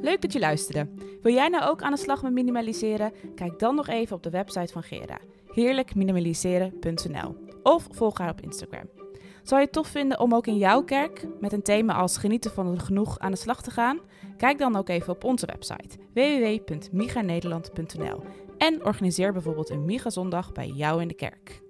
Leuk 0.00 0.22
dat 0.22 0.32
je 0.32 0.38
luisterde. 0.38 0.88
Wil 1.22 1.32
jij 1.32 1.48
nou 1.48 1.64
ook 1.64 1.82
aan 1.82 1.92
de 1.92 1.98
slag 1.98 2.22
met 2.22 2.32
minimaliseren? 2.32 3.12
Kijk 3.34 3.58
dan 3.58 3.74
nog 3.74 3.88
even 3.88 4.16
op 4.16 4.22
de 4.22 4.30
website 4.30 4.72
van 4.72 4.82
Gera. 4.82 5.18
heerlijkminimaliseren.nl 5.52 7.36
of 7.62 7.88
volg 7.90 8.18
haar 8.18 8.30
op 8.30 8.40
Instagram. 8.40 8.88
Zou 9.42 9.60
je 9.60 9.66
het 9.66 9.74
tof 9.74 9.88
vinden 9.88 10.20
om 10.20 10.34
ook 10.34 10.46
in 10.46 10.56
jouw 10.56 10.82
kerk 10.82 11.26
met 11.40 11.52
een 11.52 11.62
thema 11.62 11.94
als 11.94 12.16
genieten 12.16 12.50
van 12.50 12.66
het 12.66 12.82
genoeg 12.82 13.18
aan 13.18 13.30
de 13.30 13.36
slag 13.36 13.62
te 13.62 13.70
gaan? 13.70 14.00
Kijk 14.36 14.58
dan 14.58 14.76
ook 14.76 14.88
even 14.88 15.12
op 15.12 15.24
onze 15.24 15.46
website 15.46 15.98
www.miganederland.nl 16.14 18.22
en 18.58 18.84
organiseer 18.84 19.32
bijvoorbeeld 19.32 19.70
een 19.70 19.84
Miga 19.84 20.10
Zondag 20.10 20.52
bij 20.52 20.68
jou 20.68 21.00
in 21.00 21.08
de 21.08 21.14
kerk. 21.14 21.63